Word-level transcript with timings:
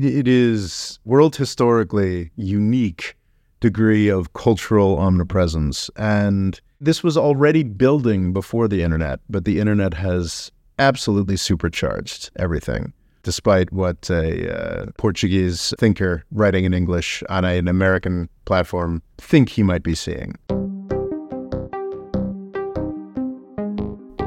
It 0.00 0.28
is 0.28 1.00
world 1.04 1.34
historically 1.34 2.30
unique 2.36 3.16
degree 3.58 4.06
of 4.06 4.32
cultural 4.32 4.96
omnipresence. 4.96 5.90
And 5.96 6.60
this 6.80 7.02
was 7.02 7.16
already 7.16 7.64
building 7.64 8.32
before 8.32 8.68
the 8.68 8.84
internet, 8.84 9.18
but 9.28 9.44
the 9.44 9.58
internet 9.58 9.94
has 9.94 10.52
absolutely 10.78 11.36
supercharged 11.36 12.30
everything, 12.36 12.92
despite 13.24 13.72
what 13.72 14.08
a 14.08 14.56
uh, 14.56 14.86
Portuguese 14.98 15.74
thinker 15.80 16.24
writing 16.30 16.64
in 16.64 16.72
English 16.72 17.24
on 17.28 17.44
an 17.44 17.66
American 17.66 18.28
platform 18.44 19.02
think 19.16 19.48
he 19.48 19.64
might 19.64 19.82
be 19.82 19.96
seeing. 19.96 20.36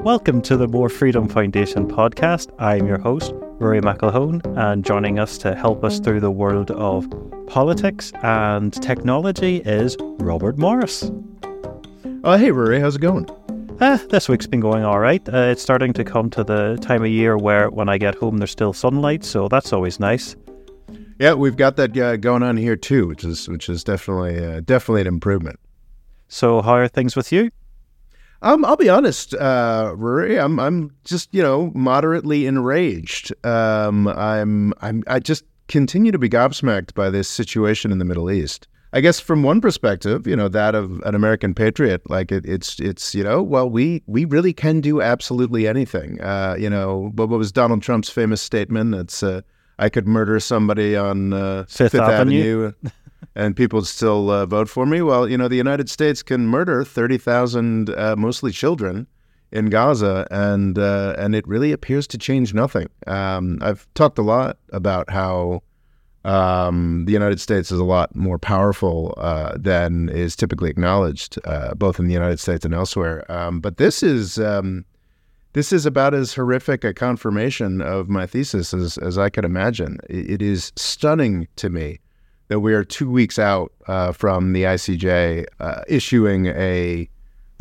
Welcome 0.03 0.41
to 0.41 0.57
the 0.57 0.67
More 0.67 0.89
Freedom 0.89 1.29
Foundation 1.29 1.87
podcast. 1.87 2.51
I'm 2.59 2.87
your 2.87 2.99
host, 2.99 3.33
Ruairi 3.61 3.79
McElhone, 3.79 4.41
and 4.57 4.83
joining 4.83 5.19
us 5.19 5.37
to 5.37 5.53
help 5.53 5.83
us 5.83 5.99
through 5.99 6.19
the 6.19 6.31
world 6.31 6.71
of 6.71 7.07
politics 7.45 8.11
and 8.23 8.73
technology 8.81 9.57
is 9.57 9.95
Robert 10.17 10.57
Morris. 10.57 11.11
Uh, 12.23 12.39
hey, 12.39 12.49
Ruairi, 12.49 12.81
how's 12.81 12.95
it 12.95 13.01
going? 13.01 13.29
Uh, 13.79 13.99
this 14.09 14.27
week's 14.27 14.47
been 14.47 14.61
going 14.61 14.83
all 14.83 14.97
right. 14.99 15.21
Uh, 15.29 15.51
it's 15.51 15.61
starting 15.61 15.93
to 15.93 16.03
come 16.03 16.27
to 16.31 16.43
the 16.43 16.79
time 16.81 17.03
of 17.03 17.09
year 17.09 17.37
where 17.37 17.69
when 17.69 17.87
I 17.87 17.99
get 17.99 18.15
home, 18.15 18.37
there's 18.37 18.49
still 18.49 18.73
sunlight, 18.73 19.23
so 19.23 19.47
that's 19.47 19.71
always 19.71 19.99
nice. 19.99 20.35
Yeah, 21.19 21.35
we've 21.35 21.55
got 21.55 21.75
that 21.75 21.95
uh, 21.95 22.17
going 22.17 22.41
on 22.41 22.57
here 22.57 22.75
too, 22.75 23.07
which 23.07 23.23
is 23.23 23.47
which 23.47 23.69
is 23.69 23.83
definitely 23.83 24.43
uh, 24.43 24.61
definitely 24.61 25.01
an 25.01 25.07
improvement. 25.07 25.59
So, 26.29 26.63
how 26.63 26.73
are 26.73 26.87
things 26.87 27.15
with 27.15 27.31
you? 27.31 27.51
Um, 28.43 28.65
I'll 28.65 28.77
be 28.77 28.89
honest, 28.89 29.33
uh, 29.35 29.93
Ruairi. 29.95 30.43
I'm 30.43 30.59
I'm 30.59 30.91
just 31.03 31.33
you 31.33 31.43
know 31.43 31.71
moderately 31.75 32.47
enraged. 32.47 33.33
Um, 33.45 34.07
I'm 34.07 34.73
I'm 34.81 35.03
I 35.07 35.19
just 35.19 35.43
continue 35.67 36.11
to 36.11 36.17
be 36.17 36.29
gobsmacked 36.29 36.93
by 36.93 37.09
this 37.09 37.27
situation 37.27 37.91
in 37.91 37.99
the 37.99 38.05
Middle 38.05 38.31
East. 38.31 38.67
I 38.93 38.99
guess 38.99 39.21
from 39.21 39.41
one 39.41 39.61
perspective, 39.61 40.27
you 40.27 40.35
know, 40.35 40.49
that 40.49 40.75
of 40.75 40.99
an 41.05 41.15
American 41.15 41.53
patriot, 41.53 42.09
like 42.09 42.31
it, 42.31 42.45
it's 42.45 42.79
it's 42.79 43.15
you 43.15 43.23
know, 43.23 43.41
well, 43.41 43.69
we 43.69 44.03
we 44.05 44.25
really 44.25 44.53
can 44.53 44.81
do 44.81 45.01
absolutely 45.01 45.67
anything. 45.67 46.19
Uh, 46.19 46.55
you 46.59 46.69
know, 46.69 47.11
what, 47.15 47.29
what 47.29 47.37
was 47.37 47.51
Donald 47.51 47.81
Trump's 47.81 48.09
famous 48.09 48.41
statement? 48.41 48.95
It's 48.95 49.23
uh, 49.23 49.41
I 49.79 49.89
could 49.89 50.07
murder 50.07 50.39
somebody 50.39 50.97
on 50.97 51.31
uh, 51.31 51.65
Fifth, 51.69 51.93
Fifth 51.93 52.01
Avenue. 52.01 52.67
Avenue 52.67 52.91
and 53.35 53.55
people 53.55 53.83
still 53.83 54.29
uh, 54.29 54.45
vote 54.45 54.69
for 54.69 54.85
me. 54.85 55.01
Well, 55.01 55.27
you 55.29 55.37
know, 55.37 55.47
the 55.47 55.55
United 55.55 55.89
States 55.89 56.23
can 56.23 56.47
murder 56.47 56.83
30,000 56.83 57.89
uh, 57.89 58.15
mostly 58.17 58.51
children 58.51 59.07
in 59.51 59.69
Gaza, 59.69 60.27
and 60.31 60.79
uh, 60.79 61.15
and 61.17 61.35
it 61.35 61.47
really 61.47 61.71
appears 61.71 62.07
to 62.07 62.17
change 62.17 62.53
nothing. 62.53 62.87
Um, 63.07 63.59
I've 63.61 63.87
talked 63.93 64.17
a 64.17 64.21
lot 64.21 64.57
about 64.71 65.09
how 65.09 65.61
um, 66.23 67.05
the 67.05 67.11
United 67.11 67.39
States 67.39 67.71
is 67.71 67.79
a 67.79 67.83
lot 67.83 68.15
more 68.15 68.37
powerful 68.37 69.13
uh, 69.17 69.57
than 69.57 70.09
is 70.09 70.35
typically 70.35 70.69
acknowledged, 70.69 71.39
uh, 71.45 71.73
both 71.73 71.99
in 71.99 72.07
the 72.07 72.13
United 72.13 72.39
States 72.39 72.63
and 72.63 72.73
elsewhere. 72.73 73.29
Um, 73.31 73.59
but 73.59 73.77
this 73.77 74.03
is 74.03 74.39
um, 74.39 74.85
this 75.53 75.73
is 75.73 75.85
about 75.85 76.13
as 76.13 76.33
horrific 76.33 76.83
a 76.83 76.93
confirmation 76.93 77.81
of 77.81 78.07
my 78.07 78.25
thesis 78.25 78.73
as, 78.73 78.97
as 78.99 79.17
I 79.17 79.29
could 79.29 79.45
imagine. 79.45 79.97
It, 80.09 80.31
it 80.31 80.41
is 80.41 80.71
stunning 80.75 81.47
to 81.57 81.69
me 81.69 81.99
that 82.51 82.59
we 82.59 82.73
are 82.73 82.83
two 82.83 83.09
weeks 83.09 83.39
out 83.39 83.71
uh, 83.87 84.11
from 84.11 84.51
the 84.51 84.63
ICJ 84.63 85.45
uh, 85.61 85.83
issuing 85.87 86.47
a 86.47 87.09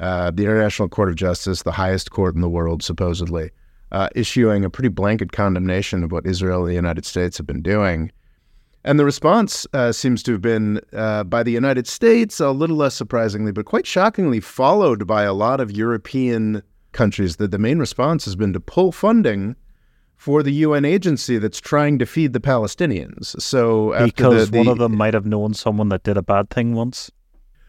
uh, 0.01 0.33
the 0.33 0.43
International 0.43 0.89
Court 0.89 1.09
of 1.09 1.15
Justice, 1.15 1.63
the 1.63 1.71
highest 1.71 2.11
court 2.11 2.35
in 2.35 2.41
the 2.41 2.49
world, 2.49 2.83
supposedly, 2.83 3.53
uh, 3.93 4.09
issuing 4.17 4.65
a 4.65 4.71
pretty 4.71 4.89
blanket 4.89 5.31
condemnation 5.31 6.03
of 6.03 6.11
what 6.11 6.27
Israel 6.27 6.63
and 6.63 6.71
the 6.71 6.75
United 6.75 7.05
States 7.05 7.37
have 7.37 7.47
been 7.47 7.63
doing. 7.63 8.11
And 8.83 8.99
the 8.99 9.05
response 9.05 9.65
uh, 9.75 9.93
seems 9.93 10.25
to 10.25 10.33
have 10.33 10.43
been 10.43 10.81
uh, 10.93 11.23
by 11.23 11.45
the 11.45 11.53
United 11.53 11.87
States, 11.87 12.41
a 12.41 12.51
little 12.51 12.77
less 12.77 12.97
surprisingly, 12.97 13.53
but 13.53 13.67
quite 13.67 13.87
shockingly, 13.87 14.41
followed 14.41 15.07
by 15.07 15.23
a 15.23 15.33
lot 15.33 15.61
of 15.61 15.71
European 15.71 16.65
countries. 16.91 17.37
That 17.37 17.53
the 17.53 17.59
main 17.61 17.79
response 17.79 18.25
has 18.25 18.35
been 18.35 18.53
to 18.55 18.61
pull 18.61 18.91
funding 18.91 19.55
for 20.21 20.43
the 20.43 20.53
UN 20.53 20.85
agency 20.85 21.39
that's 21.39 21.59
trying 21.59 21.99
to 21.99 22.05
feed 22.05 22.35
the 22.35 22.41
Palestinians. 22.41 23.41
So 23.41 23.95
because 24.05 24.51
the, 24.51 24.59
the, 24.59 24.59
one 24.59 24.69
of 24.69 24.77
them 24.77 24.95
might 24.95 25.15
have 25.15 25.25
known 25.25 25.55
someone 25.55 25.89
that 25.89 26.03
did 26.03 26.19
a 26.19 26.23
bad 26.23 26.51
thing 26.51 26.75
once. 26.75 27.11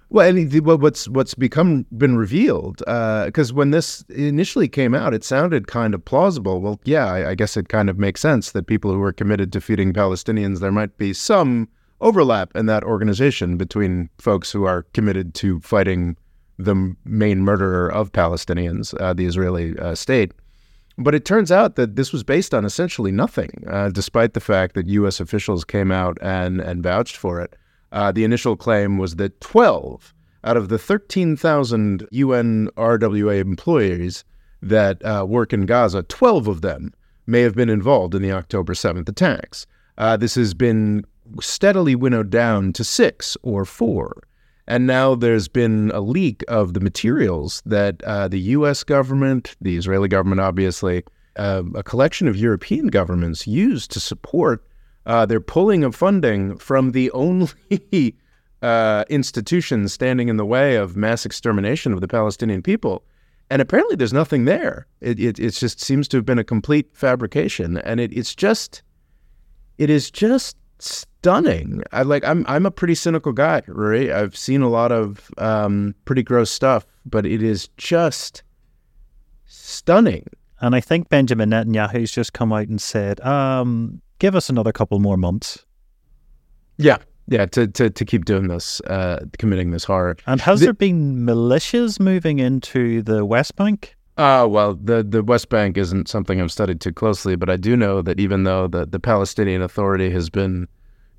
Well, 0.10 0.28
and 0.28 0.52
the, 0.52 0.60
what's 0.60 1.08
what's 1.08 1.34
become 1.34 1.86
been 1.98 2.18
revealed 2.18 2.80
because 2.80 3.52
uh, 3.52 3.56
when 3.56 3.72
this 3.72 4.04
initially 4.10 4.68
came 4.68 4.94
out, 4.94 5.14
it 5.14 5.24
sounded 5.24 5.68
kind 5.68 5.94
of 5.94 6.04
plausible. 6.04 6.60
Well, 6.60 6.82
yeah, 6.84 7.06
I, 7.06 7.30
I, 7.30 7.36
guess 7.36 7.56
it 7.56 7.70
kind 7.70 7.90
of 7.90 7.98
makes 7.98 8.20
sense 8.20 8.52
that 8.52 8.68
people 8.68 8.92
who 8.92 9.02
are 9.02 9.14
committed 9.14 9.54
to 9.54 9.62
feeding 9.62 9.94
Palestinians, 9.94 10.60
there 10.60 10.74
might 10.74 10.98
be 10.98 11.14
some 11.14 11.70
overlap 12.02 12.54
in 12.54 12.66
that 12.66 12.84
organization 12.84 13.56
between 13.56 14.10
folks 14.18 14.52
who 14.52 14.66
are 14.66 14.84
committed 14.94 15.34
to 15.36 15.62
fighting 15.62 16.18
the 16.60 16.98
main 17.06 17.40
murderer 17.40 17.90
of 17.90 18.12
Palestinians, 18.12 18.94
uh, 19.00 19.14
the 19.14 19.26
Israeli 19.26 19.80
uh, 19.80 19.96
state. 19.96 20.34
But 20.98 21.16
it 21.16 21.26
turns 21.26 21.52
out 21.52 21.76
that 21.76 21.96
this 21.96 22.12
was 22.12 22.24
based 22.24 22.54
on 22.54 22.66
essentially 22.66 23.12
nothing, 23.12 23.64
uh, 23.68 23.90
despite 23.90 24.34
the 24.34 24.40
fact 24.40 24.76
that 24.76 24.88
U.S. 24.88 25.20
officials 25.20 25.64
came 25.64 25.92
out 25.92 26.18
and 26.22 26.60
and 26.60 26.84
vouched 26.84 27.18
for 27.18 27.40
it. 27.42 27.56
Uh, 27.92 28.12
the 28.12 28.24
initial 28.24 28.56
claim 28.56 28.98
was 28.98 29.16
that 29.16 29.40
12 29.42 30.14
out 30.44 30.58
of 30.58 30.70
the 30.70 30.80
13,000 30.80 32.08
UNRWA 32.12 33.40
employees 33.40 34.24
that 34.62 35.04
uh, 35.06 35.26
work 35.28 35.54
in 35.54 35.66
Gaza, 35.66 36.04
12 36.04 36.48
of 36.48 36.62
them 36.62 36.94
may 37.28 37.42
have 37.42 37.56
been 37.56 37.70
involved 37.70 38.16
in 38.16 38.22
the 38.22 38.32
October 38.32 38.74
7th 38.74 39.08
attacks. 39.10 39.68
Uh, 39.98 40.18
this 40.18 40.36
has 40.36 40.54
been 40.54 41.06
steadily 41.40 41.96
winnowed 41.96 42.30
down 42.30 42.74
to 42.74 42.84
six 42.84 43.38
or 43.44 43.66
four. 43.66 44.24
And 44.72 44.88
now 44.88 45.16
there's 45.16 45.50
been 45.50 45.92
a 45.94 46.00
leak 46.00 46.46
of 46.48 46.74
the 46.74 46.80
materials 46.80 47.62
that 47.66 48.02
uh, 48.04 48.30
the 48.30 48.40
US 48.56 48.86
government, 48.86 49.58
the 49.60 49.76
Israeli 49.76 50.08
government, 50.08 50.40
obviously, 50.40 51.04
uh, 51.36 51.64
a 51.76 51.84
collection 51.84 52.30
of 52.30 52.38
European 52.38 52.88
governments 52.88 53.46
used 53.46 53.92
to 53.92 54.00
support 54.00 54.66
uh, 55.06 55.26
they're 55.26 55.42
pulling 55.42 55.84
of 55.84 55.94
funding 55.94 56.58
from 56.58 56.94
the 56.94 57.12
only 57.12 57.50
uh, 58.62 59.04
institution 59.10 59.90
standing 59.90 60.30
in 60.30 60.38
the 60.38 60.46
way 60.46 60.78
of 60.78 60.96
mass 60.96 61.26
extermination 61.26 61.92
of 61.92 62.00
the 62.00 62.08
Palestinian 62.08 62.62
people. 62.62 63.04
And 63.50 63.62
apparently, 63.62 63.98
there's 63.98 64.14
nothing 64.14 64.46
there. 64.46 64.88
It, 65.02 65.20
it, 65.20 65.38
it 65.38 65.52
just 65.52 65.82
seems 65.82 66.08
to 66.08 66.18
have 66.18 66.26
been 66.26 66.40
a 66.40 66.46
complete 66.46 66.88
fabrication, 66.94 67.78
and 67.80 68.00
it, 68.00 68.14
it's 68.14 68.34
just, 68.34 68.84
it 69.78 69.90
is 69.90 70.10
just 70.10 70.56
stunning. 71.22 71.84
I 71.92 72.02
like. 72.02 72.26
I'm 72.26 72.44
I'm 72.48 72.66
a 72.66 72.72
pretty 72.72 72.96
cynical 72.96 73.32
guy, 73.32 73.62
Ruairi. 73.68 74.12
I've 74.12 74.36
seen 74.36 74.64
a 74.64 74.70
lot 74.70 74.92
of 74.92 75.30
um, 75.38 75.94
pretty 76.06 76.24
gross 76.24 76.50
stuff, 76.50 76.86
but 77.06 77.26
it 77.28 77.44
is 77.44 77.68
just 77.78 78.42
stunning. 79.46 80.26
And 80.62 80.76
I 80.76 80.80
think 80.80 81.10
Benjamin 81.10 81.52
Netanyahu's 81.52 82.12
just 82.12 82.34
come 82.34 82.52
out 82.52 82.68
and 82.68 82.82
said, 82.82 83.20
um, 83.22 84.02
give 84.20 84.36
us 84.36 84.50
another 84.50 84.72
couple 84.72 85.00
more 85.00 85.18
months. 85.18 85.64
Yeah, 86.78 86.98
yeah, 87.28 87.46
to 87.48 87.68
to, 87.68 87.90
to 87.92 88.06
keep 88.06 88.26
doing 88.26 88.48
this, 88.48 88.82
uh, 88.82 89.24
committing 89.38 89.72
this 89.72 89.84
horror. 89.84 90.18
And 90.26 90.42
has 90.42 90.60
the, 90.60 90.68
there 90.68 90.74
been 90.74 91.18
militias 91.18 92.00
moving 92.00 92.40
into 92.40 93.04
the 93.04 93.26
West 93.26 93.56
Bank? 93.56 93.96
Uh, 94.18 94.48
well, 94.50 94.74
the, 94.76 95.04
the 95.04 95.24
West 95.24 95.50
Bank 95.50 95.78
isn't 95.78 96.08
something 96.10 96.42
I've 96.42 96.52
studied 96.52 96.82
too 96.82 96.92
closely, 96.92 97.36
but 97.36 97.50
I 97.50 97.58
do 97.58 97.78
know 97.78 98.02
that 98.02 98.20
even 98.20 98.44
though 98.44 98.68
the, 98.68 98.86
the 98.86 99.00
Palestinian 99.00 99.62
Authority 99.62 100.10
has 100.12 100.30
been 100.30 100.68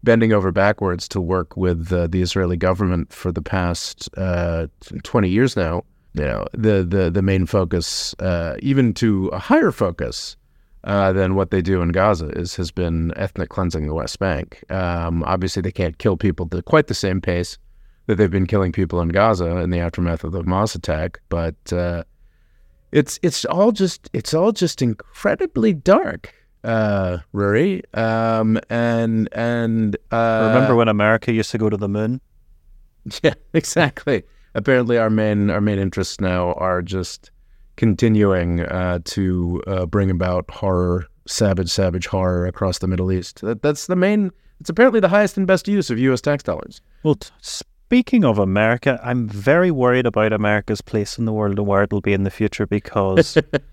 bending 0.02 0.32
over 0.32 0.50
backwards 0.50 1.08
to 1.08 1.20
work 1.20 1.56
with 1.56 1.92
uh, 1.92 2.06
the 2.08 2.22
Israeli 2.22 2.56
government 2.56 3.12
for 3.12 3.32
the 3.32 3.42
past 3.42 4.08
uh, 4.16 4.66
20 5.02 5.28
years 5.28 5.56
now, 5.56 5.84
you 6.14 6.24
know, 6.24 6.46
the, 6.52 6.82
the, 6.82 7.10
the 7.10 7.22
main 7.22 7.46
focus, 7.46 8.14
uh, 8.18 8.56
even 8.60 8.92
to 8.94 9.28
a 9.28 9.38
higher 9.38 9.70
focus, 9.70 10.36
uh, 10.84 11.12
than 11.12 11.34
what 11.34 11.50
they 11.50 11.62
do 11.62 11.80
in 11.80 11.90
Gaza 11.90 12.28
is 12.30 12.56
has 12.56 12.70
been 12.70 13.12
ethnic 13.16 13.50
cleansing 13.50 13.86
the 13.86 13.94
West 13.94 14.18
Bank. 14.18 14.64
Um, 14.70 15.22
obviously, 15.24 15.62
they 15.62 15.70
can't 15.70 15.98
kill 15.98 16.16
people 16.16 16.48
at 16.52 16.64
quite 16.64 16.88
the 16.88 16.94
same 16.94 17.20
pace 17.20 17.56
that 18.06 18.16
they've 18.16 18.30
been 18.30 18.46
killing 18.46 18.72
people 18.72 19.00
in 19.00 19.08
Gaza 19.10 19.58
in 19.58 19.70
the 19.70 19.78
aftermath 19.78 20.24
of 20.24 20.32
the 20.32 20.42
Hamas 20.42 20.74
attack, 20.74 21.20
but 21.28 21.54
uh, 21.72 22.02
it's 22.90 23.18
it's 23.22 23.44
all 23.44 23.70
just 23.70 24.10
it's 24.12 24.34
all 24.34 24.50
just 24.50 24.82
incredibly 24.82 25.72
dark, 25.72 26.34
uh, 26.64 27.18
Ruairi. 27.34 27.82
Um, 27.96 28.58
and 28.70 29.28
and 29.32 29.96
uh, 30.10 30.50
remember 30.52 30.74
when 30.74 30.88
America 30.88 31.32
used 31.32 31.50
to 31.52 31.58
go 31.58 31.68
to 31.70 31.76
the 31.76 31.88
moon? 31.88 32.20
Yeah, 33.24 33.34
exactly. 33.52 34.22
Apparently, 34.54 34.96
our 34.96 35.10
main 35.10 35.50
our 35.50 35.60
main 35.60 35.80
interests 35.80 36.20
now 36.20 36.52
are 36.52 36.82
just 36.82 37.32
continuing 37.76 38.60
uh, 38.60 39.00
to 39.06 39.60
uh, 39.66 39.86
bring 39.86 40.08
about 40.08 40.48
horror, 40.50 41.08
savage, 41.26 41.68
savage 41.68 42.06
horror 42.06 42.46
across 42.46 42.78
the 42.78 42.86
Middle 42.86 43.10
East. 43.10 43.40
That, 43.40 43.60
that's 43.62 43.88
the 43.88 43.96
main. 43.96 44.30
It's 44.60 44.70
apparently 44.70 45.00
the 45.00 45.08
highest 45.08 45.36
and 45.36 45.48
best 45.48 45.66
use 45.66 45.90
of 45.90 45.98
U.S. 45.98 46.20
tax 46.20 46.44
dollars. 46.44 46.80
Well, 47.02 47.16
t- 47.16 47.30
speaking 47.40 48.24
of 48.24 48.38
America, 48.38 49.00
I'm 49.02 49.28
very 49.28 49.70
worried 49.72 50.06
about 50.06 50.32
America's 50.32 50.80
place 50.80 51.18
in 51.18 51.24
the 51.24 51.32
world 51.32 51.58
and 51.58 51.66
where 51.66 51.82
it'll 51.82 52.00
be 52.00 52.12
in 52.12 52.22
the 52.22 52.30
future 52.30 52.66
because 52.66 53.36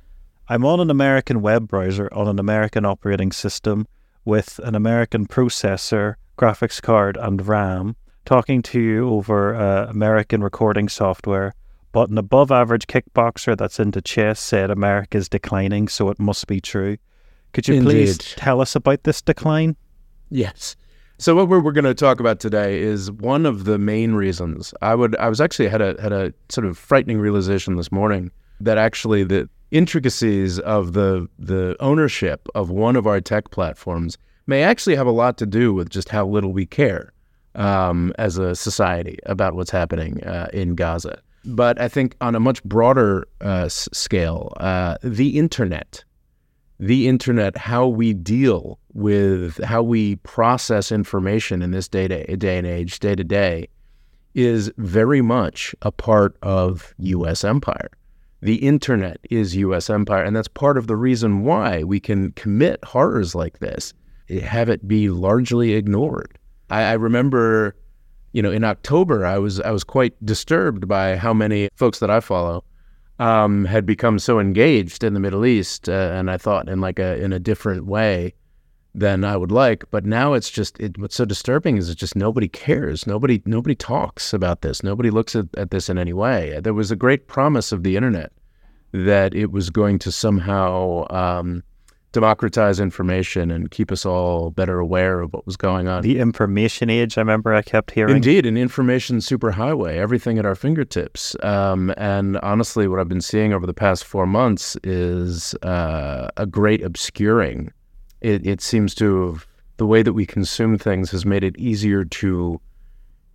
I'm 0.51 0.65
on 0.65 0.79
an 0.79 0.89
American 0.89 1.43
web 1.43 1.67
browser 1.67 2.11
on 2.11 2.27
an 2.27 2.39
American 2.39 2.83
operating 2.83 3.31
system 3.31 3.85
with 4.25 4.59
an 4.63 4.73
American 4.73 5.27
processor, 5.27 6.15
graphics 6.39 6.81
card, 6.81 7.17
and 7.17 7.47
RAM, 7.47 7.95
talking 8.25 8.63
to 8.63 8.79
you 8.79 9.09
over 9.09 9.53
uh, 9.53 9.85
American 9.85 10.41
recording 10.41 10.89
software. 10.89 11.53
But 11.91 12.09
an 12.09 12.17
above 12.17 12.51
average 12.51 12.87
kickboxer 12.87 13.55
that's 13.55 13.79
into 13.79 14.01
chess 14.01 14.39
said 14.39 14.71
America 14.71 15.19
is 15.19 15.29
declining, 15.29 15.87
so 15.87 16.09
it 16.09 16.19
must 16.19 16.47
be 16.47 16.59
true. 16.59 16.97
Could 17.53 17.67
you 17.67 17.75
Indeed. 17.75 17.91
please 17.91 18.17
tell 18.17 18.59
us 18.59 18.75
about 18.75 19.03
this 19.03 19.21
decline? 19.21 19.75
Yes. 20.31 20.75
So 21.19 21.35
what 21.35 21.47
we're, 21.47 21.59
we're 21.59 21.73
going 21.73 21.85
to 21.85 21.93
talk 21.93 22.19
about 22.19 22.39
today 22.39 22.81
is 22.81 23.11
one 23.11 23.45
of 23.45 23.65
the 23.65 23.77
main 23.77 24.13
reasons. 24.13 24.73
I 24.81 24.95
would 24.95 25.15
I 25.17 25.29
was 25.29 25.41
actually 25.41 25.67
had 25.67 25.81
a 25.81 25.95
had 26.01 26.11
a 26.11 26.33
sort 26.49 26.65
of 26.65 26.75
frightening 26.75 27.19
realization 27.19 27.75
this 27.75 27.91
morning 27.91 28.31
that 28.61 28.79
actually 28.79 29.23
the 29.23 29.47
intricacies 29.71 30.59
of 30.59 30.93
the 30.93 31.27
the 31.37 31.75
ownership 31.79 32.47
of 32.55 32.69
one 32.69 32.95
of 32.95 33.05
our 33.07 33.21
tech 33.21 33.51
platforms 33.51 34.17
may 34.47 34.63
actually 34.63 34.95
have 34.95 35.07
a 35.07 35.11
lot 35.11 35.37
to 35.37 35.45
do 35.45 35.73
with 35.73 35.89
just 35.89 36.09
how 36.09 36.25
little 36.25 36.51
we 36.51 36.65
care 36.65 37.13
um, 37.55 38.13
as 38.17 38.37
a 38.37 38.55
society 38.55 39.19
about 39.25 39.53
what's 39.53 39.71
happening 39.71 40.23
uh, 40.23 40.47
in 40.53 40.75
Gaza. 40.75 41.21
But 41.45 41.79
I 41.79 41.87
think 41.87 42.15
on 42.19 42.35
a 42.35 42.39
much 42.39 42.63
broader 42.63 43.27
uh, 43.41 43.69
scale, 43.69 44.53
uh, 44.57 44.97
the 45.03 45.37
internet 45.37 46.03
the 46.79 47.07
internet, 47.07 47.57
how 47.57 47.87
we 47.87 48.13
deal 48.13 48.79
with 48.93 49.61
how 49.63 49.83
we 49.83 50.15
process 50.17 50.91
information 50.91 51.61
in 51.61 51.71
this 51.71 51.87
day, 51.87 52.07
to, 52.07 52.37
day 52.37 52.57
and 52.57 52.65
age, 52.65 52.99
day 52.99 53.15
to 53.15 53.23
day, 53.23 53.67
is 54.33 54.71
very 54.77 55.21
much 55.21 55.75
a 55.81 55.91
part 55.91 56.37
of 56.41 56.93
U.S. 56.99 57.43
empire. 57.43 57.89
The 58.41 58.55
internet 58.55 59.19
is 59.29 59.55
U.S. 59.57 59.89
empire, 59.89 60.23
and 60.23 60.35
that's 60.35 60.47
part 60.47 60.77
of 60.77 60.87
the 60.87 60.95
reason 60.95 61.43
why 61.43 61.83
we 61.83 61.99
can 61.99 62.31
commit 62.33 62.83
horrors 62.83 63.35
like 63.35 63.59
this, 63.59 63.93
have 64.41 64.69
it 64.69 64.87
be 64.87 65.09
largely 65.09 65.73
ignored. 65.73 66.37
I, 66.69 66.83
I 66.83 66.93
remember, 66.93 67.75
you 68.31 68.41
know, 68.41 68.51
in 68.51 68.63
October, 68.63 69.25
I 69.25 69.37
was 69.39 69.59
I 69.59 69.71
was 69.71 69.83
quite 69.83 70.13
disturbed 70.25 70.87
by 70.87 71.17
how 71.17 71.33
many 71.33 71.69
folks 71.75 71.99
that 71.99 72.09
I 72.09 72.21
follow 72.21 72.63
um, 73.19 73.65
had 73.65 73.85
become 73.85 74.19
so 74.19 74.39
engaged 74.39 75.03
in 75.03 75.13
the 75.13 75.19
Middle 75.19 75.45
East, 75.45 75.89
uh, 75.89 76.11
and 76.13 76.31
I 76.31 76.37
thought 76.37 76.69
in 76.69 76.79
like 76.79 76.99
a 76.99 77.21
in 77.21 77.33
a 77.33 77.39
different 77.39 77.87
way 77.87 78.33
than 78.93 79.23
I 79.23 79.37
would 79.37 79.51
like. 79.51 79.83
But 79.91 80.05
now 80.05 80.33
it's 80.33 80.49
just 80.49 80.79
it, 80.79 80.97
what's 80.97 81.15
so 81.15 81.25
disturbing 81.25 81.77
is 81.77 81.89
it's 81.89 81.99
just 81.99 82.15
nobody 82.15 82.47
cares. 82.47 83.05
Nobody 83.05 83.41
nobody 83.45 83.75
talks 83.75 84.33
about 84.33 84.61
this. 84.61 84.83
Nobody 84.83 85.09
looks 85.09 85.35
at, 85.35 85.45
at 85.57 85.71
this 85.71 85.89
in 85.89 85.97
any 85.97 86.13
way. 86.13 86.59
There 86.61 86.73
was 86.73 86.91
a 86.91 86.95
great 86.95 87.27
promise 87.27 87.71
of 87.71 87.83
the 87.83 87.95
internet 87.95 88.31
that 88.91 89.33
it 89.33 89.51
was 89.51 89.69
going 89.69 89.99
to 89.99 90.11
somehow 90.11 91.05
um, 91.11 91.63
democratize 92.11 92.79
information 92.79 93.51
and 93.51 93.69
keep 93.69 93.91
us 93.91 94.05
all 94.05 94.49
better 94.49 94.79
aware 94.79 95.19
of 95.21 95.31
what 95.31 95.45
was 95.45 95.55
going 95.55 95.87
on. 95.87 96.01
The 96.01 96.19
information 96.19 96.89
age, 96.89 97.17
I 97.17 97.21
remember 97.21 97.53
I 97.53 97.61
kept 97.61 97.91
hearing. 97.91 98.15
Indeed, 98.15 98.45
an 98.45 98.57
information 98.57 99.17
superhighway, 99.17 99.97
everything 99.97 100.39
at 100.39 100.45
our 100.45 100.55
fingertips. 100.55 101.35
Um, 101.43 101.93
and 101.97 102.37
honestly, 102.39 102.87
what 102.87 102.99
I've 102.99 103.09
been 103.09 103.21
seeing 103.21 103.53
over 103.53 103.67
the 103.67 103.73
past 103.73 104.05
four 104.05 104.25
months 104.25 104.75
is 104.83 105.53
uh, 105.61 106.29
a 106.37 106.47
great 106.47 106.83
obscuring. 106.83 107.71
It, 108.21 108.45
it 108.45 108.61
seems 108.61 108.93
to 108.95 109.31
have, 109.31 109.47
the 109.77 109.85
way 109.85 110.03
that 110.03 110.13
we 110.13 110.25
consume 110.25 110.77
things 110.77 111.11
has 111.11 111.25
made 111.25 111.43
it 111.43 111.57
easier 111.57 112.03
to 112.03 112.59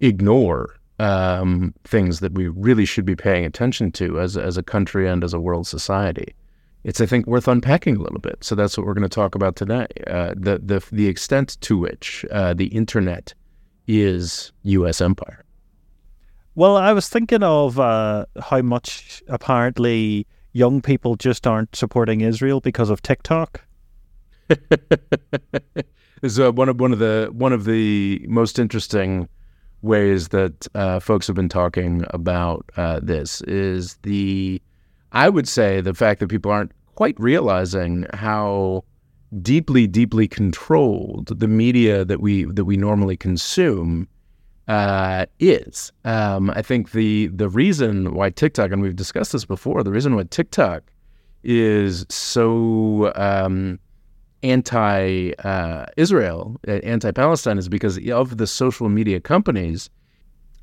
ignore 0.00 0.76
um, 0.98 1.75
things 1.84 2.20
that 2.20 2.32
we 2.34 2.48
really 2.48 2.84
should 2.84 3.04
be 3.04 3.16
paying 3.16 3.44
attention 3.44 3.90
to 3.92 4.20
as, 4.20 4.36
as 4.36 4.56
a 4.56 4.62
country 4.62 5.08
and 5.08 5.25
as 5.25 5.32
a 5.32 5.40
world 5.40 5.66
society 5.66 6.34
it's 6.84 7.00
I 7.00 7.06
think 7.06 7.26
worth 7.26 7.48
unpacking 7.48 7.96
a 7.96 8.00
little 8.00 8.20
bit. 8.20 8.44
So 8.44 8.54
that's 8.54 8.76
what 8.76 8.86
we're 8.86 8.94
going 8.94 9.08
to 9.08 9.14
talk 9.14 9.34
about 9.34 9.56
today. 9.56 9.86
Uh, 10.06 10.34
the 10.36 10.60
the 10.62 10.84
the 10.92 11.08
extent 11.08 11.60
to 11.62 11.78
which 11.78 12.25
uh, 12.30 12.54
the 12.54 12.66
internet 12.66 13.34
is 13.88 14.52
U.S. 14.62 15.00
empire. 15.00 15.44
Well, 16.54 16.76
I 16.76 16.92
was 16.92 17.08
thinking 17.08 17.42
of 17.42 17.80
uh, 17.80 18.26
how 18.40 18.62
much 18.62 19.22
apparently 19.28 20.26
young 20.52 20.80
people 20.80 21.16
just 21.16 21.46
aren't 21.46 21.75
supporting 21.75 22.20
Israel 22.20 22.60
because 22.60 22.90
of 22.90 23.02
TikTok. 23.02 23.64
is 26.23 26.38
uh, 26.38 26.52
one 26.52 26.69
of 26.69 26.81
one 26.81 26.93
of 26.93 26.99
the 26.99 27.31
one 27.32 27.52
of 27.52 27.64
the 27.64 28.25
most 28.29 28.58
interesting 28.58 29.29
ways 29.82 30.29
that 30.29 30.67
uh, 30.75 30.99
folks 30.99 31.26
have 31.26 31.37
been 31.37 31.49
talking 31.49 32.05
about 32.11 32.64
uh, 32.76 33.00
this 33.02 33.41
is 33.43 33.96
the 34.02 34.61
I 35.12 35.29
would 35.29 35.49
say 35.49 35.81
the 35.81 35.94
fact 35.94 36.20
that 36.20 36.29
people 36.29 36.50
aren't 36.50 36.73
quite 36.94 37.19
realizing 37.19 38.06
how 38.14 38.85
deeply, 39.43 39.87
deeply 39.87 40.29
controlled 40.29 41.38
the 41.38 41.49
media 41.49 42.05
that 42.05 42.20
we 42.20 42.44
that 42.44 42.64
we 42.64 42.76
normally 42.76 43.17
consume 43.17 44.08
uh, 44.69 45.26
is. 45.38 45.93
Um, 46.05 46.50
I 46.50 46.62
think 46.62 46.93
the 46.93 47.29
the 47.29 47.49
reason 47.49 48.14
why 48.14 48.31
TikTok, 48.31 48.70
and 48.70 48.82
we've 48.82 48.97
discussed 48.97 49.32
this 49.32 49.44
before, 49.44 49.82
the 49.82 49.90
reason 49.90 50.14
why 50.17 50.25
TikTok 50.25 50.82
is 51.43 52.06
so 52.08 53.12
um, 53.17 53.79
anti-Israel, 54.44 56.56
uh, 56.69 56.70
anti-Palestine, 56.70 57.58
is 57.58 57.69
because 57.69 57.99
of 58.11 58.37
the 58.37 58.46
social 58.46 58.88
media 58.88 59.20
companies 59.20 59.91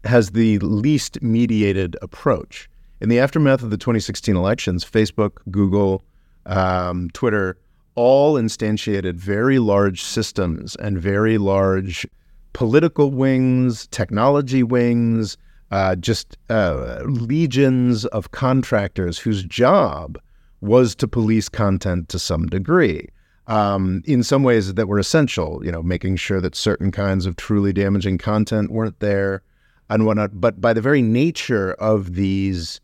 has 0.03 0.31
the 0.31 0.59
least 0.59 1.21
mediated 1.21 1.95
approach. 2.01 2.69
In 3.01 3.09
the 3.09 3.19
aftermath 3.19 3.63
of 3.63 3.71
the 3.71 3.77
2016 3.77 4.35
elections, 4.35 4.85
Facebook, 4.85 5.37
Google, 5.49 6.03
um, 6.45 7.09
Twitter 7.13 7.57
all 7.95 8.35
instantiated 8.35 9.15
very 9.15 9.59
large 9.59 10.01
systems 10.01 10.75
and 10.77 10.99
very 10.99 11.37
large 11.37 12.07
political 12.53 13.11
wings, 13.11 13.87
technology 13.87 14.63
wings, 14.63 15.37
uh, 15.71 15.95
just 15.95 16.37
uh, 16.49 17.01
legions 17.05 18.05
of 18.07 18.31
contractors 18.31 19.17
whose 19.17 19.43
job 19.43 20.17
was 20.61 20.95
to 20.95 21.07
police 21.07 21.49
content 21.49 22.09
to 22.09 22.19
some 22.19 22.47
degree. 22.47 23.07
Um, 23.47 24.03
in 24.05 24.23
some 24.23 24.43
ways 24.43 24.73
that 24.73 24.87
were 24.87 24.99
essential, 24.99 25.61
you 25.65 25.71
know, 25.71 25.81
making 25.81 26.17
sure 26.17 26.39
that 26.41 26.55
certain 26.55 26.91
kinds 26.91 27.25
of 27.25 27.35
truly 27.35 27.73
damaging 27.73 28.17
content 28.17 28.71
weren't 28.71 28.99
there 28.99 29.41
and 29.89 30.05
whatnot. 30.05 30.39
But 30.39 30.61
by 30.61 30.73
the 30.73 30.81
very 30.81 31.01
nature 31.01 31.73
of 31.73 32.13
these 32.13 32.79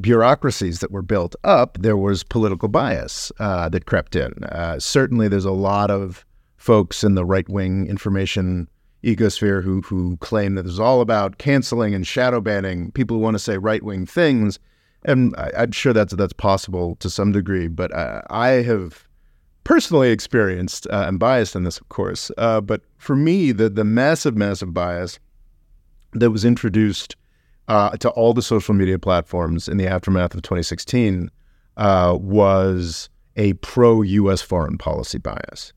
bureaucracies 0.00 0.80
that 0.80 0.90
were 0.90 1.02
built 1.02 1.34
up, 1.44 1.78
there 1.80 1.96
was 1.96 2.22
political 2.22 2.68
bias 2.68 3.32
uh, 3.38 3.68
that 3.70 3.86
crept 3.86 4.16
in. 4.16 4.32
Uh, 4.44 4.78
certainly, 4.78 5.28
there's 5.28 5.44
a 5.44 5.50
lot 5.50 5.90
of 5.90 6.24
folks 6.56 7.02
in 7.02 7.14
the 7.14 7.24
right 7.24 7.48
wing 7.48 7.86
information 7.88 8.68
ecosphere 9.04 9.62
who 9.62 9.80
who 9.80 10.16
claim 10.18 10.54
that 10.54 10.62
this 10.62 10.72
is 10.72 10.80
all 10.80 11.00
about 11.00 11.38
canceling 11.38 11.94
and 11.94 12.06
shadow 12.06 12.40
banning 12.40 12.92
people 12.92 13.16
who 13.16 13.22
want 13.22 13.34
to 13.34 13.38
say 13.38 13.58
right 13.58 13.82
wing 13.82 14.06
things, 14.06 14.58
and 15.04 15.34
I, 15.36 15.64
am 15.64 15.72
sure 15.72 15.92
that's 15.92 16.14
that's 16.14 16.32
possible 16.32 16.96
to 16.96 17.10
some 17.10 17.32
degree. 17.32 17.68
But 17.68 17.92
uh, 17.92 18.22
I 18.30 18.48
have 18.62 19.08
personally 19.64 20.10
experienced, 20.10 20.86
uh, 20.90 21.04
I'm 21.06 21.18
biased 21.18 21.56
in 21.56 21.64
this, 21.64 21.78
of 21.78 21.88
course, 21.88 22.30
uh, 22.38 22.60
but 22.60 22.82
for 22.98 23.16
me, 23.16 23.52
the 23.52 23.68
the 23.68 23.84
massive 23.84 24.36
massive 24.36 24.74
bias 24.74 25.18
that 26.12 26.30
was 26.30 26.44
introduced 26.44 27.16
uh, 27.68 27.96
to 27.98 28.10
all 28.10 28.34
the 28.34 28.42
social 28.42 28.74
media 28.74 28.98
platforms 28.98 29.68
in 29.68 29.76
the 29.76 29.86
aftermath 29.86 30.34
of 30.34 30.42
2016 30.42 31.30
uh, 31.76 32.16
was 32.20 33.08
a 33.36 33.54
pro 33.54 34.02
US 34.02 34.42
foreign 34.42 34.78
policy 34.78 35.18
bias. 35.18 35.72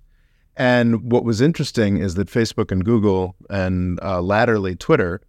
And 0.57 1.11
what 1.11 1.25
was 1.25 1.41
interesting 1.41 1.97
is 1.97 2.15
that 2.15 2.27
Facebook 2.27 2.71
and 2.71 2.83
Google, 2.83 3.35
and 3.49 3.99
uh, 4.01 4.21
latterly 4.21 4.75
Twitter, 4.75 5.21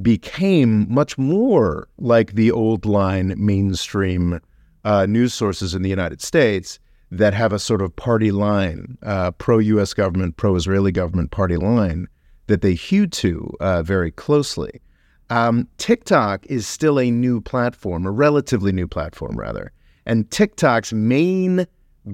became 0.00 0.92
much 0.92 1.18
more 1.18 1.88
like 1.98 2.32
the 2.32 2.50
old 2.50 2.84
line 2.84 3.34
mainstream 3.36 4.40
uh, 4.84 5.06
news 5.06 5.34
sources 5.34 5.74
in 5.74 5.82
the 5.82 5.90
United 5.90 6.20
States 6.20 6.80
that 7.12 7.34
have 7.34 7.52
a 7.52 7.58
sort 7.58 7.82
of 7.82 7.94
party 7.94 8.32
line, 8.32 8.96
uh, 9.02 9.30
pro 9.32 9.58
US 9.58 9.92
government, 9.92 10.38
pro 10.38 10.56
Israeli 10.56 10.90
government 10.90 11.30
party 11.30 11.56
line 11.56 12.08
that 12.46 12.62
they 12.62 12.72
hew 12.72 13.06
to 13.06 13.52
uh, 13.60 13.82
very 13.82 14.10
closely. 14.10 14.80
Um, 15.28 15.68
TikTok 15.76 16.46
is 16.46 16.66
still 16.66 16.98
a 16.98 17.10
new 17.10 17.42
platform, 17.42 18.06
a 18.06 18.10
relatively 18.10 18.72
new 18.72 18.88
platform, 18.88 19.38
rather. 19.38 19.72
And 20.06 20.30
TikTok's 20.30 20.94
main 20.94 21.66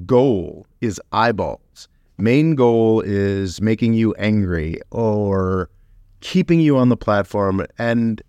goal 0.05 0.67
is 0.81 1.01
eyeballs. 1.13 1.89
Main 2.19 2.57
goal 2.57 3.01
is 3.01 3.61
making 3.61 3.95
you 3.95 4.15
angry 4.15 4.81
or 4.91 5.71
keeping 6.21 6.59
you 6.59 6.77
on 6.77 6.89
the 6.89 6.97
platform. 6.97 7.65
And 7.79 8.21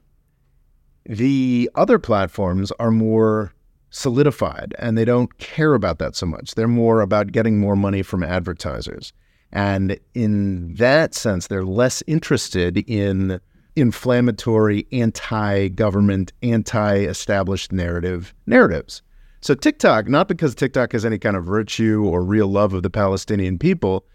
the 1.07 1.67
other 1.73 1.97
platforms 1.97 2.71
are 2.79 2.91
more 2.91 3.53
solidified 3.89 4.73
and 4.79 4.97
they 4.97 5.05
don't 5.05 5.37
care 5.37 5.73
about 5.73 5.99
that 5.99 6.15
so 6.15 6.25
much. 6.25 6.55
They're 6.55 6.67
more 6.67 7.01
about 7.01 7.31
getting 7.31 7.59
more 7.59 7.75
money 7.75 8.01
from 8.01 8.23
advertisers. 8.23 9.13
And 9.51 9.99
in 10.13 10.75
that 10.75 11.15
sense, 11.15 11.47
they're 11.47 11.63
less 11.63 12.03
interested 12.05 12.77
in 12.87 13.39
inflammatory, 13.75 14.87
anti-government, 14.91 16.33
anti-established 16.43 17.71
narrative 17.71 18.33
narratives. 18.45 19.01
So 19.41 19.55
TikTok, 19.55 20.07
not 20.07 20.27
because 20.27 20.53
TikTok 20.53 20.91
has 20.91 21.05
any 21.05 21.17
kind 21.17 21.37
of 21.37 21.45
virtue 21.45 22.03
or 22.05 22.23
real 22.23 22.47
love 22.47 22.73
of 22.73 22.83
the 22.83 22.89
Palestinian 22.89 23.57
people, 23.57 24.05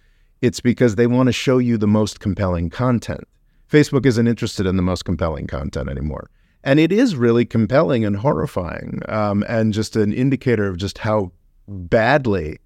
it's 0.43 0.61
because 0.61 0.97
they 0.97 1.07
want 1.07 1.29
to 1.29 1.33
show 1.33 1.59
you 1.59 1.79
the 1.79 1.87
most 1.87 2.21
compelling 2.21 2.69
content. 2.69 3.27
Facebook 3.71 4.05
isn't 4.05 4.29
interested 4.29 4.67
in 4.67 4.77
the 4.77 4.83
most 4.83 5.05
compelling 5.05 5.47
content 5.47 5.89
anymore. 5.89 6.31
And 6.65 6.81
it 6.81 6.91
is 6.91 7.15
really 7.15 7.45
compelling 7.45 8.05
and 8.05 8.17
horrifying, 8.17 9.01
um, 9.09 9.45
and 9.49 9.73
just 9.73 9.97
an 9.97 10.13
indicator 10.13 10.67
of 10.67 10.79
just 10.79 10.99
how 10.99 11.31
badly 11.69 12.59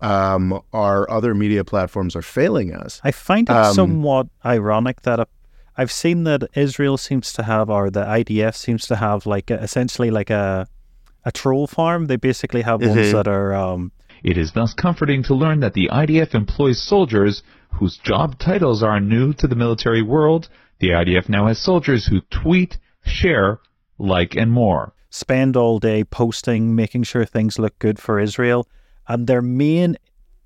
um, 0.00 0.60
our 0.72 1.08
other 1.08 1.34
media 1.34 1.62
platforms 1.62 2.16
are 2.16 2.22
failing 2.22 2.74
us. 2.74 3.00
I 3.04 3.12
find 3.12 3.48
it 3.48 3.54
um, 3.54 3.74
somewhat 3.74 4.26
ironic 4.44 5.02
that 5.02 5.20
a, 5.20 5.28
I've 5.76 5.92
seen 5.92 6.24
that 6.24 6.48
Israel 6.54 6.96
seems 6.96 7.32
to 7.34 7.44
have, 7.44 7.70
or 7.70 7.90
the 7.90 8.04
IDF 8.04 8.56
seems 8.56 8.86
to 8.86 8.96
have, 8.96 9.26
like 9.26 9.50
a, 9.50 9.62
essentially 9.62 10.10
like 10.10 10.30
a 10.30 10.66
a 11.24 11.32
troll 11.32 11.66
farm. 11.66 12.06
They 12.06 12.16
basically 12.16 12.62
have 12.62 12.80
mm-hmm. 12.80 12.96
ones 12.96 13.12
that 13.12 13.28
are. 13.28 13.54
Um, 13.54 13.92
it 14.22 14.38
is 14.38 14.52
thus 14.52 14.74
comforting 14.74 15.22
to 15.24 15.34
learn 15.34 15.60
that 15.60 15.74
the 15.74 15.88
IDF 15.88 16.34
employs 16.34 16.80
soldiers 16.80 17.42
whose 17.72 17.98
job 18.04 18.38
titles 18.38 18.82
are 18.82 19.00
new 19.00 19.32
to 19.34 19.46
the 19.48 19.56
military 19.56 20.02
world. 20.02 20.48
The 20.78 20.90
IDF 20.90 21.28
now 21.28 21.46
has 21.48 21.58
soldiers 21.58 22.06
who 22.06 22.20
tweet, 22.42 22.78
share, 23.04 23.60
like, 23.98 24.34
and 24.36 24.52
more. 24.52 24.94
Spend 25.10 25.56
all 25.56 25.78
day 25.78 26.04
posting, 26.04 26.74
making 26.74 27.02
sure 27.02 27.24
things 27.24 27.58
look 27.58 27.78
good 27.78 27.98
for 27.98 28.18
Israel. 28.18 28.66
And 29.08 29.26
their 29.26 29.42
main 29.42 29.96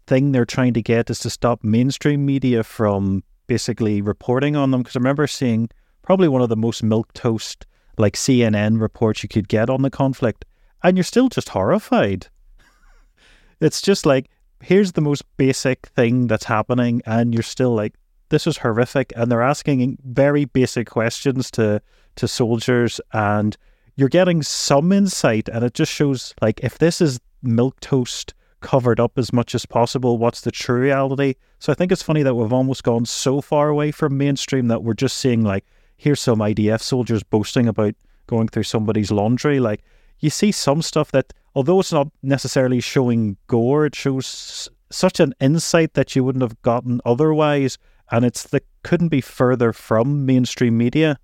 thing 0.07 0.33
they're 0.33 0.45
trying 0.45 0.75
to 0.75 0.83
get 0.83 1.11
is 1.11 1.21
to 1.21 1.31
stop 1.31 1.63
mainstream 1.63 2.25
media 2.25 2.63
from 2.63 3.23
basically 3.47 4.01
reporting 4.01 4.57
on 4.57 4.71
them. 4.71 4.83
Because 4.83 4.97
I 4.97 5.01
remember 5.01 5.27
seeing 5.27 5.69
probably 6.03 6.29
one 6.29 6.43
of 6.43 6.49
the 6.49 6.57
most 6.57 6.83
milquetoast, 6.83 7.65
like 7.99 8.15
CNN 8.15 8.81
reports 8.81 9.23
you 9.23 9.29
could 9.29 9.49
get 9.49 9.71
on 9.71 9.83
the 9.83 9.91
conflict, 9.91 10.45
and 10.83 10.97
you're 10.97 11.05
still 11.05 11.29
just 11.29 11.51
horrified. 11.51 12.29
it's 13.61 13.83
just 13.83 14.07
like, 14.07 14.31
here's 14.61 14.93
the 14.93 15.01
most 15.01 15.23
basic 15.37 15.87
thing 15.89 16.27
that's 16.27 16.45
happening, 16.45 17.03
and 17.07 17.35
you're 17.35 17.43
still 17.43 17.75
like, 17.75 17.95
this 18.29 18.47
is 18.47 18.59
horrific. 18.59 19.13
And 19.17 19.31
they're 19.31 19.43
asking 19.43 19.99
very 20.05 20.45
basic 20.45 20.89
questions 20.89 21.51
to 21.53 21.81
to 22.17 22.29
soldiers, 22.29 23.01
and 23.13 23.57
you're 23.97 24.09
getting 24.09 24.43
some 24.43 24.93
insight, 24.93 25.49
and 25.49 25.65
it 25.65 25.75
just 25.75 25.93
shows 25.93 26.35
like 26.41 26.61
if 26.63 26.79
this 26.79 27.01
is 27.01 27.21
milquetoast 27.45 28.33
covered 28.61 28.99
up 28.99 29.19
as 29.19 29.33
much 29.33 29.55
as 29.55 29.67
possible, 29.67 30.19
what's 30.19 30.41
the 30.41 30.51
true 30.51 30.81
reality? 30.81 31.35
So 31.59 31.73
I 31.73 31.75
think 31.75 31.93
it's 31.93 32.03
funny 32.03 32.23
that 32.23 32.35
we've 32.35 32.53
almost 32.53 32.83
gone 32.83 33.07
so 33.07 33.41
far 33.41 33.69
away 33.69 33.93
from 33.93 34.17
mainstream 34.17 34.69
that 34.69 34.83
we're 34.83 34.95
just 34.95 35.19
seeing 35.19 35.43
like 35.43 35.65
here's 35.97 36.21
some 36.21 36.41
IDF 36.41 36.81
soldiers 36.81 37.23
boasting 37.23 37.69
about 37.69 37.95
going 38.27 38.49
through 38.49 38.65
somebody's 38.65 39.11
laundry. 39.11 39.61
Like 39.61 39.83
you 40.21 40.31
see 40.31 40.53
some 40.53 40.83
stuff 40.83 41.13
that, 41.13 41.33
although 41.55 41.81
it's 41.81 41.93
not 41.93 42.09
necessarily 42.23 42.81
showing 42.81 43.37
gore, 43.47 43.87
it 43.87 43.95
shows 43.95 44.69
such 44.91 45.21
an 45.21 45.35
insight 45.41 45.95
that 45.95 46.15
you 46.15 46.25
wouldn't 46.25 46.43
have 46.43 46.61
gotten 46.63 47.01
otherwise, 47.05 47.79
and 48.11 48.25
it's 48.25 48.45
that 48.45 48.65
couldn't 48.83 49.09
be 49.09 49.21
further 49.21 49.73
from 49.73 50.27
mainstream 50.27 50.77
media. 50.77 51.19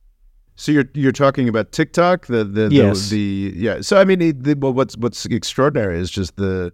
So 0.57 0.71
you're 0.73 0.89
you're 0.95 1.13
talking 1.13 1.49
about 1.49 1.73
TikTok, 1.73 2.27
the 2.27 2.45
the 2.45 2.69
yes. 2.71 3.09
the, 3.09 3.51
the 3.51 3.59
yeah. 3.59 3.81
So 3.81 3.99
I 3.99 4.05
mean, 4.05 4.43
the, 4.43 4.55
what's 4.55 4.97
what's 4.97 5.25
extraordinary 5.27 5.99
is 5.99 6.11
just 6.11 6.37
the 6.37 6.73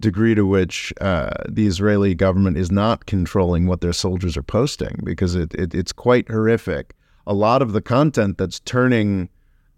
degree 0.00 0.34
to 0.34 0.46
which 0.46 0.92
uh, 1.00 1.30
the 1.48 1.66
Israeli 1.66 2.14
government 2.14 2.56
is 2.56 2.70
not 2.70 3.06
controlling 3.06 3.66
what 3.66 3.82
their 3.82 3.92
soldiers 3.92 4.36
are 4.36 4.42
posting 4.42 4.98
because 5.04 5.34
it, 5.34 5.54
it 5.54 5.74
it's 5.74 5.92
quite 5.92 6.28
horrific. 6.28 6.94
A 7.26 7.34
lot 7.34 7.62
of 7.62 7.72
the 7.72 7.82
content 7.82 8.38
that's 8.38 8.60
turning 8.60 9.28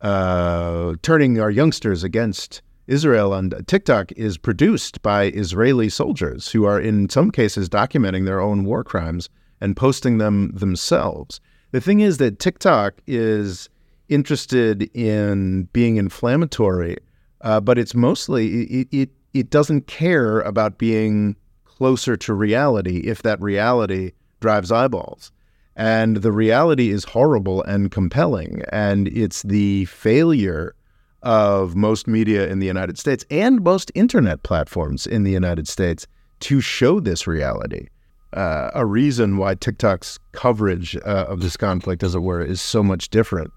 uh, 0.00 0.94
turning 1.02 1.40
our 1.40 1.50
youngsters 1.50 2.02
against 2.02 2.62
Israel 2.86 3.32
on 3.32 3.50
TikTok 3.66 4.12
is 4.12 4.36
produced 4.38 5.02
by 5.02 5.24
Israeli 5.24 5.88
soldiers 5.88 6.50
who 6.50 6.64
are 6.64 6.80
in 6.80 7.08
some 7.08 7.30
cases 7.30 7.68
documenting 7.68 8.24
their 8.24 8.40
own 8.40 8.64
war 8.64 8.82
crimes 8.82 9.28
and 9.60 9.76
posting 9.76 10.18
them 10.18 10.50
themselves. 10.52 11.40
The 11.72 11.80
thing 11.80 12.00
is 12.00 12.18
that 12.18 12.38
TikTok 12.38 12.94
is 13.06 13.68
interested 14.08 14.82
in 14.94 15.64
being 15.72 15.96
inflammatory, 15.96 16.98
uh, 17.40 17.60
but 17.60 17.78
it's 17.78 17.94
mostly 17.94 18.64
it, 18.64 18.88
it 18.92 19.10
it 19.32 19.50
doesn't 19.50 19.86
care 19.86 20.40
about 20.40 20.78
being 20.78 21.34
closer 21.64 22.16
to 22.16 22.34
reality 22.34 22.98
if 22.98 23.22
that 23.22 23.40
reality 23.40 24.12
drives 24.40 24.70
eyeballs. 24.70 25.32
And 25.74 26.18
the 26.18 26.32
reality 26.32 26.90
is 26.90 27.04
horrible 27.04 27.62
and 27.62 27.90
compelling. 27.90 28.62
And 28.70 29.08
it's 29.08 29.42
the 29.42 29.86
failure 29.86 30.74
of 31.22 31.74
most 31.74 32.06
media 32.06 32.48
in 32.48 32.58
the 32.58 32.66
United 32.66 32.98
States 32.98 33.24
and 33.30 33.62
most 33.62 33.90
internet 33.94 34.42
platforms 34.42 35.06
in 35.06 35.22
the 35.22 35.30
United 35.30 35.66
States 35.66 36.06
to 36.40 36.60
show 36.60 37.00
this 37.00 37.26
reality. 37.26 37.88
Uh, 38.32 38.70
a 38.74 38.86
reason 38.86 39.36
why 39.36 39.54
TikTok's 39.54 40.18
coverage 40.32 40.96
uh, 40.96 41.26
of 41.28 41.40
this 41.40 41.56
conflict, 41.56 42.02
as 42.02 42.14
it 42.14 42.20
were, 42.20 42.42
is 42.42 42.60
so 42.60 42.82
much 42.82 43.10
different 43.10 43.50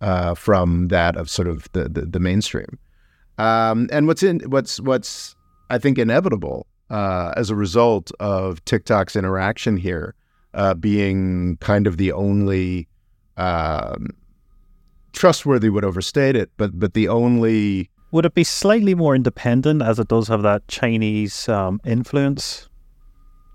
uh, 0.00 0.34
from 0.34 0.88
that 0.88 1.16
of 1.16 1.30
sort 1.30 1.48
of 1.48 1.68
the 1.72 1.88
the, 1.88 2.02
the 2.02 2.20
mainstream. 2.20 2.78
Um, 3.38 3.88
and 3.92 4.06
what's 4.06 4.22
in 4.22 4.40
what's 4.40 4.80
what's 4.80 5.34
I 5.70 5.78
think 5.78 5.98
inevitable 5.98 6.66
uh, 6.90 7.32
as 7.36 7.50
a 7.50 7.54
result 7.56 8.10
of 8.20 8.64
TikTok's 8.64 9.16
interaction 9.16 9.76
here 9.76 10.14
uh, 10.54 10.74
being 10.74 11.56
kind 11.58 11.86
of 11.86 11.96
the 11.96 12.12
only 12.12 12.88
um, 13.36 14.08
trustworthy 15.12 15.68
would 15.68 15.84
overstate 15.84 16.36
it, 16.36 16.50
but 16.56 16.78
but 16.78 16.94
the 16.94 17.08
only 17.08 17.90
would 18.10 18.24
it 18.24 18.34
be 18.34 18.44
slightly 18.44 18.94
more 18.94 19.14
independent 19.14 19.82
as 19.82 19.98
it 19.98 20.08
does 20.08 20.28
have 20.28 20.42
that 20.42 20.66
Chinese 20.68 21.48
um, 21.48 21.80
influence? 21.84 22.67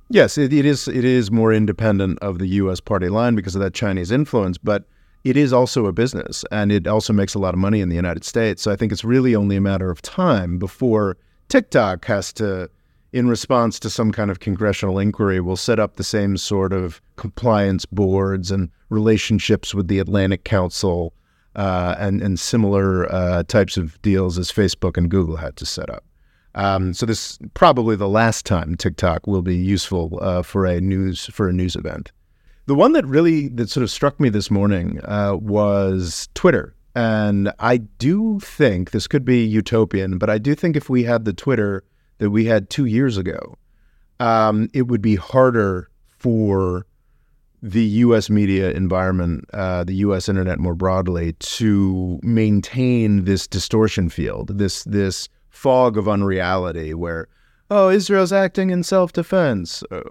Yes, 0.10 0.38
it, 0.38 0.54
it 0.54 0.66
is. 0.66 0.88
It 0.88 1.06
is 1.06 1.32
more 1.32 1.54
independent 1.54 2.20
of 2.20 2.40
the 2.40 2.48
U.S. 2.48 2.80
party 2.80 3.10
line 3.10 3.36
because 3.36 3.56
of 3.56 3.62
that 3.62 3.74
Chinese 3.74 4.12
influence, 4.12 4.58
but 4.58 4.86
it 5.24 5.38
is 5.38 5.54
also 5.54 5.86
a 5.86 5.94
business 5.94 6.44
and 6.52 6.72
it 6.72 6.86
also 6.86 7.14
makes 7.14 7.34
a 7.34 7.40
lot 7.40 7.54
of 7.54 7.60
money 7.60 7.80
in 7.80 7.90
the 7.90 7.96
United 7.96 8.24
States. 8.24 8.62
So 8.62 8.72
I 8.72 8.76
think 8.76 8.92
it's 8.92 9.06
really 9.06 9.36
only 9.36 9.56
a 9.56 9.62
matter 9.62 9.90
of 9.90 10.02
time 10.02 10.58
before 10.58 11.18
TikTok 11.48 12.06
has 12.06 12.34
to, 12.34 12.70
in 13.14 13.28
response 13.30 13.80
to 13.80 13.90
some 13.90 14.12
kind 14.12 14.30
of 14.30 14.40
congressional 14.40 15.00
inquiry, 15.00 15.40
will 15.40 15.56
set 15.56 15.80
up 15.80 15.96
the 15.96 16.04
same 16.04 16.36
sort 16.36 16.74
of 16.74 17.02
compliance 17.16 17.86
boards 17.86 18.52
and 18.52 18.70
relationships 18.90 19.74
with 19.74 19.88
the 19.88 20.00
Atlantic 20.00 20.44
Council 20.44 21.14
uh, 21.56 21.96
and, 21.98 22.22
and 22.22 22.40
similar 22.40 23.10
uh, 23.12 23.44
types 23.44 23.78
of 23.78 24.02
deals 24.02 24.38
as 24.38 24.52
Facebook 24.52 24.98
and 24.98 25.10
Google 25.10 25.38
had 25.38 25.56
to 25.58 25.66
set 25.66 25.90
up. 25.90 26.04
Um, 26.56 26.94
so 26.94 27.06
this 27.06 27.32
is 27.32 27.40
probably 27.54 27.96
the 27.96 28.10
last 28.10 28.46
time 28.46 28.76
TikTok 28.76 29.26
will 29.26 29.42
be 29.42 29.56
useful 29.56 30.20
uh, 30.22 30.44
for 30.44 30.66
a 30.66 30.80
news 30.80 31.26
for 31.28 31.50
a 31.50 31.54
news 31.54 31.76
event. 31.76 32.12
The 32.66 32.76
one 32.76 32.94
that 32.94 33.06
really 33.06 33.50
that 33.50 33.70
sort 33.70 33.84
of 33.84 33.92
struck 33.92 34.20
me 34.20 34.30
this 34.30 34.50
morning 34.52 35.00
uh, 35.04 35.36
was 35.36 36.30
Twitter, 36.34 36.76
and 36.96 37.52
I 37.60 37.78
do 37.78 38.40
think 38.40 38.92
this 38.92 39.08
could 39.08 39.26
be 39.26 39.44
utopian, 39.44 40.18
but 40.18 40.30
I 40.30 40.38
do 40.38 40.56
think 40.56 40.76
if 40.76 40.90
we 40.90 41.04
had 41.04 41.26
the 41.26 41.34
Twitter 41.34 41.84
that 42.20 42.30
we 42.30 42.46
had 42.46 42.70
two 42.70 42.86
years 42.86 43.18
ago, 43.18 43.58
um, 44.20 44.70
it 44.74 44.84
would 44.84 45.02
be 45.02 45.16
harder 45.16 45.90
for 46.20 46.86
the 47.64 47.84
U.S. 47.84 48.30
media 48.30 48.72
environment, 48.72 49.46
uh, 49.54 49.84
the 49.86 49.96
U.S. 49.96 50.30
internet 50.30 50.60
more 50.60 50.76
broadly, 50.76 51.34
to 51.34 52.20
maintain 52.22 53.24
this 53.24 53.48
distortion 53.48 54.10
field, 54.10 54.58
this 54.58 54.84
this 54.84 55.30
fog 55.64 55.98
of 55.98 56.10
unreality, 56.10 56.94
where 56.94 57.28
oh, 57.72 57.90
Israel's 57.90 58.34
acting 58.34 58.70
in 58.70 58.84
self-defense. 58.84 59.84
Oh, 59.90 60.04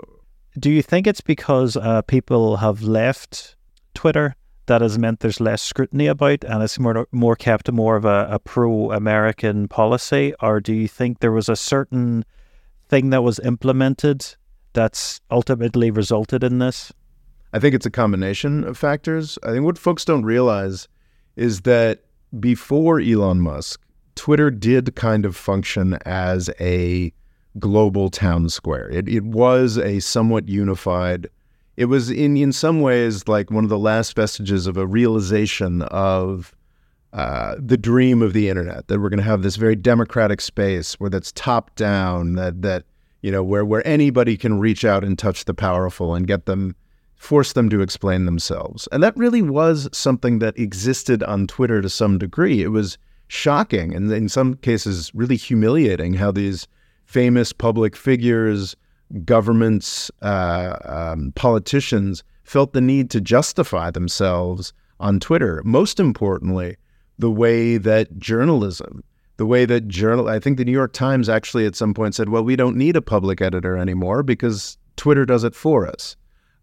do 0.58 0.70
you 0.70 0.82
think 0.82 1.06
it's 1.06 1.20
because 1.20 1.76
uh, 1.76 2.00
people 2.02 2.56
have 2.56 2.82
left 2.82 3.56
Twitter 3.94 4.34
that 4.66 4.80
has 4.80 4.98
meant 4.98 5.20
there's 5.20 5.40
less 5.40 5.60
scrutiny 5.60 6.06
about 6.06 6.44
and 6.44 6.62
it's 6.62 6.78
more 6.78 7.06
more 7.12 7.36
kept 7.36 7.70
more 7.70 7.96
of 7.96 8.06
a, 8.06 8.28
a 8.30 8.38
pro-American 8.38 9.68
policy, 9.68 10.32
or 10.40 10.58
do 10.60 10.72
you 10.72 10.88
think 10.88 11.18
there 11.18 11.32
was 11.32 11.50
a 11.50 11.56
certain 11.56 12.24
thing 12.88 13.10
that 13.10 13.22
was 13.22 13.38
implemented 13.40 14.24
that's 14.72 15.20
ultimately 15.30 15.90
resulted 15.90 16.42
in 16.42 16.58
this? 16.60 16.92
I 17.52 17.58
think 17.58 17.74
it's 17.74 17.86
a 17.86 17.90
combination 17.90 18.64
of 18.64 18.78
factors. 18.78 19.38
I 19.42 19.52
think 19.52 19.64
what 19.66 19.76
folks 19.76 20.06
don't 20.06 20.24
realize 20.24 20.88
is 21.36 21.60
that 21.62 22.04
before 22.40 22.98
Elon 22.98 23.40
Musk, 23.40 23.81
Twitter 24.14 24.50
did 24.50 24.94
kind 24.94 25.24
of 25.24 25.36
function 25.36 25.98
as 26.04 26.50
a 26.60 27.12
global 27.58 28.08
town 28.08 28.48
square. 28.48 28.88
It, 28.90 29.08
it 29.08 29.24
was 29.24 29.78
a 29.78 30.00
somewhat 30.00 30.48
unified, 30.48 31.28
it 31.76 31.86
was 31.86 32.10
in, 32.10 32.36
in 32.36 32.52
some 32.52 32.80
ways 32.80 33.28
like 33.28 33.50
one 33.50 33.64
of 33.64 33.70
the 33.70 33.78
last 33.78 34.14
vestiges 34.14 34.66
of 34.66 34.76
a 34.76 34.86
realization 34.86 35.82
of 35.82 36.54
uh, 37.12 37.56
the 37.58 37.76
dream 37.76 38.22
of 38.22 38.32
the 38.32 38.48
internet 38.48 38.88
that 38.88 39.00
we're 39.00 39.08
going 39.08 39.18
to 39.18 39.24
have 39.24 39.42
this 39.42 39.56
very 39.56 39.76
democratic 39.76 40.40
space 40.40 40.94
where 40.94 41.10
that's 41.10 41.32
top 41.32 41.74
down, 41.74 42.34
that, 42.34 42.62
that, 42.62 42.84
you 43.20 43.30
know, 43.30 43.42
where, 43.42 43.64
where 43.64 43.86
anybody 43.86 44.36
can 44.36 44.58
reach 44.58 44.84
out 44.84 45.04
and 45.04 45.18
touch 45.18 45.44
the 45.44 45.54
powerful 45.54 46.14
and 46.14 46.26
get 46.26 46.46
them, 46.46 46.74
force 47.14 47.52
them 47.52 47.68
to 47.68 47.82
explain 47.82 48.24
themselves. 48.24 48.88
And 48.92 49.02
that 49.02 49.16
really 49.16 49.42
was 49.42 49.88
something 49.92 50.38
that 50.38 50.58
existed 50.58 51.22
on 51.22 51.46
Twitter 51.46 51.82
to 51.82 51.88
some 51.88 52.18
degree. 52.18 52.62
It 52.62 52.68
was 52.68 52.96
shocking 53.32 53.94
and 53.94 54.12
in 54.12 54.28
some 54.28 54.54
cases 54.56 55.10
really 55.14 55.36
humiliating 55.36 56.12
how 56.12 56.30
these 56.30 56.68
famous 57.06 57.50
public 57.50 57.96
figures 57.96 58.76
governments, 59.24 60.10
uh, 60.20 60.76
um, 60.84 61.32
politicians 61.34 62.22
felt 62.44 62.74
the 62.74 62.80
need 62.80 63.10
to 63.10 63.20
justify 63.22 63.90
themselves 63.90 64.74
on 65.00 65.18
Twitter. 65.18 65.62
Most 65.64 65.98
importantly, 65.98 66.76
the 67.18 67.30
way 67.30 67.78
that 67.78 68.18
journalism, 68.18 69.02
the 69.38 69.46
way 69.46 69.64
that 69.64 69.88
journal, 69.88 70.28
I 70.28 70.38
think 70.38 70.58
the 70.58 70.64
New 70.64 70.72
York 70.72 70.92
Times 70.92 71.28
actually 71.28 71.64
at 71.64 71.74
some 71.74 71.94
point 71.94 72.14
said, 72.14 72.28
well, 72.28 72.44
we 72.44 72.56
don't 72.56 72.76
need 72.76 72.96
a 72.96 73.02
public 73.02 73.40
editor 73.40 73.78
anymore 73.78 74.22
because 74.22 74.76
Twitter 74.96 75.24
does 75.24 75.42
it 75.42 75.54
for 75.54 75.86
us. 75.86 76.16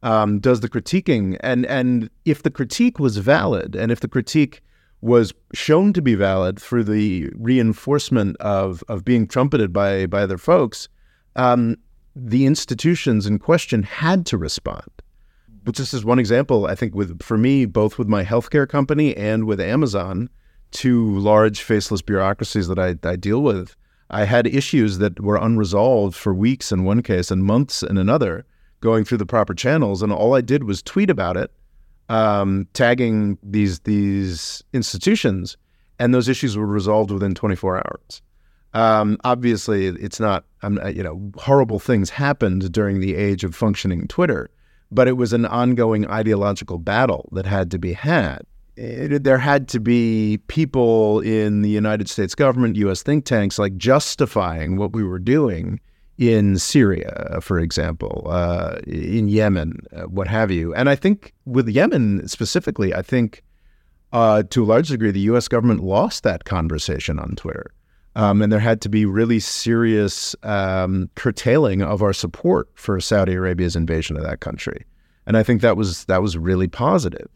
Um, 0.03 0.39
does 0.39 0.61
the 0.61 0.69
critiquing 0.69 1.35
and 1.41 1.65
and 1.65 2.09
if 2.23 2.43
the 2.43 2.49
critique 2.49 2.99
was 2.99 3.17
valid 3.17 3.75
and 3.75 3.91
if 3.91 3.99
the 3.99 4.07
critique 4.07 4.61
was 5.01 5.33
shown 5.53 5.93
to 5.93 6.01
be 6.01 6.15
valid 6.15 6.59
through 6.59 6.83
the 6.83 7.29
reinforcement 7.35 8.35
of 8.37 8.83
of 8.87 9.05
being 9.05 9.27
trumpeted 9.27 9.71
by 9.71 10.05
by 10.05 10.21
other 10.21 10.37
folks, 10.37 10.89
um, 11.35 11.77
the 12.15 12.45
institutions 12.45 13.25
in 13.25 13.39
question 13.39 13.83
had 13.83 14.25
to 14.25 14.37
respond. 14.37 14.89
But 15.63 15.75
this 15.75 15.93
is 15.93 16.03
one 16.03 16.19
example, 16.19 16.65
I 16.65 16.75
think, 16.75 16.95
with 16.95 17.21
for 17.21 17.37
me, 17.37 17.65
both 17.65 17.97
with 17.97 18.07
my 18.07 18.23
healthcare 18.23 18.67
company 18.67 19.15
and 19.15 19.45
with 19.45 19.59
Amazon, 19.59 20.29
two 20.71 21.17
large 21.19 21.61
faceless 21.61 22.01
bureaucracies 22.01 22.67
that 22.67 22.79
I, 22.79 22.95
I 23.07 23.15
deal 23.15 23.41
with. 23.41 23.75
I 24.09 24.25
had 24.25 24.47
issues 24.47 24.97
that 24.97 25.19
were 25.19 25.37
unresolved 25.37 26.15
for 26.15 26.33
weeks 26.33 26.71
in 26.71 26.83
one 26.83 27.03
case 27.03 27.29
and 27.29 27.43
months 27.43 27.83
in 27.83 27.97
another, 27.97 28.45
going 28.79 29.05
through 29.05 29.19
the 29.19 29.25
proper 29.25 29.53
channels, 29.53 30.01
and 30.01 30.11
all 30.11 30.33
I 30.33 30.41
did 30.41 30.63
was 30.63 30.81
tweet 30.81 31.11
about 31.11 31.37
it, 31.37 31.51
um, 32.09 32.67
tagging 32.73 33.37
these 33.43 33.79
these 33.81 34.63
institutions, 34.73 35.57
and 35.99 36.13
those 36.13 36.27
issues 36.27 36.57
were 36.57 36.65
resolved 36.65 37.11
within 37.11 37.35
24 37.35 37.77
hours. 37.77 38.21
Um, 38.73 39.17
obviously, 39.23 39.87
it's 39.87 40.19
not, 40.19 40.45
um, 40.61 40.79
you 40.93 41.01
know, 41.01 41.31
horrible 41.37 41.79
things 41.79 42.09
happened 42.09 42.71
during 42.71 42.99
the 42.99 43.15
age 43.15 43.43
of 43.43 43.55
functioning 43.55 44.07
Twitter, 44.07 44.49
but 44.91 45.07
it 45.07 45.13
was 45.13 45.33
an 45.33 45.45
ongoing 45.45 46.07
ideological 46.07 46.77
battle 46.77 47.29
that 47.31 47.45
had 47.45 47.71
to 47.71 47.79
be 47.79 47.93
had. 47.93 48.41
It, 48.75 49.23
there 49.23 49.39
had 49.39 49.67
to 49.69 49.79
be 49.79 50.39
people 50.47 51.19
in 51.21 51.63
the 51.63 51.69
United 51.69 52.09
States 52.09 52.35
government, 52.35 52.75
U.S. 52.77 53.01
think 53.01 53.25
tanks, 53.25 53.57
like 53.59 53.75
justifying 53.75 54.77
what 54.77 54.93
we 54.93 55.03
were 55.03 55.19
doing 55.19 55.79
in 56.19 56.57
Syria, 56.57 57.39
for 57.41 57.57
example, 57.59 58.27
uh, 58.29 58.79
in 58.85 59.29
Yemen, 59.29 59.79
uh, 59.95 60.01
what 60.01 60.27
have 60.27 60.51
you. 60.51 60.75
And 60.75 60.89
I 60.89 60.95
think 60.95 61.33
with 61.45 61.69
Yemen 61.69 62.27
specifically, 62.27 62.93
I 62.93 63.01
think 63.01 63.41
uh, 64.11 64.43
to 64.49 64.63
a 64.63 64.65
large 64.65 64.89
degree, 64.89 65.11
the 65.11 65.21
U.S. 65.21 65.47
government 65.47 65.81
lost 65.81 66.23
that 66.23 66.43
conversation 66.43 67.19
on 67.19 67.35
Twitter. 67.37 67.71
Um, 68.17 68.41
and 68.41 68.51
there 68.51 68.59
had 68.59 68.81
to 68.81 68.89
be 68.89 69.05
really 69.05 69.39
serious 69.39 70.35
um, 70.43 71.09
curtailing 71.15 71.81
of 71.81 72.01
our 72.01 72.11
support 72.11 72.67
for 72.73 72.99
Saudi 72.99 73.33
Arabia's 73.33 73.77
invasion 73.77 74.17
of 74.17 74.23
that 74.23 74.41
country, 74.41 74.83
and 75.25 75.37
I 75.37 75.43
think 75.43 75.61
that 75.61 75.77
was 75.77 76.03
that 76.05 76.21
was 76.21 76.37
really 76.37 76.67
positive. 76.67 77.29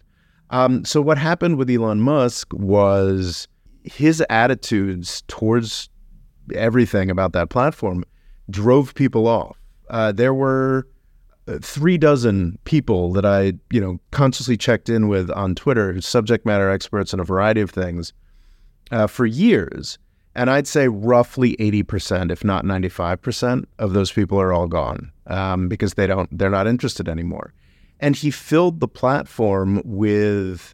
Um, 0.50 0.84
so 0.84 1.00
what 1.00 1.18
happened 1.18 1.58
with 1.58 1.70
Elon 1.70 2.02
Musk 2.02 2.52
was 2.54 3.48
his 3.84 4.22
attitudes 4.30 5.24
towards 5.28 5.90
everything 6.54 7.10
about 7.10 7.32
that 7.34 7.50
platform 7.50 8.04
drove 8.50 8.93
people 8.95 9.27
off. 9.27 9.57
Uh, 9.89 10.12
there 10.12 10.33
were 10.33 10.88
uh, 11.47 11.59
three 11.62 11.97
dozen 11.97 12.57
people 12.63 13.12
that 13.13 13.25
I, 13.25 13.53
you 13.71 13.81
know, 13.81 14.00
consciously 14.12 14.57
checked 14.57 14.89
in 14.89 15.07
with 15.07 15.29
on 15.31 15.55
Twitter, 15.55 16.00
subject 16.01 16.45
matter 16.45 16.69
experts 16.69 17.13
in 17.13 17.19
a 17.19 17.23
variety 17.23 17.62
of 17.62 17.69
things, 17.69 18.13
uh, 18.91 19.07
for 19.07 19.25
years 19.25 19.97
and 20.35 20.50
I'd 20.50 20.67
say 20.67 20.88
roughly 20.88 21.55
80%, 21.57 22.31
if 22.31 22.43
not 22.43 22.65
95% 22.65 23.65
of 23.79 23.93
those 23.93 24.12
people 24.12 24.39
are 24.39 24.51
all 24.51 24.67
gone 24.67 25.12
um, 25.27 25.67
because 25.67 25.93
they 25.93 26.07
don't, 26.07 26.35
they're 26.38 26.50
not 26.50 26.67
interested 26.67 27.07
anymore. 27.07 27.53
And 28.00 28.15
he 28.15 28.31
filled 28.31 28.79
the 28.79 28.88
platform 28.88 29.81
with 29.85 30.73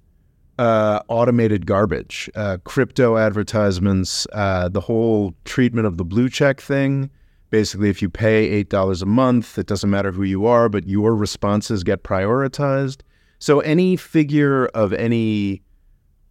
uh, 0.57 1.01
automated 1.09 1.65
garbage, 1.65 2.29
uh, 2.36 2.58
crypto 2.63 3.17
advertisements, 3.17 4.25
uh, 4.34 4.69
the 4.69 4.82
whole 4.82 5.34
treatment 5.45 5.88
of 5.88 5.97
the 5.97 6.05
blue 6.05 6.29
check 6.29 6.62
thing. 6.62 7.10
Basically, 7.49 7.89
if 7.89 8.01
you 8.01 8.09
pay 8.09 8.63
$8 8.63 9.01
a 9.01 9.05
month, 9.05 9.57
it 9.57 9.67
doesn't 9.67 9.89
matter 9.89 10.12
who 10.12 10.23
you 10.23 10.45
are, 10.45 10.69
but 10.69 10.88
your 10.88 11.15
responses 11.15 11.83
get 11.83 12.03
prioritized. 12.03 13.01
So 13.39 13.59
any 13.62 13.95
figure 13.95 14.67
of 14.67 14.93
any 14.93 15.63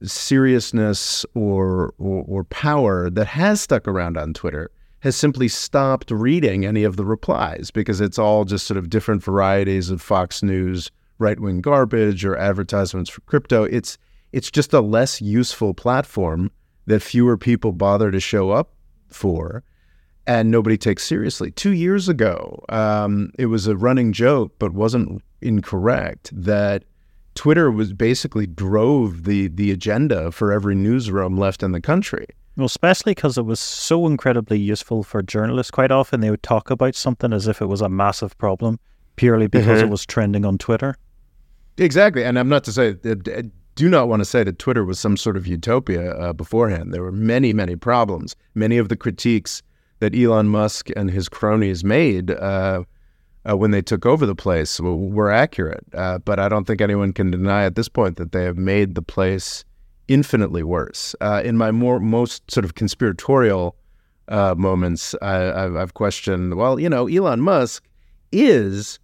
seriousness 0.02 1.26
or, 1.35 1.94
or, 1.98 2.24
or 2.28 2.44
power 2.44 3.11
that 3.11 3.26
has 3.26 3.61
stuck 3.61 3.88
around 3.88 4.16
on 4.16 4.33
Twitter 4.33 4.70
has 5.00 5.16
simply 5.16 5.48
stopped 5.48 6.11
reading 6.11 6.64
any 6.64 6.85
of 6.85 6.96
the 6.96 7.04
replies 7.04 7.70
because 7.70 8.00
it's 8.00 8.18
all 8.18 8.44
just 8.44 8.66
sort 8.66 8.78
of 8.78 8.90
different 8.90 9.22
varieties 9.22 9.90
of 9.90 10.02
Fox 10.02 10.42
News 10.42 10.90
right 11.18 11.38
wing 11.38 11.61
garbage 11.61 12.24
or 12.24 12.37
advertisements 12.37 13.11
for 13.11 13.20
crypto. 13.22 13.64
It's 13.64 13.98
it's 14.33 14.50
just 14.50 14.72
a 14.72 14.81
less 14.81 15.22
useful 15.22 15.72
platform 15.72 16.50
that 16.87 17.00
fewer 17.00 17.37
people 17.37 17.72
bother 17.72 18.11
to 18.11 18.20
show 18.20 18.50
up 18.50 18.74
for 19.09 19.62
and 20.29 20.51
nobody 20.51 20.77
takes 20.77 21.05
seriously. 21.05 21.51
Two 21.51 21.73
years 21.73 22.09
ago, 22.09 22.62
um, 22.69 23.33
it 23.38 23.47
was 23.47 23.67
a 23.67 23.77
running 23.77 24.12
joke, 24.12 24.53
but 24.59 24.73
wasn't 24.75 25.23
incorrect 25.41 26.31
that 26.33 26.85
Twitter 27.35 27.71
was 27.71 27.93
basically 27.93 28.47
drove 28.47 29.25
the 29.25 29.49
the 29.49 29.73
agenda 29.73 30.31
for 30.31 30.53
every 30.53 30.75
newsroom 30.75 31.37
left 31.38 31.62
in 31.62 31.73
the 31.73 31.81
country. 31.81 32.27
Well, 32.57 32.67
especially 32.67 33.12
because 33.12 33.38
it 33.38 33.47
was 33.47 33.61
so 33.61 34.07
incredibly 34.07 34.59
useful 34.59 35.03
for 35.03 35.23
journalists. 35.23 35.71
Quite 35.71 35.93
often 35.93 36.21
they 36.21 36.31
would 36.31 36.43
talk 36.43 36.71
about 36.71 36.95
something 36.95 37.33
as 37.33 37.47
if 37.47 37.62
it 37.62 37.67
was 37.67 37.81
a 37.81 37.88
massive 37.88 38.37
problem 38.37 38.79
purely 39.17 39.47
because 39.47 39.79
mm-hmm. 39.79 39.87
it 39.87 39.91
was 39.91 40.05
trending 40.05 40.45
on 40.45 40.59
Twitter. 40.59 40.97
Exactly. 41.77 42.25
And 42.25 42.38
I'm 42.38 42.49
not 42.49 42.64
to 42.64 42.73
say, 42.73 42.97
I 43.07 43.45
do 43.77 43.88
not 43.88 44.09
want 44.09 44.21
to 44.21 44.25
say 44.25 44.43
that 44.43 44.59
Twitter 44.59 44.85
was 44.85 44.99
some 44.99 45.17
sort 45.17 45.37
of 45.37 45.47
utopia 45.47 46.12
uh, 46.17 46.33
beforehand. 46.33 46.93
There 46.93 47.03
were 47.03 47.12
many, 47.12 47.53
many 47.53 47.77
problems. 47.77 48.35
Many 48.57 48.77
of 48.77 48.88
the 48.88 48.97
critiques 48.97 49.62
that 50.01 50.15
Elon 50.15 50.49
Musk 50.49 50.89
and 50.97 51.11
his 51.11 51.29
cronies 51.29 51.85
made 51.85 52.31
uh, 52.31 52.85
uh, 53.49 53.57
when 53.57 53.71
they 53.71 53.83
took 53.83 54.07
over 54.07 54.27
the 54.27 54.35
place 54.35 54.81
were 54.81 55.31
accurate. 55.31 55.85
Uh, 55.95 56.19
but 56.19 56.39
I 56.39 56.49
don't 56.49 56.67
think 56.67 56.81
anyone 56.81 57.13
can 57.13 57.31
deny 57.31 57.65
at 57.65 57.75
this 57.75 57.89
point 57.89 58.17
that 58.17 58.33
they 58.33 58.45
have 58.45 58.57
made 58.57 58.95
the 58.95 59.03
place 59.03 59.65
infinitely 60.07 60.63
worse. 60.63 61.15
Uh, 61.21 61.43
in 61.45 61.57
my 61.57 61.71
more 61.71 62.01
most 62.01 62.51
sort 62.51 62.65
of 62.65 62.75
conspiratorial 62.75 63.77
uh, 64.29 64.55
moments, 64.57 65.15
I, 65.23 65.37
have 65.79 65.95
questioned. 65.95 66.55
Well, 66.55 66.79
you 66.79 66.89
know, 66.89 67.07
Elon 67.09 67.41
Musk 67.41 67.89
is 68.33 68.99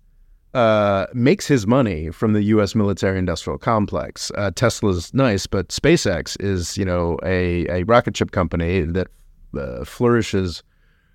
uh, 0.53 1.07
makes 1.15 1.47
his 1.47 1.67
money 1.67 2.11
from 2.11 2.33
the 2.33 2.43
U.S. 2.43 2.75
military-industrial 2.75 3.59
complex. 3.59 4.31
Tesla's 4.55 5.13
nice, 5.13 5.47
but 5.47 5.69
SpaceX 5.69 6.41
is, 6.41 6.79
you 6.79 6.85
know, 6.85 7.19
a, 7.25 7.67
a 7.69 7.83
rocket 7.85 8.17
ship 8.17 8.31
company 8.31 8.83
that 8.83 9.09
flourishes 9.85 10.63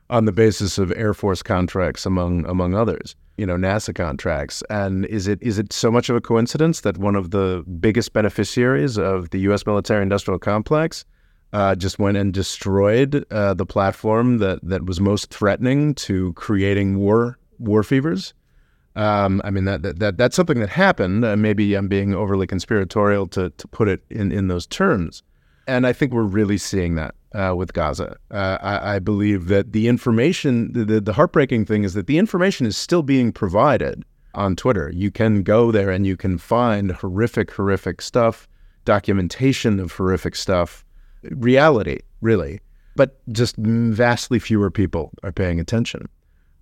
on 0.10 0.26
the 0.26 0.32
basis 0.32 0.78
of 0.78 0.92
Air 0.96 1.14
Force 1.14 1.44
contracts, 1.44 2.06
among 2.06 2.46
among 2.46 2.74
others. 2.74 3.16
You 3.38 3.46
know, 3.46 3.56
NASA 3.56 3.96
contracts. 3.96 4.64
And 4.70 5.06
is 5.06 5.28
it 5.28 5.40
is 5.42 5.58
it 5.58 5.72
so 5.72 5.92
much 5.92 6.10
of 6.10 6.16
a 6.16 6.22
coincidence 6.22 6.82
that 6.82 6.98
one 6.98 7.16
of 7.16 7.32
the 7.32 7.64
biggest 7.80 8.14
beneficiaries 8.14 8.98
of 8.98 9.30
the 9.30 9.40
U.S. 9.42 9.66
military-industrial 9.66 10.40
complex 10.40 11.06
uh, 11.54 11.76
just 11.76 12.00
went 12.00 12.18
and 12.18 12.34
destroyed 12.34 13.26
uh, 13.32 13.54
the 13.54 13.66
platform 13.66 14.40
that 14.40 14.60
that 14.64 14.86
was 14.86 15.00
most 15.00 15.30
threatening 15.30 15.96
to 15.96 16.34
creating 16.34 16.98
war 16.98 17.38
war 17.60 17.84
fevers? 17.84 18.34
Um, 18.96 19.42
I 19.46 19.52
mean 19.52 19.66
that, 19.66 19.84
that, 19.84 20.00
that 20.00 20.18
that's 20.18 20.36
something 20.36 20.60
that 20.60 20.70
happened. 20.70 21.24
Uh, 21.24 21.38
maybe 21.38 21.76
I'm 21.76 21.88
being 21.88 22.14
overly 22.14 22.48
conspiratorial 22.48 23.28
to 23.28 23.52
to 23.52 23.68
put 23.68 23.88
it 23.88 24.02
in 24.10 24.32
in 24.32 24.48
those 24.48 24.68
terms, 24.68 25.24
and 25.68 25.88
I 25.88 25.94
think 25.94 26.12
we're 26.12 26.24
really 26.24 26.58
seeing 26.58 26.96
that 26.96 27.16
uh, 27.34 27.54
with 27.56 27.74
Gaza. 27.74 28.18
Uh, 28.32 28.58
I, 28.62 28.96
I, 28.96 29.00
believe 29.00 29.48
that 29.48 29.72
the 29.72 29.88
information, 29.88 30.72
the, 30.74 31.00
the 31.00 31.14
heartbreaking 31.14 31.66
thing 31.66 31.84
is 31.84 31.94
that 31.94 32.08
the 32.08 32.18
information 32.18 32.66
is 32.66 32.76
still 32.76 33.04
being 33.04 33.32
provided 33.32 34.04
on 34.34 34.56
Twitter. 34.56 34.92
You 34.94 35.12
can 35.12 35.44
go 35.44 35.72
there 35.72 35.90
and 35.90 36.08
you 36.08 36.18
can 36.18 36.38
find 36.38 36.92
horrific, 36.92 37.52
horrific 37.52 38.02
stuff, 38.02 38.48
documentation 38.86 39.80
of 39.80 39.92
horrific 39.92 40.36
stuff, 40.36 40.86
reality, 41.24 42.00
really. 42.22 42.60
But 42.96 43.20
just 43.32 43.56
vastly 43.58 44.40
fewer 44.40 44.72
people 44.72 45.12
are 45.24 45.32
paying 45.32 45.60
attention. 45.60 46.10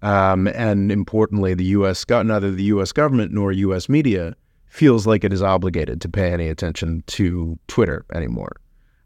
Um, 0.01 0.47
and 0.47 0.91
importantly, 0.91 1.53
the 1.53 1.65
U.S. 1.65 2.05
neither 2.09 2.51
the 2.51 2.63
U.S. 2.63 2.91
government 2.91 3.31
nor 3.31 3.51
U.S. 3.51 3.89
media 3.89 4.35
feels 4.67 5.07
like 5.07 5.23
it 5.23 5.33
is 5.33 5.41
obligated 5.41 6.01
to 6.01 6.09
pay 6.09 6.31
any 6.31 6.49
attention 6.49 7.03
to 7.07 7.57
Twitter 7.67 8.05
anymore. 8.13 8.57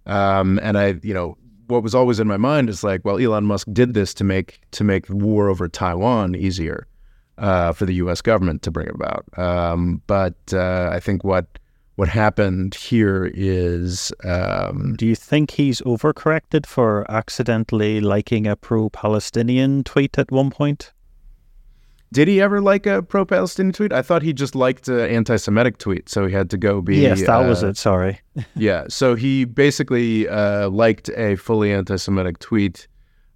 Um, 0.05 0.59
and 0.61 0.77
I, 0.77 0.99
you 1.03 1.13
know, 1.13 1.37
what 1.71 1.83
was 1.83 1.95
always 1.95 2.19
in 2.19 2.27
my 2.27 2.37
mind 2.37 2.69
is 2.69 2.83
like, 2.83 3.03
well, 3.03 3.17
Elon 3.17 3.45
Musk 3.45 3.67
did 3.71 3.93
this 3.93 4.13
to 4.15 4.23
make 4.23 4.61
to 4.71 4.83
make 4.83 5.09
war 5.09 5.49
over 5.49 5.67
Taiwan 5.67 6.35
easier 6.35 6.87
uh, 7.37 7.71
for 7.73 7.85
the 7.85 7.95
U.S. 7.95 8.21
government 8.21 8.61
to 8.63 8.71
bring 8.71 8.89
about. 8.89 9.25
Um, 9.37 10.01
but 10.05 10.35
uh, 10.53 10.89
I 10.91 10.99
think 10.99 11.23
what 11.23 11.45
what 11.95 12.09
happened 12.09 12.75
here 12.75 13.31
is. 13.33 14.11
Um, 14.23 14.95
Do 14.97 15.05
you 15.05 15.15
think 15.15 15.51
he's 15.51 15.81
overcorrected 15.81 16.65
for 16.65 17.09
accidentally 17.09 18.01
liking 18.01 18.47
a 18.47 18.55
pro-Palestinian 18.55 19.83
tweet 19.83 20.17
at 20.17 20.31
one 20.31 20.51
point? 20.51 20.93
Did 22.13 22.27
he 22.27 22.41
ever 22.41 22.59
like 22.59 22.85
a 22.85 23.01
pro-Palestinian 23.01 23.71
tweet? 23.71 23.93
I 23.93 24.01
thought 24.01 24.21
he 24.21 24.33
just 24.33 24.53
liked 24.53 24.89
an 24.89 24.99
anti-Semitic 24.99 25.77
tweet, 25.77 26.09
so 26.09 26.25
he 26.25 26.33
had 26.33 26.49
to 26.49 26.57
go 26.57 26.81
be. 26.81 26.97
Yes, 26.97 27.21
that 27.21 27.45
uh, 27.45 27.47
was 27.47 27.63
it. 27.63 27.77
Sorry. 27.77 28.19
yeah, 28.55 28.85
so 28.89 29.15
he 29.15 29.45
basically 29.45 30.27
uh, 30.27 30.69
liked 30.69 31.09
a 31.15 31.37
fully 31.37 31.71
anti-Semitic 31.71 32.39
tweet, 32.39 32.87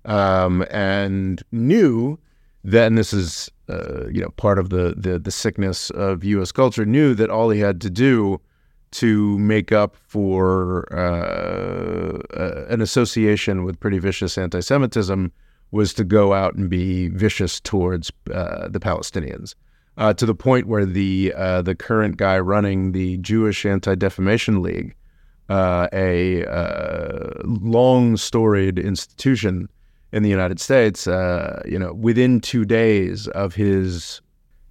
um, 0.03 0.65
and 0.69 1.41
knew 1.53 2.19
that, 2.65 2.87
and 2.87 2.97
this 2.97 3.13
is 3.13 3.49
uh, 3.69 4.07
you 4.07 4.21
know 4.21 4.29
part 4.31 4.59
of 4.59 4.69
the, 4.71 4.93
the 4.97 5.19
the 5.19 5.31
sickness 5.31 5.89
of 5.91 6.25
U.S. 6.25 6.51
culture, 6.51 6.85
knew 6.85 7.13
that 7.13 7.29
all 7.29 7.49
he 7.51 7.61
had 7.61 7.79
to 7.81 7.89
do 7.89 8.41
to 8.91 9.39
make 9.39 9.71
up 9.71 9.95
for 9.95 10.85
uh, 10.93 12.19
uh, 12.37 12.65
an 12.69 12.81
association 12.81 13.63
with 13.63 13.79
pretty 13.79 13.99
vicious 13.99 14.37
anti-Semitism 14.37 15.31
was 15.75 15.93
to 15.93 16.03
go 16.05 16.33
out 16.33 16.55
and 16.55 16.69
be 16.69 17.09
vicious 17.09 17.59
towards 17.59 18.11
uh, 18.33 18.69
the 18.69 18.79
Palestinians, 18.79 19.53
uh, 19.97 20.13
to 20.13 20.25
the 20.25 20.33
point 20.33 20.67
where 20.67 20.85
the 20.85 21.33
uh, 21.35 21.61
the 21.61 21.75
current 21.75 22.15
guy 22.17 22.39
running 22.39 22.93
the 22.93 23.17
Jewish 23.17 23.65
Anti 23.65 23.95
Defamation 23.95 24.61
League, 24.61 24.95
uh, 25.49 25.87
a 25.91 26.45
uh, 26.45 27.41
long 27.43 28.15
storied 28.15 28.79
institution 28.79 29.67
in 30.13 30.23
the 30.23 30.29
United 30.29 30.61
States, 30.61 31.07
uh, 31.07 31.61
you 31.65 31.77
know, 31.77 31.93
within 31.93 32.39
two 32.39 32.63
days 32.63 33.27
of 33.27 33.53
his 33.53 34.21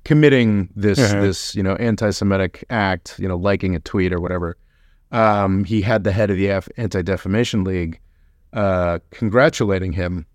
committing 0.05 0.71
this 0.75 0.99
Uh-huh. 0.99 1.21
this 1.21 1.55
you 1.55 1.63
know 1.63 1.77
anti-Semitic 1.77 2.65
act, 2.71 3.19
you 3.19 3.29
know, 3.29 3.37
liking 3.37 3.77
a 3.77 3.81
tweet 3.81 4.13
or 4.13 4.21
whatever, 4.21 4.57
um, 5.13 5.65
he 5.65 5.83
had 5.83 6.05
the 6.05 6.13
head 6.13 6.31
of 6.31 6.37
the 6.39 6.51
Anti 6.79 7.03
Defamation 7.03 7.63
League 7.63 8.01
congratulating 9.11 9.93
him 9.93 10.27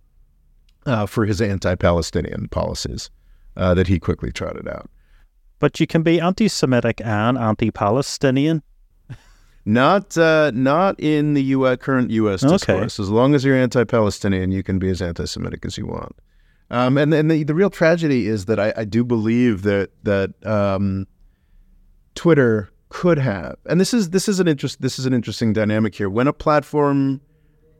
uh, 0.85 1.05
for 1.05 1.25
his 1.25 1.41
anti-Palestinian 1.41 2.47
policies 2.49 3.09
uh, 3.57 3.73
that 3.73 3.87
he 3.87 3.99
quickly 3.99 4.31
trotted 4.31 4.67
out. 4.67 4.89
But 5.59 5.79
you 5.79 5.87
can 5.87 6.03
be 6.03 6.19
anti-Semitic 6.19 7.01
and 7.03 7.37
anti-Palestinian. 7.37 8.63
Not 9.65 10.17
uh, 10.17 10.51
not 10.55 10.99
in 10.99 11.33
the 11.33 11.43
U.S. 11.43 11.77
current 11.81 12.09
U.S. 12.11 12.43
Okay. 12.43 12.53
discourse. 12.53 12.99
As 12.99 13.09
long 13.09 13.35
as 13.35 13.43
you're 13.43 13.55
anti-Palestinian, 13.55 14.51
you 14.51 14.63
can 14.63 14.79
be 14.79 14.89
as 14.89 15.01
anti-Semitic 15.01 15.65
as 15.65 15.77
you 15.77 15.85
want. 15.85 16.15
Um, 16.71 16.97
and 16.97 17.13
and 17.13 17.29
the, 17.29 17.43
the 17.43 17.53
real 17.53 17.69
tragedy 17.69 18.27
is 18.27 18.45
that 18.45 18.59
I, 18.59 18.73
I 18.77 18.85
do 18.85 19.03
believe 19.03 19.63
that 19.63 19.91
that 20.03 20.33
um, 20.45 21.07
Twitter 22.15 22.69
could 22.89 23.19
have, 23.19 23.57
and 23.65 23.79
this 23.79 23.93
is 23.93 24.11
this 24.11 24.27
is 24.27 24.39
an 24.39 24.47
interest 24.47 24.81
this 24.81 24.97
is 24.97 25.05
an 25.05 25.13
interesting 25.13 25.51
dynamic 25.51 25.93
here. 25.95 26.09
When 26.09 26.27
a 26.27 26.33
platform, 26.33 27.21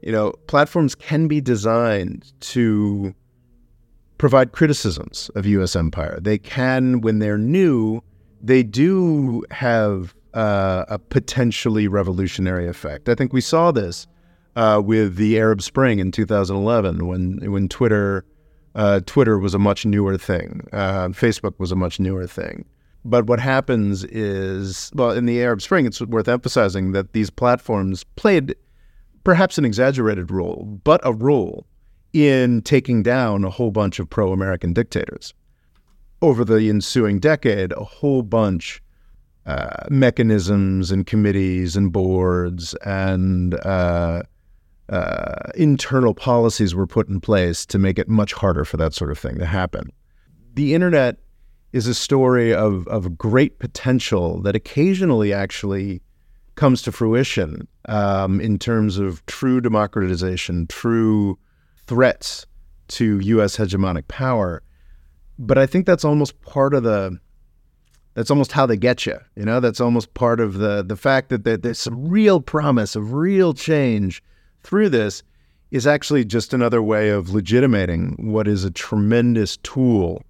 you 0.02 0.12
know, 0.12 0.34
platforms 0.48 0.96
can 0.96 1.28
be 1.28 1.42
designed 1.42 2.32
to 2.42 3.14
provide 4.18 4.52
criticisms 4.52 5.30
of 5.36 5.46
U.S. 5.46 5.76
empire. 5.76 6.20
They 6.22 6.38
can, 6.38 7.02
when 7.02 7.20
they're 7.20 7.38
new, 7.38 8.02
they 8.42 8.64
do 8.64 9.44
have 9.52 10.14
uh, 10.34 10.86
a 10.88 11.00
potentially 11.00 11.88
revolutionary 11.88 12.68
effect. 12.68 13.10
I 13.10 13.16
think 13.16 13.34
we 13.34 13.42
saw 13.42 13.72
this 13.72 14.08
uh, 14.56 14.82
with 14.84 15.16
the 15.16 15.40
Arab 15.40 15.62
Spring 15.62 16.00
in 16.00 16.12
2011, 16.12 17.08
when 17.08 17.52
when 17.52 17.68
Twitter 17.68 18.26
uh, 18.76 19.00
Twitter 19.06 19.40
was 19.40 19.54
a 19.54 19.60
much 19.60 19.86
newer 19.86 20.18
thing, 20.18 20.68
uh, 20.72 21.08
Facebook 21.10 21.54
was 21.58 21.72
a 21.72 21.76
much 21.76 22.00
newer 22.00 22.28
thing. 22.28 22.66
But 23.06 23.28
what 23.28 23.40
happens 23.40 24.04
is, 24.04 24.92
well, 24.94 25.12
in 25.12 25.26
the 25.26 25.42
Arab 25.42 25.62
Spring, 25.62 25.86
it's 25.86 26.02
worth 26.02 26.28
emphasizing 26.28 26.92
that 26.92 27.14
these 27.14 27.30
platforms 27.30 28.04
played 28.16 28.56
perhaps 29.30 29.60
an 29.60 29.64
exaggerated 29.64 30.32
role, 30.32 30.80
but 30.84 31.00
a 31.04 31.14
role 31.14 31.68
in 32.14 32.64
taking 32.64 33.04
down 33.04 33.44
a 33.44 33.50
whole 33.52 33.70
bunch 33.70 34.00
of 34.00 34.10
pro 34.10 34.34
American 34.34 34.74
dictators. 34.74 35.36
Over 36.24 36.44
the 36.44 36.68
ensuing 36.68 37.20
decade, 37.20 37.72
a 37.74 37.84
whole 37.84 38.24
bunch 38.24 38.82
uh, 39.46 39.86
mechanisms 39.92 40.90
and 40.90 41.06
committees 41.06 41.76
and 41.76 41.94
boards 41.94 42.74
and 42.84 43.54
uh, 43.64 44.24
uh, 44.90 45.52
internal 45.54 46.16
policies 46.16 46.74
were 46.74 46.88
put 46.88 47.08
in 47.08 47.22
place 47.22 47.68
to 47.68 47.78
make 47.78 48.00
it 48.00 48.10
much 48.10 48.34
harder 48.34 48.66
for 48.66 48.78
that 48.78 48.96
sort 48.96 49.12
of 49.12 49.20
thing 49.20 49.38
to 49.38 49.46
happen. 49.46 49.92
The 50.56 50.74
internet 50.74 51.18
is 51.72 51.86
a 51.86 51.94
story 51.94 52.52
of, 52.52 52.88
of 52.88 53.16
great 53.16 53.60
potential 53.60 54.42
that 54.42 54.56
occasionally 54.56 55.32
actually 55.32 56.02
comes 56.60 56.82
to 56.82 56.92
fruition 56.92 57.66
um, 57.88 58.42
in 58.42 58.60
terms 58.60 58.98
of 58.98 59.26
true 59.28 59.62
democratization, 59.62 60.68
true 60.68 61.40
threats 61.88 62.46
to 62.90 63.18
U.S. 63.20 63.56
hegemonic 63.56 64.10
power. 64.10 64.62
But 65.38 65.58
I 65.58 65.66
think 65.66 65.86
that's 65.86 66.04
almost 66.04 66.40
part 66.42 66.74
of 66.74 66.84
the 66.84 67.18
that's 68.14 68.30
almost 68.30 68.52
how 68.52 68.66
they 68.66 68.76
get 68.76 69.06
you. 69.06 69.18
You 69.38 69.46
know, 69.46 69.62
that's 69.62 69.80
almost 69.80 70.14
part 70.14 70.42
of 70.42 70.56
the 70.56 70.84
the 70.84 70.98
fact 70.98 71.30
that 71.30 71.46
there- 71.46 71.56
there's 71.56 71.80
some 71.80 72.10
real 72.10 72.42
promise 72.42 72.94
of 72.98 73.14
real 73.14 73.54
change 73.54 74.22
through 74.62 74.90
this 74.90 75.24
is 75.72 75.88
actually 75.88 76.26
just 76.26 76.54
another 76.54 76.82
way 76.82 77.10
of 77.10 77.30
legitimating 77.30 78.02
what 78.20 78.50
is 78.50 78.66
a 78.66 78.72
tremendous 78.72 79.56
tool 79.58 80.24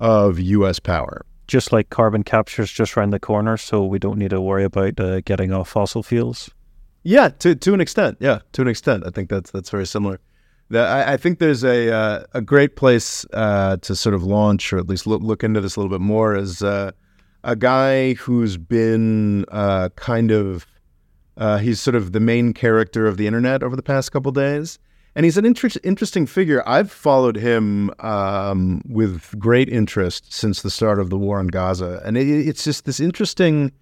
of 0.00 0.40
U.S. 0.40 0.78
power. 0.78 1.26
Just 1.46 1.72
like 1.72 1.90
carbon 1.90 2.22
capture 2.22 2.62
is 2.62 2.72
just 2.72 2.96
around 2.96 3.10
the 3.10 3.20
corner, 3.20 3.56
so 3.56 3.84
we 3.84 3.98
don't 3.98 4.18
need 4.18 4.30
to 4.30 4.40
worry 4.40 4.64
about 4.64 4.98
uh, 4.98 5.20
getting 5.20 5.52
off 5.52 5.68
fossil 5.68 6.02
fuels. 6.02 6.50
Yeah, 7.02 7.28
to 7.28 7.54
to 7.54 7.74
an 7.74 7.80
extent. 7.80 8.16
Yeah, 8.20 8.40
to 8.52 8.62
an 8.62 8.68
extent. 8.68 9.04
I 9.06 9.10
think 9.10 9.28
that's 9.28 9.50
that's 9.50 9.70
very 9.70 9.86
similar. 9.86 10.20
The, 10.70 10.80
I, 10.80 11.12
I 11.12 11.16
think 11.18 11.38
there's 11.38 11.62
a 11.62 11.92
uh, 11.92 12.24
a 12.32 12.40
great 12.40 12.76
place 12.76 13.26
uh, 13.34 13.76
to 13.78 13.94
sort 13.94 14.14
of 14.14 14.22
launch, 14.22 14.72
or 14.72 14.78
at 14.78 14.88
least 14.88 15.06
look, 15.06 15.22
look 15.22 15.44
into 15.44 15.60
this 15.60 15.76
a 15.76 15.80
little 15.80 15.90
bit 15.90 16.00
more, 16.00 16.34
as 16.34 16.62
uh, 16.62 16.92
a 17.42 17.54
guy 17.54 18.14
who's 18.14 18.56
been 18.56 19.44
uh, 19.50 19.90
kind 19.96 20.30
of 20.30 20.66
uh, 21.36 21.58
he's 21.58 21.80
sort 21.80 21.94
of 21.94 22.12
the 22.12 22.20
main 22.20 22.54
character 22.54 23.06
of 23.06 23.16
the 23.16 23.26
internet 23.26 23.62
over 23.62 23.76
the 23.76 23.82
past 23.82 24.12
couple 24.12 24.32
days, 24.32 24.78
and 25.14 25.24
he's 25.24 25.36
an 25.36 25.44
inter- 25.44 25.68
interesting 25.82 26.26
figure. 26.26 26.62
I've 26.66 26.90
followed 26.90 27.36
him 27.36 27.90
um, 28.00 28.82
with 28.88 29.38
great 29.38 29.68
interest 29.68 30.32
since 30.32 30.62
the 30.62 30.70
start 30.70 30.98
of 30.98 31.10
the 31.10 31.18
war 31.18 31.40
in 31.40 31.48
Gaza, 31.48 32.02
and 32.04 32.16
it, 32.16 32.28
it's 32.28 32.64
just 32.64 32.84
this 32.84 33.00
interesting 33.00 33.72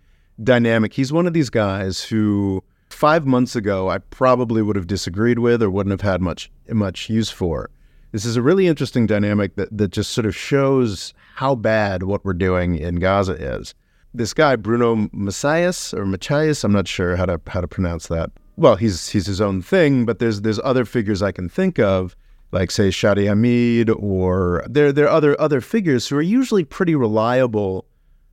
dynamic. 0.43 0.93
He's 0.93 1.13
one 1.13 1.27
of 1.27 1.33
these 1.33 1.51
guys 1.51 2.03
who 2.03 2.63
five 2.91 3.27
months 3.27 3.57
ago 3.57 3.89
I 3.89 3.99
probably 3.99 4.63
would 4.63 4.77
have 4.77 4.87
disagreed 4.87 5.39
with 5.39 5.63
or 5.63 5.71
wouldn't 5.71 5.93
have 5.93 6.09
had 6.09 6.21
much 6.21 6.51
much 6.69 7.09
use 7.09 7.31
for. 7.31 7.71
This 8.13 8.25
is 8.27 8.37
a 8.37 8.43
really 8.43 8.67
interesting 8.67 9.07
dynamic 9.07 9.57
that, 9.57 9.77
that 9.77 9.91
just 9.91 10.11
sort 10.11 10.27
of 10.27 10.37
shows 10.37 11.15
how 11.35 11.55
bad 11.55 12.03
what 12.03 12.25
we're 12.25 12.35
doing 12.35 12.77
in 12.77 12.97
Gaza 12.97 13.33
is. 13.33 13.75
This 14.13 14.35
guy 14.35 14.57
Bruno 14.57 15.09
Maçães 15.09 15.95
or 15.95 16.05
Macias, 16.05 16.63
I'm 16.63 16.73
not 16.73 16.87
sure 16.87 17.17
how 17.17 17.25
to 17.25 17.41
how 17.47 17.63
to 17.63 17.69
pronounce 17.69 18.09
that. 18.09 18.31
Well, 18.57 18.77
he's 18.77 19.09
he's 19.09 19.27
his 19.27 19.41
own 19.41 19.63
thing, 19.63 20.05
but 20.05 20.19
there's 20.19 20.43
there's 20.43 20.61
other 20.63 20.85
figures 20.85 21.23
I 21.23 21.33
can 21.33 21.49
think 21.49 21.79
of, 21.79 22.15
like 22.51 22.71
say 22.71 22.89
Shadi 22.89 23.27
Hamid, 23.27 23.89
or 23.91 24.65
there 24.69 24.93
there 24.93 25.07
are 25.07 25.17
other 25.17 25.41
other 25.41 25.61
figures 25.61 26.07
who 26.09 26.17
are 26.17 26.23
usually 26.23 26.65
pretty 26.65 26.95
reliable 26.95 27.87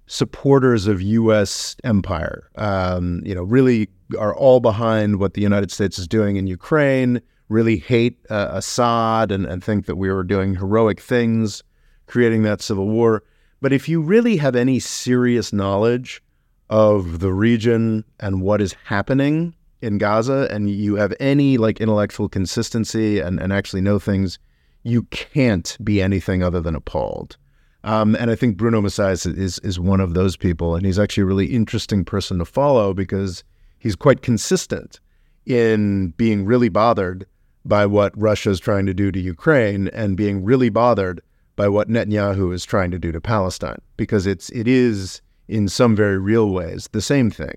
supporters 0.07 0.87
of 0.87 1.01
U.S. 1.01 1.75
empire. 1.83 2.49
Um, 2.55 3.21
you 3.23 3.33
know, 3.33 3.43
really 3.43 3.89
are 4.17 4.35
all 4.35 4.59
behind 4.59 5.19
what 5.19 5.35
the 5.35 5.41
United 5.41 5.71
States 5.71 5.97
is 5.99 6.07
doing 6.07 6.35
in 6.35 6.47
Ukraine. 6.47 7.21
Really 7.47 7.77
hate 7.77 8.19
uh, 8.29 8.49
Assad 8.51 9.31
and, 9.31 9.45
and 9.45 9.63
think 9.63 9.85
that 9.85 9.95
we 9.95 10.11
were 10.11 10.23
doing 10.23 10.55
heroic 10.55 10.99
things, 10.99 11.63
creating 12.07 12.43
that 12.43 12.61
civil 12.61 12.87
war. 12.87 13.23
But 13.61 13.73
if 13.73 13.87
you 13.87 14.01
really 14.01 14.37
have 14.37 14.55
any 14.55 14.79
serious 14.79 15.53
knowledge 15.53 16.21
of 16.69 17.19
the 17.19 17.33
region 17.33 18.03
and 18.19 18.41
what 18.41 18.61
is 18.61 18.75
happening 18.85 19.55
in 19.81 19.97
Gaza, 19.97 20.47
and 20.51 20.69
you 20.69 20.95
have 20.95 21.13
any 21.19 21.57
like 21.57 21.79
intellectual 21.81 22.29
consistency 22.29 23.19
and, 23.19 23.39
and 23.39 23.53
actually 23.53 23.81
know 23.81 23.99
things, 23.99 24.39
you 24.83 25.03
can't 25.03 25.77
be 25.83 26.01
anything 26.01 26.43
other 26.43 26.61
than 26.61 26.75
appalled. 26.75 27.37
Um, 27.83 28.15
and 28.15 28.29
I 28.29 28.35
think 28.35 28.57
Bruno 28.57 28.81
Maçães 28.81 29.25
is 29.37 29.59
is 29.59 29.79
one 29.79 30.01
of 30.01 30.13
those 30.13 30.35
people, 30.35 30.75
and 30.75 30.85
he's 30.85 30.99
actually 30.99 31.23
a 31.23 31.27
really 31.27 31.47
interesting 31.47 32.03
person 32.03 32.39
to 32.39 32.45
follow 32.45 32.93
because 32.93 33.43
he's 33.79 33.95
quite 33.95 34.21
consistent 34.21 34.99
in 35.45 36.09
being 36.17 36.45
really 36.45 36.69
bothered 36.69 37.25
by 37.65 37.85
what 37.85 38.11
Russia 38.17 38.49
is 38.49 38.59
trying 38.59 38.85
to 38.85 38.93
do 38.93 39.11
to 39.11 39.19
Ukraine 39.19 39.87
and 39.89 40.17
being 40.17 40.43
really 40.43 40.69
bothered 40.69 41.21
by 41.55 41.67
what 41.67 41.89
Netanyahu 41.89 42.53
is 42.53 42.65
trying 42.65 42.91
to 42.91 42.99
do 42.99 43.11
to 43.11 43.21
Palestine, 43.21 43.81
because 43.95 44.27
it's 44.27 44.49
it 44.49 44.67
is 44.67 45.21
in 45.47 45.67
some 45.67 45.95
very 45.95 46.17
real 46.17 46.49
ways 46.49 46.89
the 46.91 47.01
same 47.01 47.31
thing. 47.31 47.55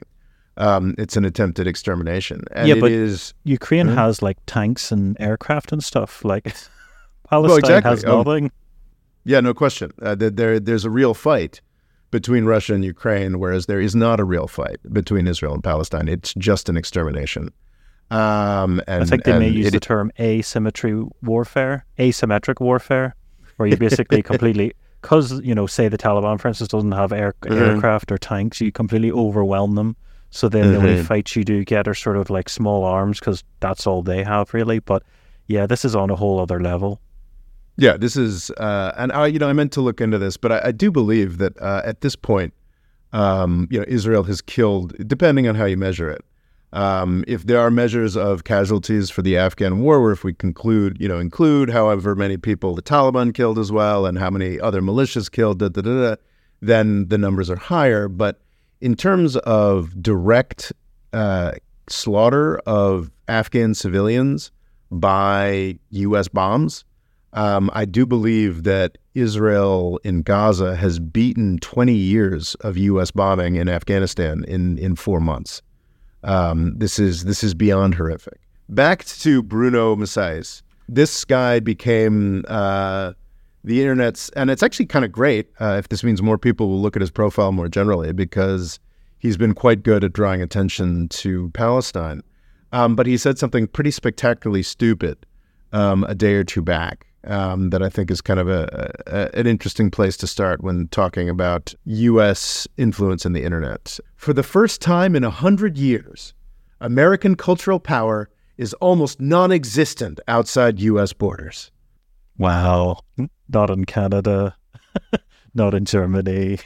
Um, 0.59 0.95
it's 0.99 1.17
an 1.17 1.25
attempted 1.25 1.67
extermination, 1.67 2.43
and 2.53 2.69
Yeah, 2.69 2.75
it 2.75 2.81
but- 2.81 2.93
is 2.93 3.33
Ukraine 3.45 3.89
Mhm. 3.89 3.95
has 3.95 4.21
like 4.23 4.37
tanks 4.47 4.93
and 4.93 5.17
aircraft 5.19 5.73
and 5.73 5.83
stuff. 5.83 6.25
Like 6.25 6.45
Palestine 7.31 7.59
exactly. 7.61 7.91
has 7.91 8.05
Oh. 8.05 8.19
nothing. 8.23 8.51
Yeah, 9.25 9.41
no 9.41 9.55
question. 9.55 9.93
Uh, 10.03 10.15
there, 10.15 10.31
there, 10.31 10.61
there's 10.61 10.85
a 10.85 10.91
real 10.91 11.15
fight 11.15 11.61
between 12.11 12.45
Russia 12.45 12.75
and 12.75 12.85
Ukraine, 12.85 13.39
whereas 13.39 13.65
there 13.67 13.81
is 13.81 13.95
not 13.95 14.21
a 14.21 14.25
real 14.25 14.47
fight 14.47 14.77
between 14.93 15.27
Israel 15.27 15.55
and 15.55 15.65
Palestine. 15.65 16.09
It's 16.09 16.35
just 16.35 16.69
an 16.69 16.77
extermination. 16.77 17.51
Um, 18.11 18.83
and 18.87 19.03
I 19.03 19.07
think 19.07 19.25
they 19.25 19.39
may 19.39 19.49
use 19.49 19.69
it- 19.69 19.71
the 19.73 19.81
term 19.81 20.11
asymmetry 20.21 21.03
warfare, 21.23 21.87
asymmetric 21.99 22.61
warfare, 22.61 23.15
where 23.57 23.67
you 23.69 23.77
basically 23.79 24.23
completely 24.31 24.75
because 25.01 25.41
you 25.41 25.55
know, 25.55 25.67
say 25.67 25.89
the 25.89 25.97
Taliban, 25.99 26.39
for 26.39 26.49
instance, 26.49 26.69
doesn't 26.69 26.93
have 26.93 27.11
air, 27.13 27.35
Mhm. 27.43 27.57
aircraft 27.75 28.13
or 28.13 28.19
tanks, 28.19 28.61
you 28.61 28.71
completely 28.71 29.11
overwhelm 29.11 29.75
them. 29.77 29.97
So 30.35 30.49
then 30.49 30.73
the 30.73 30.79
only 30.79 30.97
Mhm. 30.97 31.05
fights 31.05 31.37
you 31.37 31.45
do 31.45 31.63
get 31.65 31.87
are 31.87 31.95
sort 31.95 32.17
of 32.17 32.31
like 32.31 32.49
small 32.49 32.85
arms 32.85 33.21
because 33.21 33.45
that's 33.61 33.87
all 33.87 34.03
they 34.03 34.25
have 34.25 34.53
really. 34.55 34.79
But 34.81 35.03
yeah, 35.47 35.67
this 35.67 35.85
is 35.85 35.95
on 35.95 36.11
a 36.11 36.17
whole 36.17 36.41
other 36.41 36.59
level. 36.59 37.01
Yeah, 37.77 37.97
this 37.97 38.17
is, 38.17 38.51
uh, 38.53 38.93
and 38.97 39.13
I, 39.13 39.27
you 39.27 39.39
know, 39.39 39.49
I 39.49 39.53
meant 39.53 39.73
to 39.73 39.81
look 39.83 40.01
into 40.01 40.19
this, 40.19 40.37
but 40.37 40.51
I, 40.53 40.61
I 40.65 40.73
do 40.73 40.91
believe 40.91 41.39
that 41.39 41.61
uh, 41.61 41.83
at 41.85 42.01
this 42.01 42.17
point, 42.17 42.53
um, 43.13 43.69
you 43.71 43.79
know, 43.79 43.85
Israel 43.89 44.23
has 44.25 44.41
killed, 44.41 44.95
depending 45.07 45.47
on 45.49 45.55
how 45.55 45.67
you 45.67 45.77
measure 45.77 46.11
it. 46.11 46.25
Um, 46.73 47.25
if 47.27 47.47
there 47.47 47.61
are 47.61 47.71
measures 47.71 48.17
of 48.17 48.45
casualties 48.45 49.11
for 49.11 49.21
the 49.21 49.37
Afghan 49.37 49.81
war, 49.81 49.99
or 49.99 50.13
if 50.13 50.25
we 50.25 50.33
conclude, 50.33 50.97
you 50.99 51.09
know, 51.09 51.19
include 51.19 51.69
however 51.69 52.15
many 52.15 52.39
people 52.39 52.75
the 52.75 52.81
Taliban 52.83 53.35
killed 53.35 53.59
as 53.59 53.71
well, 53.71 54.07
and 54.07 54.19
how 54.19 54.31
many 54.31 54.59
other 54.59 54.81
militias 54.81 55.31
killed, 55.31 55.59
da, 55.59 55.69
da, 55.69 55.83
da, 55.83 56.17
then 56.63 57.09
the 57.09 57.19
numbers 57.19 57.51
are 57.51 57.57
higher. 57.57 58.09
But 58.09 58.41
in 58.83 58.97
terms 58.97 59.37
of 59.37 60.03
direct 60.03 60.73
uh, 61.13 61.53
slaughter 61.89 62.59
of 62.67 63.13
Afghan 63.29 63.75
civilians 63.75 64.51
by 64.91 65.79
U.S. 65.91 66.27
bombs, 66.27 66.85
um, 67.33 67.71
I 67.73 67.85
do 67.85 68.05
believe 68.05 68.65
that 68.65 68.99
Israel 69.15 70.01
in 70.03 70.23
Gaza 70.23 70.75
has 70.75 70.99
beaten 70.99 71.59
20 71.59 71.95
years 71.95 72.57
of 72.57 72.77
U.S. 72.77 73.13
bombing 73.13 73.55
in 73.55 73.69
Afghanistan 73.69 74.45
in, 74.49 74.77
in 74.79 74.97
four 74.97 75.21
months. 75.21 75.63
Um, 76.25 76.77
this 76.77 76.99
is 76.99 77.25
this 77.25 77.43
is 77.43 77.55
beyond 77.55 77.95
horrific. 77.95 78.41
Back 78.69 79.05
to 79.05 79.43
Bruno 79.43 79.97
Maçães. 79.97 80.63
This 80.89 81.25
guy 81.25 81.61
became 81.61 82.45
uh, 82.49 83.13
the 83.65 83.81
internet's, 83.81 84.29
and 84.31 84.51
it's 84.51 84.63
actually 84.63 84.87
kind 84.87 85.05
of 85.05 85.13
great 85.13 85.51
uh, 85.61 85.77
if 85.79 85.89
this 85.89 86.03
means 86.03 86.21
more 86.21 86.39
people 86.39 86.69
will 86.69 86.81
look 86.81 86.97
at 86.97 87.03
his 87.03 87.11
profile 87.11 87.53
more 87.53 87.69
generally 87.69 88.13
because 88.13 88.79
he's 89.19 89.37
been 89.37 89.55
quite 89.55 89.83
good 89.83 90.03
at 90.05 90.13
drawing 90.13 90.43
attention 90.43 91.09
to 91.09 91.51
Palestine. 91.51 92.23
Um, 92.73 92.97
but 92.97 93.07
he 93.07 93.17
said 93.17 93.39
something 93.39 93.67
pretty 93.67 93.91
spectacularly 93.91 94.63
stupid 94.63 95.27
um, 95.73 96.05
a 96.05 96.15
day 96.15 96.35
or 96.35 96.45
two 96.45 96.63
back 96.63 97.07
um, 97.25 97.71
that 97.71 97.83
I 97.83 97.89
think 97.89 98.11
is 98.11 98.21
kind 98.21 98.41
of 98.41 98.49
a, 98.49 98.93
a, 99.07 99.39
an 99.39 99.47
interesting 99.47 99.91
place 99.91 100.17
to 100.19 100.27
start 100.27 100.63
when 100.63 100.89
talking 100.89 101.29
about 101.29 101.75
U.S. 101.85 102.67
influence 102.77 103.25
in 103.25 103.33
the 103.33 103.45
internet. 103.45 103.99
For 104.17 104.33
the 104.33 104.43
first 104.43 104.81
time 104.81 105.15
in 105.15 105.23
a 105.23 105.31
hundred 105.31 105.79
years, 105.79 106.35
American 106.81 107.37
cultural 107.37 107.79
power 107.79 108.29
is 108.59 108.75
almost 108.75 109.21
non-existent 109.21 110.21
outside 110.29 110.81
U.S. 110.81 111.13
borders. 111.13 111.71
Wow, 112.43 112.99
not 113.49 113.71
in 113.71 113.85
Canada, 113.85 114.57
not 115.55 115.75
in 115.75 115.85
Germany. 115.85 116.59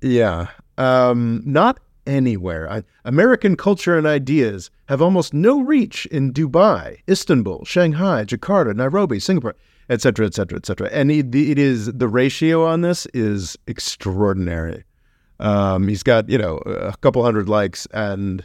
Yeah, 0.00 0.48
um, 0.78 1.42
not 1.46 1.78
anywhere. 2.08 2.68
I, 2.68 2.82
American 3.04 3.56
culture 3.56 3.96
and 3.96 4.04
ideas 4.04 4.68
have 4.88 5.00
almost 5.00 5.32
no 5.32 5.60
reach 5.60 6.06
in 6.06 6.32
Dubai, 6.32 6.98
Istanbul, 7.08 7.64
Shanghai, 7.64 8.24
Jakarta, 8.24 8.74
Nairobi, 8.74 9.20
Singapore, 9.20 9.54
etc., 9.88 10.26
etc., 10.26 10.58
etc. 10.58 10.88
And 10.90 11.12
it, 11.12 11.32
it 11.32 11.56
is 11.56 11.86
the 11.92 12.08
ratio 12.08 12.66
on 12.66 12.80
this 12.80 13.06
is 13.14 13.56
extraordinary. 13.68 14.82
Um, 15.38 15.86
he's 15.86 16.02
got 16.02 16.28
you 16.28 16.38
know 16.38 16.56
a 16.66 16.96
couple 16.96 17.22
hundred 17.22 17.48
likes 17.48 17.86
and 17.94 18.44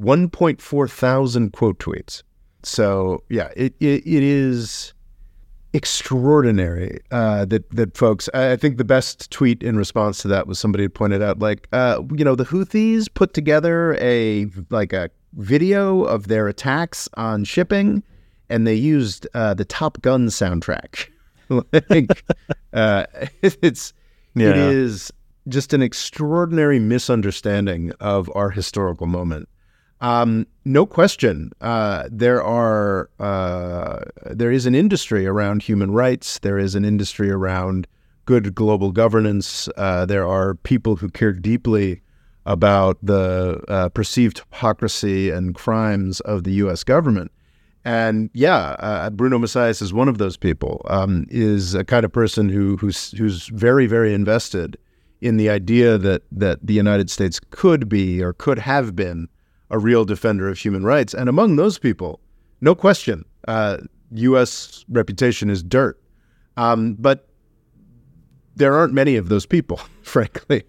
1.4 0.00 0.90
thousand 0.90 1.52
quote 1.52 1.78
tweets. 1.78 2.24
So 2.64 3.22
yeah, 3.28 3.50
it 3.56 3.76
it, 3.78 4.04
it 4.04 4.24
is 4.24 4.92
extraordinary 5.76 6.98
uh, 7.10 7.44
that 7.44 7.70
that 7.70 7.96
folks. 7.96 8.28
I 8.34 8.56
think 8.56 8.78
the 8.78 8.84
best 8.84 9.30
tweet 9.30 9.62
in 9.62 9.76
response 9.76 10.18
to 10.22 10.28
that 10.28 10.46
was 10.46 10.58
somebody 10.58 10.84
had 10.84 10.94
pointed 10.94 11.22
out, 11.22 11.38
like, 11.38 11.68
uh, 11.72 12.02
you 12.16 12.24
know, 12.24 12.34
the 12.34 12.44
Houthis 12.44 13.06
put 13.12 13.34
together 13.34 13.96
a 14.00 14.46
like 14.70 14.92
a 14.92 15.10
video 15.34 16.02
of 16.04 16.28
their 16.28 16.48
attacks 16.48 17.08
on 17.14 17.44
shipping, 17.44 18.02
and 18.48 18.66
they 18.66 18.74
used 18.74 19.26
uh, 19.34 19.54
the 19.54 19.64
Top 19.64 20.00
Gun 20.02 20.28
soundtrack. 20.28 21.08
like, 21.90 22.24
uh, 22.72 23.06
it's 23.42 23.92
Yeah. 24.34 24.70
is 24.70 25.12
just 25.48 25.72
an 25.72 25.82
extraordinary 25.82 26.80
misunderstanding 26.80 27.92
of 28.00 28.30
our 28.34 28.50
historical 28.50 29.06
moment. 29.06 29.48
Um, 30.00 30.46
no 30.64 30.84
question, 30.84 31.52
uh, 31.60 32.08
there 32.10 32.42
are 32.42 33.08
uh, 33.18 34.00
there 34.26 34.50
is 34.50 34.66
an 34.66 34.74
industry 34.74 35.26
around 35.26 35.62
human 35.62 35.90
rights. 35.92 36.38
There 36.40 36.58
is 36.58 36.74
an 36.74 36.84
industry 36.84 37.30
around 37.30 37.86
good 38.26 38.54
global 38.54 38.92
governance. 38.92 39.68
Uh, 39.76 40.04
there 40.04 40.26
are 40.26 40.54
people 40.54 40.96
who 40.96 41.08
care 41.08 41.32
deeply 41.32 42.02
about 42.44 42.98
the 43.02 43.62
uh, 43.68 43.88
perceived 43.90 44.38
hypocrisy 44.50 45.30
and 45.30 45.54
crimes 45.54 46.20
of 46.20 46.44
the 46.44 46.52
U.S. 46.52 46.84
government. 46.84 47.32
And 47.84 48.30
yeah, 48.34 48.76
uh, 48.80 49.10
Bruno 49.10 49.38
Maçães 49.38 49.80
is 49.80 49.92
one 49.92 50.08
of 50.08 50.18
those 50.18 50.36
people. 50.36 50.84
Um, 50.90 51.26
is 51.30 51.74
a 51.74 51.84
kind 51.84 52.04
of 52.04 52.12
person 52.12 52.48
who 52.48 52.76
who's 52.76 53.12
who's 53.12 53.46
very 53.46 53.86
very 53.86 54.12
invested 54.12 54.76
in 55.20 55.38
the 55.38 55.48
idea 55.48 55.96
that 55.96 56.22
that 56.32 56.58
the 56.66 56.74
United 56.74 57.08
States 57.08 57.40
could 57.50 57.88
be 57.88 58.22
or 58.22 58.32
could 58.32 58.58
have 58.58 58.94
been 58.94 59.28
a 59.70 59.78
real 59.78 60.04
defender 60.04 60.48
of 60.48 60.58
human 60.58 60.84
rights. 60.84 61.14
And 61.14 61.28
among 61.28 61.56
those 61.56 61.78
people, 61.78 62.20
no 62.60 62.74
question, 62.74 63.24
uh, 63.48 63.78
U.S. 64.12 64.84
reputation 64.88 65.50
is 65.50 65.62
dirt. 65.62 66.00
Um, 66.56 66.94
but 66.94 67.28
there 68.54 68.74
aren't 68.74 68.94
many 68.94 69.16
of 69.16 69.28
those 69.28 69.46
people, 69.46 69.80
frankly, 70.02 70.64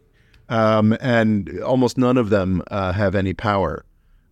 um, 0.49 0.97
and 0.99 1.59
almost 1.61 1.97
none 1.97 2.17
of 2.17 2.29
them 2.29 2.61
uh, 2.69 2.91
have 2.91 3.15
any 3.15 3.33
power 3.33 3.85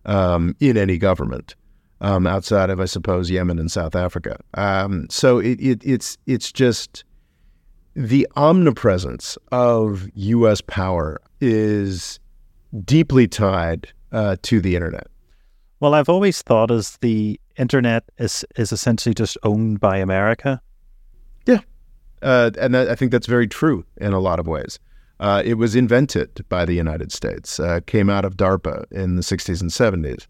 um, 0.04 0.54
in 0.60 0.76
any 0.76 0.98
government 0.98 1.54
um, 2.00 2.26
outside 2.26 2.70
of, 2.70 2.80
I 2.80 2.84
suppose, 2.84 3.30
Yemen 3.30 3.58
and 3.58 3.70
South 3.70 3.96
Africa. 3.96 4.38
Um, 4.54 5.06
so 5.10 5.38
it, 5.38 5.58
it, 5.60 5.82
it's 5.84 6.18
it's 6.26 6.52
just 6.52 7.04
the 7.94 8.28
omnipresence 8.36 9.38
of 9.50 10.08
U.S. 10.14 10.60
power 10.60 11.18
is 11.40 12.20
deeply 12.84 13.26
tied 13.26 13.88
uh, 14.16 14.36
to 14.42 14.60
the 14.60 14.74
internet. 14.74 15.06
Well, 15.78 15.94
I've 15.94 16.08
always 16.08 16.40
thought 16.42 16.70
as 16.70 16.96
the 16.98 17.38
internet 17.56 18.04
is 18.18 18.44
is 18.56 18.72
essentially 18.72 19.14
just 19.14 19.36
owned 19.42 19.78
by 19.80 19.98
America. 19.98 20.60
Yeah, 21.46 21.60
uh, 22.22 22.50
and 22.58 22.74
that, 22.74 22.88
I 22.88 22.94
think 22.94 23.12
that's 23.12 23.26
very 23.26 23.46
true 23.46 23.84
in 23.98 24.12
a 24.12 24.18
lot 24.18 24.40
of 24.40 24.46
ways. 24.46 24.78
Uh, 25.20 25.42
it 25.44 25.54
was 25.54 25.74
invented 25.74 26.44
by 26.48 26.64
the 26.64 26.74
United 26.74 27.10
States, 27.12 27.58
uh, 27.58 27.80
came 27.86 28.10
out 28.10 28.24
of 28.24 28.36
DARPA 28.36 28.84
in 28.92 29.16
the 29.16 29.22
60s 29.22 29.62
and 29.62 29.70
70s, 29.70 30.26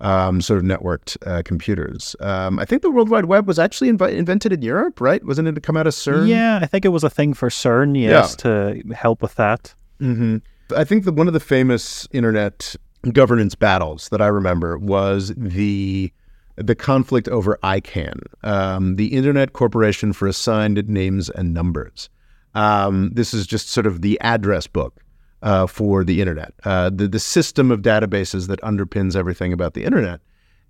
um, 0.00 0.40
sort 0.40 0.58
of 0.58 0.64
networked 0.64 1.16
uh, 1.26 1.42
computers. 1.44 2.14
Um, 2.20 2.60
I 2.60 2.64
think 2.64 2.82
the 2.82 2.90
World 2.90 3.08
Wide 3.08 3.24
Web 3.24 3.48
was 3.48 3.58
actually 3.58 3.90
invi- 3.90 4.14
invented 4.14 4.52
in 4.52 4.62
Europe, 4.62 5.00
right? 5.00 5.24
Wasn't 5.24 5.48
it 5.48 5.56
to 5.56 5.60
come 5.60 5.76
out 5.76 5.88
of 5.88 5.94
CERN? 5.94 6.28
Yeah, 6.28 6.60
I 6.62 6.66
think 6.66 6.84
it 6.84 6.90
was 6.90 7.02
a 7.02 7.10
thing 7.10 7.34
for 7.34 7.48
CERN, 7.48 8.00
yes, 8.00 8.36
to 8.36 8.80
help 8.94 9.22
with 9.22 9.34
that. 9.34 9.74
hmm 9.98 10.38
I 10.76 10.84
think 10.84 11.04
that 11.04 11.14
one 11.14 11.26
of 11.26 11.32
the 11.32 11.40
famous 11.40 12.06
internet 12.12 12.76
governance 13.10 13.54
battles 13.54 14.08
that 14.10 14.20
I 14.20 14.26
remember 14.26 14.78
was 14.78 15.32
the 15.36 16.12
the 16.56 16.74
conflict 16.74 17.28
over 17.28 17.56
ICANN, 17.62 18.20
um, 18.42 18.96
the 18.96 19.14
Internet 19.14 19.52
Corporation 19.52 20.12
for 20.12 20.26
Assigned 20.26 20.88
Names 20.88 21.30
and 21.30 21.54
Numbers. 21.54 22.10
Um, 22.54 23.10
this 23.12 23.32
is 23.32 23.46
just 23.46 23.68
sort 23.68 23.86
of 23.86 24.02
the 24.02 24.20
address 24.20 24.66
book 24.66 25.00
uh, 25.42 25.68
for 25.68 26.02
the 26.02 26.20
internet, 26.20 26.52
uh, 26.64 26.90
the 26.90 27.06
the 27.06 27.20
system 27.20 27.70
of 27.70 27.82
databases 27.82 28.48
that 28.48 28.60
underpins 28.62 29.14
everything 29.14 29.52
about 29.52 29.74
the 29.74 29.84
internet. 29.84 30.20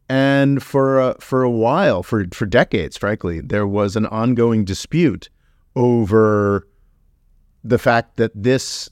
And 0.09 0.63
for 0.63 1.01
uh, 1.01 1.15
for 1.21 1.43
a 1.43 1.51
while, 1.51 2.03
for 2.03 2.27
for 2.33 2.47
decades, 2.47 2.97
frankly, 2.97 3.41
there 3.41 3.67
was 3.67 3.97
an 3.97 4.07
ongoing 4.07 4.65
dispute 4.65 5.31
over 5.77 6.67
the 7.65 7.79
fact 7.79 8.17
that 8.17 8.33
this 8.35 8.91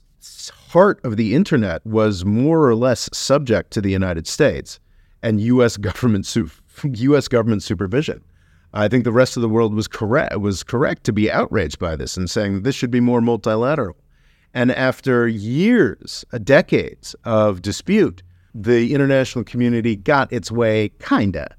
heart 0.67 0.99
of 1.03 1.15
the 1.15 1.33
internet 1.33 1.85
was 1.85 2.25
more 2.25 2.67
or 2.67 2.75
less 2.75 3.09
subject 3.13 3.71
to 3.71 3.81
the 3.81 3.91
United 3.91 4.27
States 4.27 4.79
and 5.23 5.39
U.S. 5.41 5.77
government 5.87 6.25
su- 6.25 6.49
U.S. 6.83 7.27
government 7.27 7.63
supervision. 7.63 8.21
I 8.73 8.87
think 8.87 9.05
the 9.05 9.11
rest 9.11 9.37
of 9.37 9.41
the 9.41 9.49
world 9.49 9.73
was 9.73 9.87
correct 9.87 10.37
was 10.39 10.63
correct 10.63 11.03
to 11.05 11.13
be 11.13 11.31
outraged 11.31 11.79
by 11.79 11.95
this 11.95 12.17
and 12.17 12.29
saying 12.29 12.61
this 12.61 12.75
should 12.75 12.91
be 12.91 12.99
more 12.99 13.21
multilateral. 13.21 13.95
And 14.53 14.71
after 14.71 15.27
years, 15.27 16.25
uh, 16.33 16.37
decades 16.39 17.15
of 17.23 17.61
dispute, 17.61 18.21
the 18.53 18.93
international 18.93 19.45
community 19.45 19.95
got 19.95 20.31
its 20.33 20.51
way, 20.51 20.89
kinda. 20.99 21.55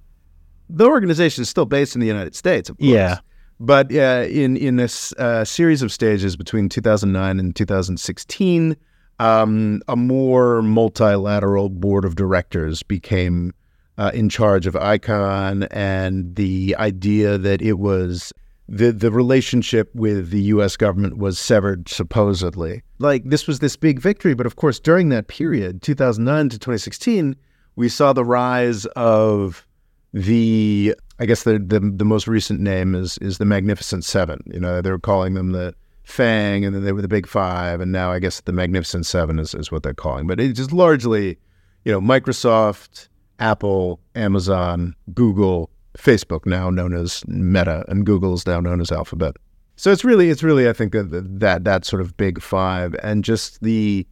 The 0.69 0.87
organization 0.87 1.43
is 1.43 1.49
still 1.49 1.65
based 1.65 1.95
in 1.95 2.01
the 2.01 2.07
United 2.07 2.35
States, 2.35 2.69
of 2.69 2.77
course. 2.77 2.89
Yeah. 2.89 3.19
But 3.59 3.93
uh, 3.93 4.27
in 4.29 4.57
in 4.57 4.77
this 4.77 5.13
uh, 5.15 5.45
series 5.45 5.83
of 5.83 5.91
stages 5.91 6.37
between 6.37 6.69
2009 6.69 7.41
and 7.41 7.57
2016, 7.57 8.77
um, 9.19 9.83
a 9.89 9.97
more 9.97 10.63
multilateral 10.63 11.69
board 11.69 12.05
of 12.05 12.17
directors 12.17 12.83
became 12.83 13.53
uh, 13.99 14.13
in 14.15 14.29
charge 14.29 14.67
of 14.67 14.75
ICANN, 14.75 15.67
and 15.71 16.37
the 16.37 16.77
idea 16.79 17.37
that 17.37 17.61
it 17.61 17.75
was 17.75 18.33
the 18.69 18.93
the 18.93 19.11
relationship 19.11 19.91
with 19.95 20.31
the 20.31 20.43
U.S. 20.43 20.77
government 20.77 21.19
was 21.19 21.39
severed 21.39 21.89
supposedly. 21.89 22.83
Like 22.99 23.25
this 23.25 23.47
was 23.47 23.59
this 23.59 23.77
big 23.77 23.99
victory, 23.99 24.35
but 24.35 24.47
of 24.47 24.57
course 24.57 24.79
during 24.79 25.09
that 25.09 25.29
period, 25.29 25.83
2009 25.83 26.51
to 26.51 26.59
2016, 26.59 27.35
we 27.77 27.89
saw 27.89 28.13
the 28.13 28.25
rise 28.25 28.87
of 28.95 29.67
the 30.13 30.95
I 31.19 31.27
guess 31.27 31.43
the 31.43 31.59
the, 31.59 31.81
the 31.81 32.05
most 32.05 32.29
recent 32.29 32.61
name 32.61 32.95
is 32.95 33.19
is 33.19 33.39
the 33.39 33.45
Magnificent 33.45 34.05
Seven. 34.05 34.43
You 34.47 34.61
know, 34.61 34.81
they 34.81 34.91
were 34.91 34.99
calling 34.99 35.35
them 35.35 35.53
the 35.53 35.75
FAANG, 36.09 36.65
and 36.65 36.75
then 36.75 36.85
they 36.85 36.93
were 36.93 37.03
the 37.03 37.09
Big 37.09 37.27
Five, 37.27 37.81
and 37.81 37.93
now 37.93 38.11
I 38.11 38.19
guess 38.19 38.41
the 38.41 38.53
Magnificent 38.53 39.05
Seven 39.05 39.39
is, 39.39 39.55
is 39.55 39.71
what 39.71 39.83
they're 39.83 39.93
calling. 39.95 40.27
But 40.27 40.41
it's 40.41 40.59
just 40.59 40.73
largely, 40.73 41.39
you 41.85 41.93
know, 41.93 42.01
Microsoft, 42.01 43.09
Apple, 43.39 44.01
Amazon, 44.15 44.95
Google, 45.13 45.71
Facebook, 45.99 46.47
now 46.47 46.71
known 46.71 46.95
as 46.95 47.23
Meta, 47.29 47.85
and 47.89 48.07
Google's 48.07 48.47
now 48.47 48.59
known 48.59 48.81
as 48.81 48.91
Alphabet. 48.91 49.37
So 49.77 49.93
it's 49.93 50.03
really, 50.03 50.31
it's 50.31 50.43
really, 50.43 50.69
I 50.69 50.73
think 50.73 50.93
that 50.93 51.11
that 51.41 51.65
that 51.65 51.85
sort 51.85 52.01
of 52.01 52.17
big 52.17 52.41
five, 52.41 52.97
and 53.03 53.23
just 53.23 53.61
the, 53.61 54.07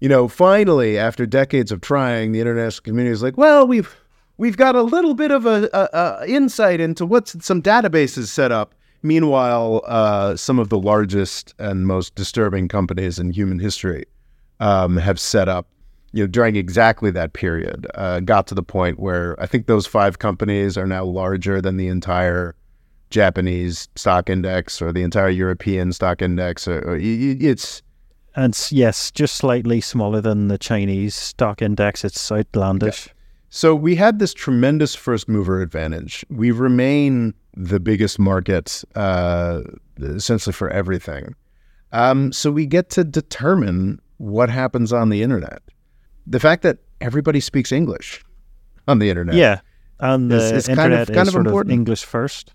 you 0.00 0.08
know, 0.08 0.28
finally 0.28 0.98
after 0.98 1.26
decades 1.26 1.72
of 1.72 1.80
trying, 1.80 2.30
the 2.30 2.40
international 2.40 2.84
community 2.84 3.12
is 3.12 3.22
like, 3.22 3.36
well, 3.36 3.66
we've 3.66 3.94
we've 4.36 4.56
got 4.56 4.76
a 4.76 4.82
little 4.82 5.14
bit 5.14 5.32
of 5.32 5.46
a, 5.46 5.68
a, 5.74 6.22
a 6.22 6.26
insight 6.26 6.80
into 6.80 7.04
what's 7.04 7.44
some 7.44 7.60
databases 7.60 8.28
set 8.28 8.52
up 8.52 8.74
Meanwhile, 9.02 9.82
uh, 9.86 10.36
some 10.36 10.58
of 10.58 10.68
the 10.68 10.78
largest 10.78 11.54
and 11.58 11.86
most 11.86 12.14
disturbing 12.14 12.68
companies 12.68 13.18
in 13.18 13.30
human 13.30 13.58
history 13.58 14.04
um, 14.60 14.96
have 14.96 15.18
set 15.18 15.48
up, 15.48 15.66
you 16.12 16.22
know, 16.22 16.28
during 16.28 16.56
exactly 16.56 17.10
that 17.10 17.32
period, 17.32 17.86
uh, 17.94 18.20
got 18.20 18.46
to 18.48 18.54
the 18.54 18.62
point 18.62 19.00
where 19.00 19.40
I 19.40 19.46
think 19.46 19.66
those 19.66 19.86
five 19.86 20.18
companies 20.18 20.76
are 20.76 20.86
now 20.86 21.04
larger 21.04 21.60
than 21.60 21.76
the 21.78 21.88
entire 21.88 22.54
Japanese 23.10 23.88
stock 23.96 24.30
index 24.30 24.80
or 24.80 24.92
the 24.92 25.02
entire 25.02 25.30
European 25.30 25.92
stock 25.92 26.22
index. 26.22 26.68
Or, 26.68 26.78
or 26.80 26.98
it's 27.00 27.82
and 28.34 28.58
yes, 28.70 29.10
just 29.10 29.36
slightly 29.36 29.80
smaller 29.80 30.20
than 30.20 30.48
the 30.48 30.58
Chinese 30.58 31.14
stock 31.14 31.60
index. 31.60 32.04
It's 32.04 32.32
outlandish. 32.32 33.06
Yeah. 33.06 33.12
So 33.50 33.74
we 33.74 33.96
had 33.96 34.18
this 34.18 34.32
tremendous 34.32 34.94
first 34.94 35.28
mover 35.28 35.60
advantage. 35.60 36.24
We 36.30 36.50
remain 36.50 37.34
the 37.54 37.80
biggest 37.80 38.18
market 38.18 38.82
uh, 38.94 39.60
essentially 40.00 40.52
for 40.52 40.70
everything. 40.70 41.34
Um, 41.92 42.32
so 42.32 42.50
we 42.50 42.66
get 42.66 42.90
to 42.90 43.04
determine 43.04 44.00
what 44.18 44.48
happens 44.48 44.92
on 44.92 45.10
the 45.10 45.22
internet. 45.22 45.62
The 46.26 46.40
fact 46.40 46.62
that 46.62 46.78
everybody 47.00 47.40
speaks 47.40 47.72
English 47.72 48.24
on 48.88 48.98
the 48.98 49.10
internet. 49.10 49.34
Yeah. 49.34 49.60
And 50.00 50.30
the 50.30 50.36
is, 50.36 50.52
is 50.52 50.68
internet 50.68 51.08
kind 51.08 51.08
of, 51.10 51.14
kind 51.14 51.28
is 51.28 51.34
of 51.34 51.46
sort 51.46 51.66
of 51.66 51.70
English 51.70 52.04
first. 52.04 52.54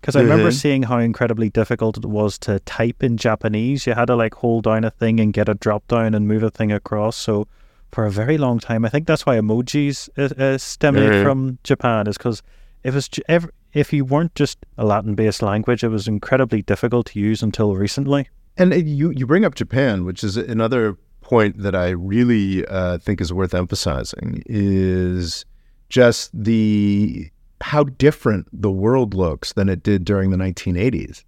Because 0.00 0.16
I 0.16 0.20
mm-hmm. 0.20 0.30
remember 0.30 0.52
seeing 0.52 0.82
how 0.82 0.98
incredibly 0.98 1.48
difficult 1.48 1.96
it 1.96 2.04
was 2.04 2.38
to 2.40 2.60
type 2.60 3.02
in 3.02 3.16
Japanese. 3.16 3.86
You 3.86 3.94
had 3.94 4.06
to 4.06 4.16
like 4.16 4.34
hold 4.34 4.64
down 4.64 4.84
a 4.84 4.90
thing 4.90 5.18
and 5.18 5.32
get 5.32 5.48
a 5.48 5.54
drop 5.54 5.88
down 5.88 6.14
and 6.14 6.28
move 6.28 6.42
a 6.42 6.50
thing 6.50 6.70
across. 6.70 7.16
So 7.16 7.48
for 7.94 8.04
a 8.04 8.10
very 8.10 8.36
long 8.36 8.58
time. 8.58 8.84
I 8.84 8.88
think 8.88 9.06
that's 9.06 9.24
why 9.24 9.36
emojis 9.36 10.08
uh, 10.18 10.34
uh, 10.42 10.58
stem 10.58 10.96
mm-hmm. 10.96 11.22
from 11.22 11.58
Japan, 11.62 12.08
is 12.08 12.18
because 12.18 12.42
it 12.82 12.92
was 12.92 13.08
ever, 13.28 13.50
if 13.74 13.92
you 13.92 14.04
weren't 14.04 14.34
just 14.34 14.58
a 14.78 14.84
Latin-based 14.84 15.42
language, 15.42 15.84
it 15.84 15.88
was 15.88 16.08
incredibly 16.08 16.62
difficult 16.62 17.06
to 17.06 17.20
use 17.20 17.42
until 17.42 17.74
recently. 17.74 18.28
And 18.56 18.72
you 18.72 19.10
you 19.10 19.26
bring 19.26 19.44
up 19.44 19.56
Japan, 19.56 20.04
which 20.04 20.22
is 20.22 20.36
another 20.36 20.96
point 21.20 21.58
that 21.58 21.74
I 21.74 21.90
really 21.90 22.64
uh, 22.66 22.98
think 22.98 23.20
is 23.20 23.32
worth 23.32 23.54
emphasizing 23.54 24.42
is 24.46 25.44
just 25.88 26.30
the 26.32 27.30
how 27.60 27.84
different 27.84 28.46
the 28.52 28.70
world 28.70 29.14
looks 29.14 29.52
than 29.54 29.68
it 29.68 29.82
did 29.82 30.04
during 30.04 30.30
the 30.30 30.36
1980s. 30.36 31.24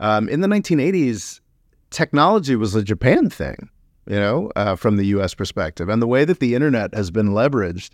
Um, 0.00 0.28
in 0.28 0.40
the 0.40 0.48
1980s, 0.48 1.40
technology 1.90 2.56
was 2.56 2.74
a 2.74 2.82
Japan 2.82 3.30
thing 3.30 3.70
you 4.06 4.16
know, 4.16 4.50
uh, 4.56 4.76
from 4.76 4.96
the 4.96 5.06
U.S. 5.06 5.34
perspective. 5.34 5.88
And 5.88 6.00
the 6.00 6.06
way 6.06 6.24
that 6.24 6.38
the 6.38 6.54
internet 6.54 6.94
has 6.94 7.10
been 7.10 7.30
leveraged, 7.30 7.90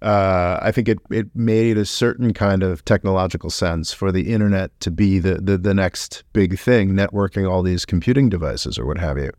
uh, 0.00 0.58
I 0.62 0.70
think 0.70 0.88
it, 0.88 0.98
it 1.10 1.26
made 1.34 1.76
a 1.76 1.84
certain 1.84 2.32
kind 2.32 2.62
of 2.62 2.84
technological 2.84 3.50
sense 3.50 3.92
for 3.92 4.12
the 4.12 4.32
internet 4.32 4.78
to 4.80 4.90
be 4.90 5.18
the, 5.18 5.36
the, 5.36 5.58
the 5.58 5.74
next 5.74 6.22
big 6.32 6.58
thing, 6.58 6.90
networking 6.90 7.50
all 7.50 7.62
these 7.62 7.84
computing 7.84 8.28
devices 8.28 8.78
or 8.78 8.86
what 8.86 8.98
have 8.98 9.18
you. 9.18 9.32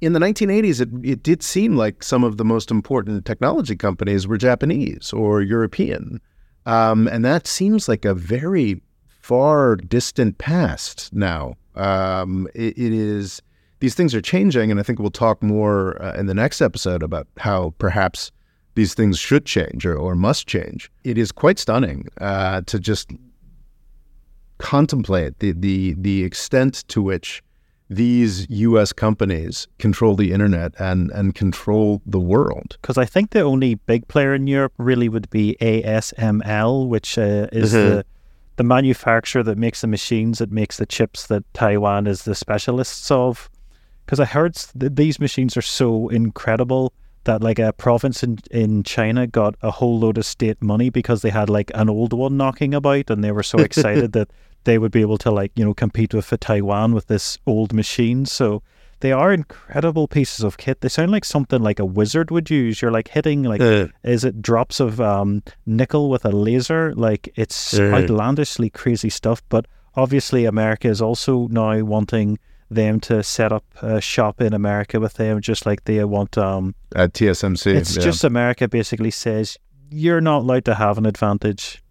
In 0.00 0.12
the 0.12 0.18
1980s, 0.18 0.80
it, 0.80 0.88
it 1.08 1.22
did 1.22 1.42
seem 1.42 1.76
like 1.76 2.02
some 2.02 2.24
of 2.24 2.36
the 2.36 2.44
most 2.44 2.70
important 2.70 3.24
technology 3.24 3.76
companies 3.76 4.26
were 4.26 4.36
Japanese 4.36 5.12
or 5.12 5.40
European. 5.42 6.20
Um, 6.66 7.06
and 7.08 7.24
that 7.24 7.46
seems 7.46 7.88
like 7.88 8.04
a 8.04 8.14
very 8.14 8.82
far 9.20 9.76
distant 9.76 10.38
past 10.38 11.12
now. 11.12 11.54
Um, 11.76 12.48
it, 12.54 12.76
it 12.76 12.92
is 12.92 13.40
these 13.80 13.94
things 13.94 14.14
are 14.14 14.20
changing, 14.20 14.70
and 14.70 14.80
I 14.80 14.82
think 14.82 14.98
we'll 14.98 15.10
talk 15.10 15.42
more 15.42 16.00
uh, 16.02 16.14
in 16.14 16.26
the 16.26 16.34
next 16.34 16.60
episode 16.60 17.02
about 17.02 17.26
how 17.38 17.74
perhaps 17.78 18.32
these 18.74 18.94
things 18.94 19.18
should 19.18 19.44
change 19.46 19.86
or, 19.86 19.96
or 19.96 20.14
must 20.14 20.46
change. 20.46 20.90
It 21.04 21.18
is 21.18 21.32
quite 21.32 21.58
stunning 21.58 22.08
uh, 22.20 22.62
to 22.62 22.78
just 22.78 23.10
contemplate 24.58 25.38
the, 25.40 25.52
the 25.52 25.94
the 25.98 26.24
extent 26.24 26.84
to 26.88 27.02
which 27.02 27.42
these 27.90 28.46
U.S. 28.48 28.92
companies 28.92 29.68
control 29.78 30.16
the 30.16 30.32
internet 30.32 30.72
and 30.78 31.10
and 31.10 31.34
control 31.34 32.00
the 32.06 32.20
world. 32.20 32.76
Because 32.80 32.98
I 32.98 33.04
think 33.04 33.30
the 33.30 33.42
only 33.42 33.74
big 33.74 34.08
player 34.08 34.34
in 34.34 34.46
Europe 34.46 34.72
really 34.78 35.08
would 35.08 35.28
be 35.30 35.56
ASML, 35.60 36.88
which 36.88 37.18
uh, 37.18 37.48
is 37.52 37.72
mm-hmm. 37.72 37.88
the 37.88 38.06
the 38.56 38.64
manufacturer 38.64 39.42
that 39.42 39.58
makes 39.58 39.80
the 39.80 39.86
machines 39.86 40.38
that 40.38 40.52
makes 40.52 40.76
the 40.76 40.86
chips 40.86 41.26
that 41.26 41.42
Taiwan 41.54 42.06
is 42.06 42.22
the 42.22 42.34
specialists 42.34 43.10
of 43.10 43.50
because 44.06 44.20
I 44.20 44.26
heard 44.26 44.54
th- 44.54 44.92
these 44.94 45.18
machines 45.18 45.56
are 45.56 45.62
so 45.62 46.08
incredible 46.08 46.92
that 47.24 47.42
like 47.42 47.58
a 47.58 47.72
province 47.72 48.22
in, 48.22 48.38
in 48.50 48.82
China 48.82 49.26
got 49.26 49.54
a 49.62 49.70
whole 49.70 49.98
load 49.98 50.18
of 50.18 50.26
state 50.26 50.62
money 50.62 50.90
because 50.90 51.22
they 51.22 51.30
had 51.30 51.48
like 51.48 51.70
an 51.74 51.88
old 51.88 52.12
one 52.12 52.36
knocking 52.36 52.74
about 52.74 53.10
and 53.10 53.22
they 53.22 53.32
were 53.32 53.42
so 53.42 53.58
excited 53.68 54.12
that 54.12 54.30
they 54.64 54.78
would 54.78 54.92
be 54.92 55.00
able 55.00 55.18
to 55.18 55.30
like 55.30 55.52
you 55.54 55.64
know 55.64 55.74
compete 55.74 56.14
with 56.14 56.32
Taiwan 56.40 56.94
with 56.94 57.06
this 57.06 57.38
old 57.46 57.72
machine. 57.72 58.26
So 58.26 58.62
they 59.00 59.12
are 59.12 59.32
incredible 59.32 60.08
pieces 60.08 60.44
of 60.44 60.56
kit. 60.56 60.80
They 60.80 60.88
sound 60.88 61.10
like 61.10 61.24
something 61.24 61.62
like 61.62 61.78
a 61.78 61.84
wizard 61.84 62.30
would 62.30 62.48
use. 62.48 62.80
You're 62.80 62.90
like 62.90 63.08
hitting 63.08 63.42
like 63.42 63.60
uh, 63.60 63.88
is 64.02 64.24
it 64.24 64.40
drops 64.40 64.80
of 64.80 65.00
um, 65.00 65.42
nickel 65.66 66.08
with 66.08 66.24
a 66.24 66.30
laser? 66.30 66.94
Like 66.94 67.32
it's 67.36 67.78
uh, 67.78 67.82
outlandishly 67.82 68.70
crazy 68.70 69.10
stuff. 69.10 69.42
But 69.48 69.66
obviously 69.94 70.44
America 70.44 70.88
is 70.88 71.02
also 71.02 71.48
now 71.48 71.82
wanting 71.84 72.38
them 72.70 73.00
to 73.00 73.22
set 73.22 73.52
up 73.52 73.64
a 73.82 74.00
shop 74.00 74.40
in 74.40 74.54
America 74.54 75.00
with 75.00 75.14
them, 75.14 75.40
just 75.40 75.66
like 75.66 75.84
they 75.84 76.02
want 76.04 76.36
um, 76.38 76.74
at 76.94 77.12
TSMC. 77.12 77.74
It's 77.74 77.96
yeah. 77.96 78.02
just 78.02 78.24
America 78.24 78.68
basically 78.68 79.10
says 79.10 79.58
you're 79.90 80.20
not 80.20 80.38
allowed 80.38 80.64
to 80.66 80.74
have 80.74 80.98
an 80.98 81.06
advantage. 81.06 81.82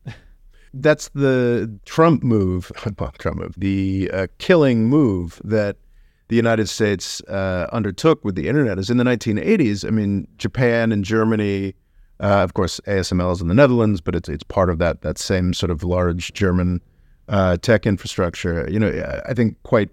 That's 0.74 1.10
the 1.10 1.80
Trump 1.86 2.24
move, 2.24 2.72
well, 3.00 3.14
Trump 3.18 3.38
move, 3.38 3.54
the 3.58 4.10
uh, 4.12 4.28
killing 4.40 4.86
move 4.86 5.40
that 5.44 5.78
the 6.30 6.36
United 6.36 6.68
States 6.68 7.22
uh, 7.28 7.68
undertook 7.72 8.24
with 8.26 8.36
the 8.36 8.48
internet 8.48 8.80
is 8.80 8.90
in 8.90 8.98
the 8.98 9.04
1980s. 9.04 9.86
I 9.86 9.92
mean, 9.92 10.28
Japan 10.38 10.92
and 10.92 11.04
Germany, 11.04 11.76
uh, 12.20 12.44
of 12.44 12.56
course, 12.56 12.80
ASML 12.88 13.32
is 13.34 13.42
in 13.42 13.50
the 13.50 13.54
Netherlands, 13.54 14.02
but 14.02 14.16
it's 14.16 14.30
it's 14.30 14.44
part 14.44 14.70
of 14.70 14.80
that 14.80 15.02
that 15.02 15.18
same 15.18 15.54
sort 15.54 15.70
of 15.70 15.84
large 15.84 16.34
German 16.34 16.82
uh, 17.28 17.58
tech 17.58 17.86
infrastructure. 17.86 18.68
You 18.70 18.80
know, 18.80 19.22
I 19.28 19.34
think 19.34 19.62
quite 19.64 19.90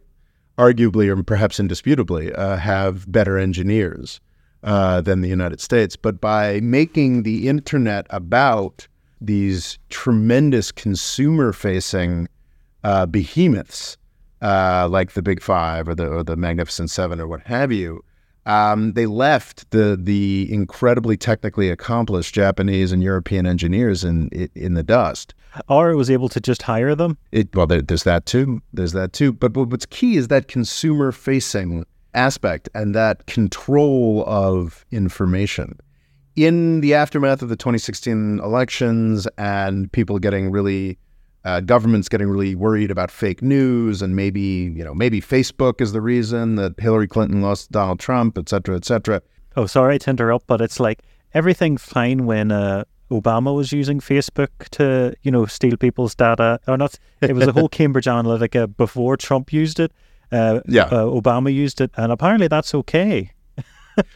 arguably 0.61 1.09
or 1.09 1.23
perhaps 1.23 1.59
indisputably 1.59 2.33
uh, 2.35 2.57
have 2.57 3.11
better 3.11 3.39
engineers 3.39 4.21
uh, 4.63 5.01
than 5.01 5.23
the 5.23 5.29
United 5.29 5.61
States. 5.61 5.97
But 5.97 6.21
by 6.21 6.61
making 6.61 7.23
the 7.23 7.49
internet 7.49 8.07
about 8.11 8.87
these 9.23 9.79
tremendous 9.89 10.71
consumer 10.71 11.53
facing 11.55 12.29
uh, 12.85 13.07
behemoths 13.07 13.97
uh, 14.43 14.87
like 14.91 15.13
the 15.13 15.23
Big 15.23 15.43
Five 15.43 15.89
or 15.89 15.95
the, 15.95 16.07
or 16.09 16.23
the 16.23 16.37
Magnificent 16.37 16.91
Seven 16.91 17.21
or 17.21 17.27
what 17.27 17.43
have 17.47 17.73
you, 17.73 18.05
um, 18.47 18.93
they 18.93 19.07
left 19.07 19.71
the 19.71 19.99
the 20.01 20.49
incredibly 20.51 21.17
technically 21.17 21.71
accomplished 21.71 22.35
Japanese 22.35 22.93
and 22.93 23.03
European 23.03 23.47
engineers 23.47 24.05
in 24.05 24.29
in 24.55 24.75
the 24.75 24.83
dust. 24.83 25.35
Or 25.69 25.91
it 25.91 25.97
was 25.97 26.11
able 26.11 26.29
to 26.29 26.41
just 26.41 26.63
hire 26.63 26.95
them. 26.95 27.19
It, 27.33 27.55
well, 27.57 27.67
there, 27.67 27.83
there's 27.83 28.05
that 28.05 28.25
too. 28.25 28.63
There's 28.73 28.93
that 28.93 29.13
too. 29.13 29.33
But, 29.33 29.53
but 29.53 29.65
what's 29.65 29.87
key 29.87 30.17
is 30.17 30.29
that 30.29 30.47
consumer 30.47 31.11
facing 31.11 31.85
aspect 32.15 32.69
and 32.75 32.95
that 32.95 33.27
control 33.27 34.25
of 34.27 34.85
information. 34.91 35.79
In 36.37 36.81
the 36.81 36.95
aftermath 36.95 37.43
of 37.43 37.49
the 37.49 37.57
2016 37.57 38.41
elections 38.41 39.27
and 39.37 39.91
people 39.93 40.19
getting 40.19 40.51
really 40.51 40.99
uh, 41.45 41.61
governments 41.61 42.09
getting 42.09 42.29
really 42.29 42.55
worried 42.55 42.91
about 42.91 43.11
fake 43.11 43.41
news 43.43 44.03
and 44.03 44.15
maybe 44.15 44.41
you 44.41 44.85
know 44.85 44.95
maybe 44.95 45.21
Facebook 45.21 45.81
is 45.81 45.93
the 45.93 46.01
reason 46.01 46.57
that 46.57 46.79
Hillary 46.79 47.09
Clinton 47.09 47.41
lost 47.43 47.71
Donald 47.73 47.99
Trump, 48.01 48.37
et 48.39 48.49
cetera, 48.49 48.77
et 48.77 48.85
cetera. 48.85 49.23
Oh, 49.57 49.67
sorry 49.67 49.99
to 49.99 50.11
interrupt, 50.11 50.47
but 50.47 50.61
it's 50.61 50.79
like 50.79 51.01
everything 51.35 51.77
fine 51.77 52.27
when 52.27 52.51
a 52.51 52.85
Obama 53.11 53.53
was 53.55 53.73
using 53.73 53.99
Facebook 53.99 54.51
to, 54.71 55.13
you 55.23 55.33
know, 55.33 55.45
steal 55.45 55.77
people's 55.77 56.15
data. 56.15 56.61
Or 56.69 56.77
not, 56.77 56.95
it 57.21 57.35
was 57.35 57.49
a 57.49 57.53
whole 57.53 57.69
Cambridge 57.79 58.07
Analytica 58.07 58.77
before 58.77 59.17
Trump 59.17 59.53
used 59.53 59.81
it. 59.81 59.91
Uh, 60.31 60.61
Yeah. 60.69 60.85
uh, 60.85 61.07
Obama 61.07 61.53
used 61.53 61.81
it, 61.81 61.91
and 61.97 62.13
apparently 62.13 62.47
that's 62.47 62.73
okay. 62.73 63.33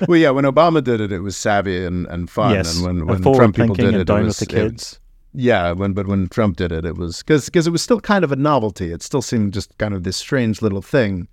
well, 0.06 0.16
yeah, 0.16 0.30
when 0.30 0.44
Obama 0.44 0.82
did 0.82 1.00
it, 1.00 1.10
it 1.10 1.18
was 1.20 1.36
savvy 1.36 1.84
and, 1.84 2.06
and 2.06 2.30
fun. 2.30 2.52
yes, 2.54 2.76
and 2.76 2.86
when, 2.86 3.06
when 3.06 3.34
Trump 3.34 3.56
people 3.56 3.74
did 3.74 3.94
it, 3.96 4.04
down 4.06 4.18
it 4.18 4.20
with 4.20 4.26
was, 4.28 4.38
the 4.38 4.44
it- 4.44 4.48
kids. 4.70 5.00
Yeah, 5.34 5.72
when 5.72 5.92
but 5.92 6.06
when 6.06 6.28
Trump 6.28 6.56
did 6.56 6.70
it, 6.70 6.84
it 6.84 6.96
was 6.96 7.22
because 7.22 7.66
it 7.66 7.70
was 7.70 7.82
still 7.82 8.00
kind 8.00 8.24
of 8.24 8.30
a 8.30 8.36
novelty. 8.36 8.92
It 8.92 9.02
still 9.02 9.22
seemed 9.22 9.52
just 9.52 9.76
kind 9.78 9.92
of 9.92 10.04
this 10.04 10.16
strange 10.16 10.62
little 10.62 10.82
thing 10.82 11.28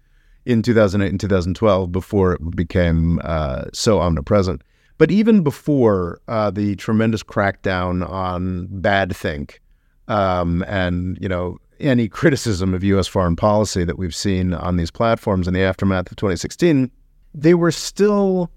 in 0.45 0.63
2008 0.63 1.07
and 1.07 1.19
2012 1.19 1.91
before 1.91 2.33
it 2.33 2.55
became 2.55 3.19
uh, 3.23 3.65
so 3.73 3.99
omnipresent. 3.99 4.63
But 4.97 5.11
even 5.11 5.43
before 5.43 6.19
uh, 6.27 6.49
the 6.49 6.75
tremendous 6.75 7.21
crackdown 7.21 8.07
on 8.07 8.67
bad 8.69 9.15
think 9.15 9.61
um, 10.07 10.63
and 10.67 11.17
you 11.21 11.29
know 11.29 11.57
any 11.79 12.07
criticism 12.07 12.73
of 12.73 12.83
U.S. 12.83 13.07
foreign 13.07 13.35
policy 13.35 13.83
that 13.83 13.97
we've 13.97 14.15
seen 14.15 14.53
on 14.53 14.77
these 14.77 14.91
platforms 14.91 15.47
in 15.47 15.53
the 15.53 15.61
aftermath 15.61 16.11
of 16.11 16.17
2016, 16.17 16.91
they 17.33 17.53
were 17.53 17.71
still 17.71 18.51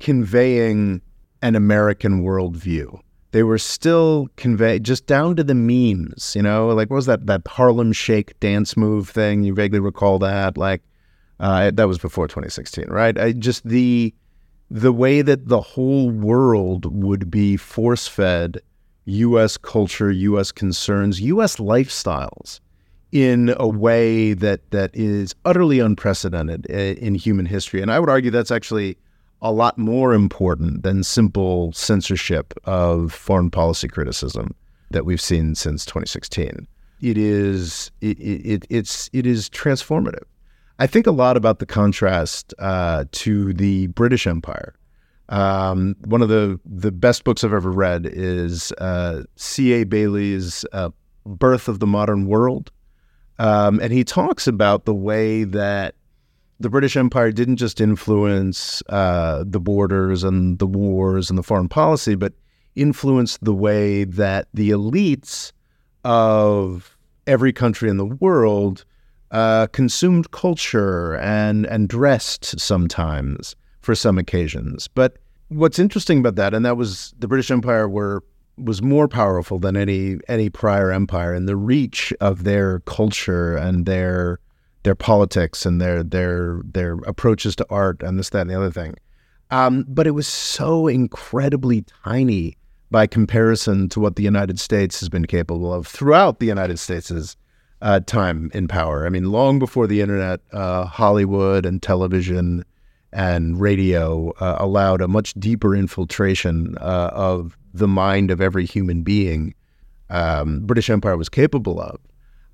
conveying 0.00 1.00
an 1.40 1.56
American 1.56 2.22
worldview. 2.22 3.00
They 3.32 3.42
were 3.42 3.58
still 3.58 4.28
convey 4.36 4.78
just 4.78 5.06
down 5.06 5.36
to 5.36 5.44
the 5.44 5.54
memes, 5.54 6.34
you 6.36 6.42
know, 6.42 6.68
like 6.68 6.90
what 6.90 6.96
was 6.96 7.06
that 7.06 7.26
that 7.26 7.42
Harlem 7.46 7.92
Shake 7.92 8.38
dance 8.40 8.76
move 8.76 9.08
thing? 9.08 9.42
You 9.42 9.54
vaguely 9.54 9.80
recall 9.80 10.18
that? 10.20 10.56
Like 10.56 10.82
uh, 11.40 11.70
that 11.72 11.88
was 11.88 11.98
before 11.98 12.28
2016, 12.28 12.88
right? 12.88 13.18
I, 13.18 13.32
just 13.32 13.66
the 13.66 14.14
the 14.70 14.92
way 14.92 15.22
that 15.22 15.48
the 15.48 15.60
whole 15.60 16.10
world 16.10 16.86
would 16.86 17.30
be 17.30 17.56
force 17.56 18.06
fed 18.06 18.58
U.S. 19.04 19.56
culture, 19.56 20.10
U.S. 20.10 20.52
concerns, 20.52 21.20
U.S. 21.20 21.56
lifestyles 21.56 22.60
in 23.10 23.54
a 23.58 23.68
way 23.68 24.32
that 24.32 24.70
that 24.70 24.90
is 24.94 25.34
utterly 25.44 25.80
unprecedented 25.80 26.66
in 26.66 27.14
human 27.14 27.46
history. 27.46 27.82
And 27.82 27.90
I 27.90 28.00
would 28.00 28.08
argue 28.08 28.30
that's 28.30 28.50
actually 28.50 28.96
a 29.42 29.52
lot 29.52 29.76
more 29.76 30.14
important 30.14 30.84
than 30.84 31.02
simple 31.02 31.72
censorship 31.72 32.54
of 32.64 33.12
foreign 33.12 33.50
policy 33.50 33.88
criticism 33.88 34.54
that 34.90 35.04
we've 35.04 35.20
seen 35.20 35.54
since 35.54 35.84
2016. 35.84 36.66
It 37.00 37.18
is 37.18 37.90
it, 38.00 38.18
it, 38.20 38.66
it's 38.70 39.10
it 39.12 39.26
is 39.26 39.50
transformative. 39.50 40.22
I 40.78 40.86
think 40.86 41.06
a 41.06 41.10
lot 41.10 41.36
about 41.36 41.58
the 41.58 41.66
contrast 41.66 42.54
uh, 42.60 43.04
to 43.10 43.52
the 43.52 43.88
British 43.88 44.26
Empire. 44.26 44.74
Um, 45.28 45.96
one 46.04 46.22
of 46.22 46.28
the 46.28 46.60
the 46.64 46.92
best 46.92 47.24
books 47.24 47.42
I've 47.42 47.52
ever 47.52 47.72
read 47.72 48.06
is 48.06 48.70
uh, 48.78 49.24
C.A. 49.34 49.84
Bayly's 49.84 50.64
uh, 50.72 50.90
"Birth 51.26 51.66
of 51.66 51.80
the 51.80 51.86
Modern 51.86 52.26
World," 52.26 52.70
um, 53.40 53.80
and 53.80 53.92
he 53.92 54.04
talks 54.04 54.46
about 54.46 54.84
the 54.84 54.94
way 54.94 55.42
that 55.42 55.96
the 56.62 56.70
British 56.70 56.96
Empire 56.96 57.32
didn't 57.32 57.56
just 57.56 57.80
influence 57.80 58.82
uh, 58.88 59.42
the 59.44 59.58
borders 59.58 60.22
and 60.22 60.58
the 60.60 60.66
wars 60.66 61.28
and 61.28 61.38
the 61.38 61.42
foreign 61.42 61.68
policy, 61.68 62.14
but 62.14 62.32
influenced 62.76 63.42
the 63.44 63.54
way 63.54 64.04
that 64.04 64.46
the 64.54 64.70
elites 64.70 65.52
of 66.04 66.96
every 67.26 67.52
country 67.52 67.90
in 67.90 67.96
the 67.96 68.06
world 68.06 68.84
uh, 69.32 69.66
consumed 69.68 70.30
culture 70.30 71.16
and 71.16 71.66
and 71.66 71.88
dressed 71.88 72.58
sometimes 72.60 73.56
for 73.80 73.94
some 73.94 74.16
occasions. 74.16 74.86
But 74.88 75.18
what's 75.48 75.78
interesting 75.78 76.18
about 76.18 76.36
that, 76.36 76.54
and 76.54 76.64
that 76.64 76.76
was 76.76 77.12
the 77.18 77.28
British 77.28 77.50
Empire 77.50 77.88
were 77.88 78.22
was 78.56 78.82
more 78.82 79.08
powerful 79.08 79.58
than 79.58 79.76
any 79.76 80.18
any 80.28 80.48
prior 80.48 80.92
empire 80.92 81.34
in 81.34 81.46
the 81.46 81.56
reach 81.56 82.12
of 82.20 82.44
their 82.44 82.80
culture 82.80 83.56
and 83.56 83.84
their 83.84 84.38
their 84.82 84.94
politics 84.94 85.64
and 85.64 85.80
their 85.80 86.02
their 86.02 86.60
their 86.64 86.94
approaches 87.06 87.54
to 87.56 87.66
art 87.70 88.02
and 88.02 88.18
this 88.18 88.30
that 88.30 88.42
and 88.42 88.50
the 88.50 88.56
other 88.56 88.70
thing. 88.70 88.94
Um, 89.50 89.84
but 89.86 90.06
it 90.06 90.12
was 90.12 90.26
so 90.26 90.86
incredibly 90.86 91.84
tiny 92.04 92.56
by 92.90 93.06
comparison 93.06 93.88
to 93.90 94.00
what 94.00 94.16
the 94.16 94.22
United 94.22 94.58
States 94.58 95.00
has 95.00 95.08
been 95.08 95.26
capable 95.26 95.72
of 95.72 95.86
throughout 95.86 96.40
the 96.40 96.46
United 96.46 96.78
States' 96.78 97.36
uh, 97.82 98.00
time 98.00 98.50
in 98.54 98.68
power. 98.68 99.06
I 99.06 99.08
mean, 99.08 99.30
long 99.30 99.58
before 99.58 99.86
the 99.86 100.00
internet, 100.00 100.40
uh, 100.52 100.86
Hollywood 100.86 101.66
and 101.66 101.82
television 101.82 102.64
and 103.12 103.60
radio 103.60 104.30
uh, 104.40 104.56
allowed 104.58 105.00
a 105.02 105.08
much 105.08 105.34
deeper 105.34 105.74
infiltration 105.76 106.76
uh, 106.78 107.10
of 107.12 107.58
the 107.74 107.88
mind 107.88 108.30
of 108.30 108.40
every 108.40 108.64
human 108.64 109.02
being. 109.02 109.54
Um, 110.08 110.60
British 110.60 110.88
Empire 110.90 111.16
was 111.16 111.28
capable 111.28 111.80
of. 111.80 111.98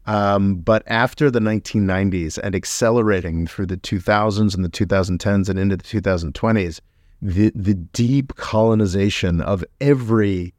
Um, 0.09 0.55
but 0.55 0.83
after 0.87 1.31
the 1.31 1.39
1990s 1.39 2.39
and 2.43 2.55
accelerating 2.55 3.47
through 3.47 3.67
the 3.67 3.77
2000s 3.77 4.55
and 4.55 4.65
the 4.65 4.71
2010s 4.71 5.51
and 5.51 5.59
into 5.59 5.77
the 5.77 5.85
2020s, 5.85 6.81
the 7.21 7.53
the 7.55 7.75
deep 7.75 8.35
colonization 8.37 9.43
of 9.43 9.63
every 9.83 10.55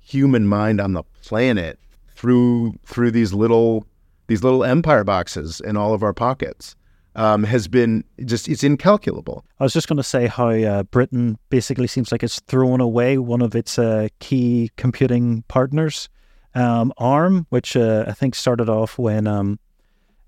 human 0.00 0.46
mind 0.46 0.80
on 0.80 0.94
the 0.94 1.02
planet 1.22 1.78
through 2.14 2.78
through 2.86 3.10
these 3.10 3.34
little 3.34 3.84
these 4.26 4.42
little 4.42 4.64
empire 4.64 5.04
boxes 5.04 5.60
in 5.60 5.76
all 5.76 5.92
of 5.92 6.02
our 6.02 6.14
pockets 6.14 6.74
um, 7.14 7.44
has 7.44 7.68
been 7.68 8.04
just 8.24 8.48
it's 8.48 8.64
incalculable. 8.64 9.44
I 9.60 9.64
was 9.64 9.74
just 9.74 9.86
going 9.86 9.98
to 9.98 10.02
say 10.02 10.28
how 10.28 10.48
uh, 10.48 10.82
Britain 10.84 11.36
basically 11.50 11.88
seems 11.88 12.10
like 12.10 12.22
it's 12.22 12.40
thrown 12.40 12.80
away 12.80 13.18
one 13.18 13.42
of 13.42 13.54
its 13.54 13.78
uh, 13.78 14.08
key 14.20 14.70
computing 14.76 15.44
partners, 15.48 16.08
um, 16.54 16.92
ARM, 16.98 17.46
which 17.50 17.76
uh, 17.76 18.04
I 18.06 18.12
think 18.12 18.34
started 18.34 18.68
off 18.68 18.98
when 18.98 19.26
um, 19.26 19.58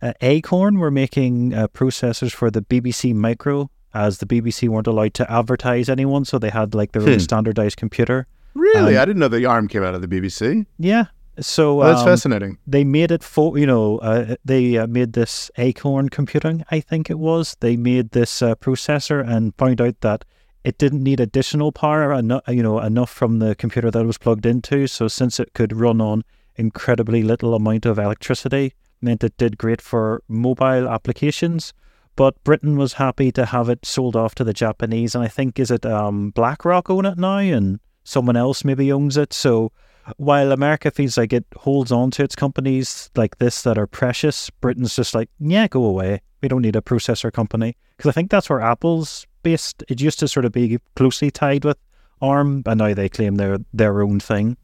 uh, 0.02 0.12
Acorn 0.20 0.78
were 0.78 0.90
making 0.90 1.54
uh, 1.54 1.68
processors 1.68 2.32
for 2.32 2.50
the 2.50 2.62
BBC 2.62 3.14
Micro, 3.14 3.70
as 3.94 4.18
the 4.18 4.26
BBC 4.26 4.68
weren't 4.68 4.86
allowed 4.86 5.14
to 5.14 5.30
advertise 5.30 5.88
anyone, 5.88 6.24
so 6.24 6.38
they 6.38 6.50
had 6.50 6.74
like 6.74 6.92
their 6.92 7.02
own 7.02 7.14
Hmm. 7.14 7.18
standardized 7.18 7.76
computer. 7.76 8.26
Really, 8.54 8.96
Um, 8.96 9.02
I 9.02 9.04
didn't 9.04 9.20
know 9.20 9.28
the 9.28 9.46
arm 9.46 9.68
came 9.68 9.82
out 9.82 9.94
of 9.94 10.00
the 10.02 10.08
BBC. 10.08 10.66
Yeah. 10.78 11.06
So 11.38 11.74
Well, 11.76 11.88
that's 11.88 12.00
um, 12.00 12.06
fascinating. 12.06 12.56
they 12.66 12.82
made 12.82 13.10
it 13.10 13.22
for 13.22 13.58
you 13.58 13.66
know 13.66 13.98
uh, 13.98 14.36
they 14.44 14.78
uh, 14.78 14.86
made 14.86 15.12
this 15.12 15.50
acorn 15.58 16.08
computing 16.08 16.64
i 16.70 16.80
think 16.80 17.10
it 17.10 17.18
was 17.18 17.54
they 17.60 17.76
made 17.76 18.12
this 18.12 18.40
uh, 18.40 18.54
processor 18.54 19.22
and 19.22 19.52
found 19.58 19.78
out 19.82 20.00
that 20.00 20.24
it 20.66 20.78
didn't 20.78 21.04
need 21.04 21.20
additional 21.20 21.70
power 21.70 22.12
enough 22.12 22.42
you 22.48 22.62
know 22.62 22.80
enough 22.80 23.08
from 23.08 23.38
the 23.38 23.54
computer 23.54 23.88
that 23.88 24.02
it 24.02 24.06
was 24.06 24.18
plugged 24.18 24.44
into 24.44 24.88
so 24.88 25.06
since 25.06 25.38
it 25.38 25.54
could 25.54 25.72
run 25.72 26.00
on 26.00 26.24
incredibly 26.56 27.22
little 27.22 27.54
amount 27.54 27.86
of 27.86 28.00
electricity 28.00 28.74
meant 29.00 29.22
it 29.22 29.36
did 29.36 29.56
great 29.56 29.80
for 29.80 30.22
mobile 30.26 30.88
applications 30.88 31.72
but 32.16 32.42
britain 32.42 32.76
was 32.76 32.94
happy 32.94 33.30
to 33.30 33.46
have 33.46 33.68
it 33.68 33.86
sold 33.86 34.16
off 34.16 34.34
to 34.34 34.42
the 34.42 34.52
japanese 34.52 35.14
and 35.14 35.22
i 35.22 35.28
think 35.28 35.58
is 35.60 35.70
it 35.70 35.86
um, 35.86 36.30
blackrock 36.30 36.90
own 36.90 37.06
it 37.06 37.16
now 37.16 37.38
and 37.38 37.78
someone 38.02 38.36
else 38.36 38.64
maybe 38.64 38.92
owns 38.92 39.16
it 39.16 39.32
so 39.32 39.70
while 40.18 40.52
America 40.52 40.92
feels 40.92 41.18
like 41.18 41.32
it 41.32 41.44
holds 41.56 41.90
on 41.90 42.12
to 42.12 42.22
its 42.22 42.36
companies 42.36 43.10
like 43.16 43.38
this 43.38 43.62
that 43.62 43.76
are 43.76 43.88
precious, 43.88 44.50
Britain's 44.50 44.94
just 44.94 45.16
like, 45.16 45.28
yeah, 45.40 45.66
go 45.66 45.84
away. 45.84 46.22
We 46.40 46.48
don't 46.48 46.62
need 46.62 46.76
a 46.76 46.80
processor 46.80 47.32
company. 47.32 47.76
Because 47.96 48.10
I 48.10 48.12
think 48.12 48.30
that's 48.30 48.48
where 48.48 48.60
Apple's 48.60 49.26
based. 49.46 49.84
It 49.88 50.00
used 50.00 50.18
to 50.18 50.28
sort 50.28 50.44
of 50.44 50.52
be 50.52 50.78
closely 50.96 51.30
tied 51.30 51.64
with 51.64 51.78
ARM, 52.20 52.64
and 52.66 52.78
now 52.78 52.94
they 52.94 53.08
claim 53.08 53.36
they're 53.36 53.58
their 53.72 54.02
own 54.02 54.18
thing. 54.18 54.56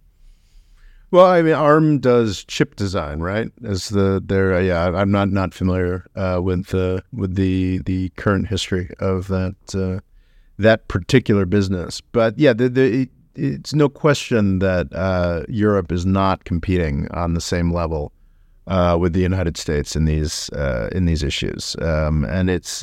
Well, 1.12 1.26
I 1.26 1.42
mean, 1.42 1.54
ARM 1.54 2.00
does 2.00 2.44
chip 2.44 2.74
design, 2.74 3.20
right? 3.20 3.48
As 3.64 3.90
the 3.90 4.20
their 4.24 4.54
uh, 4.54 4.60
yeah, 4.60 4.90
I'm 5.00 5.12
not 5.12 5.28
not 5.30 5.54
familiar 5.54 6.06
uh, 6.16 6.40
with 6.42 6.74
uh, 6.74 7.00
with 7.12 7.36
the 7.36 7.78
the 7.84 8.08
current 8.16 8.48
history 8.48 8.90
of 8.98 9.28
that 9.28 9.56
uh, 9.74 10.00
that 10.58 10.88
particular 10.88 11.46
business, 11.46 12.00
but 12.00 12.38
yeah, 12.38 12.54
the, 12.54 12.68
the, 12.68 13.02
it, 13.02 13.10
it's 13.34 13.74
no 13.74 13.88
question 13.88 14.58
that 14.58 14.92
uh, 14.92 15.44
Europe 15.48 15.92
is 15.92 16.04
not 16.04 16.44
competing 16.44 17.08
on 17.12 17.34
the 17.34 17.40
same 17.40 17.72
level 17.72 18.12
uh, 18.66 18.96
with 19.00 19.12
the 19.12 19.20
United 19.20 19.56
States 19.56 19.94
in 19.94 20.06
these 20.06 20.50
in 20.92 21.04
these 21.04 21.22
issues, 21.22 21.76
um, 21.82 22.24
and 22.24 22.50
it's 22.50 22.82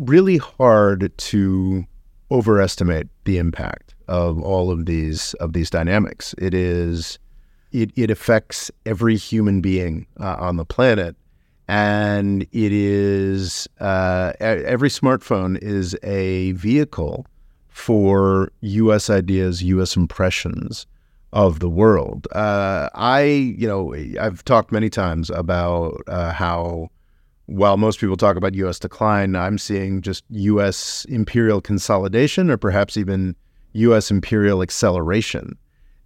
really 0.00 0.38
hard 0.38 1.12
to 1.16 1.84
overestimate 2.30 3.08
the 3.24 3.38
impact 3.38 3.94
of 4.08 4.40
all 4.40 4.70
of 4.70 4.86
these 4.86 5.34
of 5.34 5.52
these 5.52 5.70
dynamics. 5.70 6.34
It 6.38 6.54
is 6.54 7.18
it, 7.72 7.92
it 7.94 8.10
affects 8.10 8.70
every 8.84 9.16
human 9.16 9.60
being 9.60 10.06
uh, 10.18 10.36
on 10.38 10.56
the 10.56 10.64
planet, 10.64 11.14
and 11.68 12.42
it 12.42 12.72
is 12.72 13.68
uh, 13.78 14.32
every 14.40 14.88
smartphone 14.88 15.56
is 15.62 15.96
a 16.02 16.52
vehicle 16.52 17.26
for 17.68 18.50
U.S. 18.60 19.08
ideas, 19.08 19.62
U.S. 19.62 19.96
impressions 19.96 20.86
of 21.32 21.60
the 21.60 21.68
world. 21.68 22.26
Uh, 22.32 22.88
I, 22.94 23.22
you 23.22 23.68
know, 23.68 23.94
I've 24.20 24.44
talked 24.44 24.72
many 24.72 24.90
times 24.90 25.30
about 25.30 26.02
uh, 26.08 26.32
how, 26.32 26.90
while 27.50 27.76
most 27.76 27.98
people 27.98 28.16
talk 28.16 28.36
about 28.36 28.54
U.S. 28.54 28.78
decline, 28.78 29.34
I'm 29.34 29.58
seeing 29.58 30.02
just 30.02 30.24
U.S. 30.30 31.04
imperial 31.08 31.60
consolidation, 31.60 32.48
or 32.50 32.56
perhaps 32.56 32.96
even 32.96 33.34
U.S. 33.72 34.10
imperial 34.10 34.62
acceleration. 34.62 35.58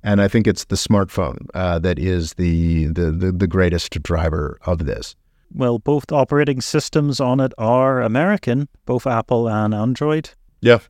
And 0.03 0.21
I 0.21 0.29
think 0.29 0.47
it's 0.47 0.65
the 0.65 0.77
smartphone 0.77 1.47
uh, 1.55 1.79
that 1.81 1.99
is 1.99 2.35
the, 2.35 2.87
the, 2.87 3.11
the 3.11 3.33
the 3.33 3.47
greatest 3.47 4.03
driver 4.03 4.59
of 4.63 4.87
this. 4.87 5.15
Well, 5.55 5.79
both 5.79 6.11
operating 6.13 6.61
systems 6.61 7.21
on 7.21 7.41
it 7.41 7.53
are 7.59 8.03
American, 8.03 8.69
both 8.87 9.07
Apple 9.07 9.49
and 9.49 9.73
Android. 9.73 10.31
Yeah, 10.61 10.81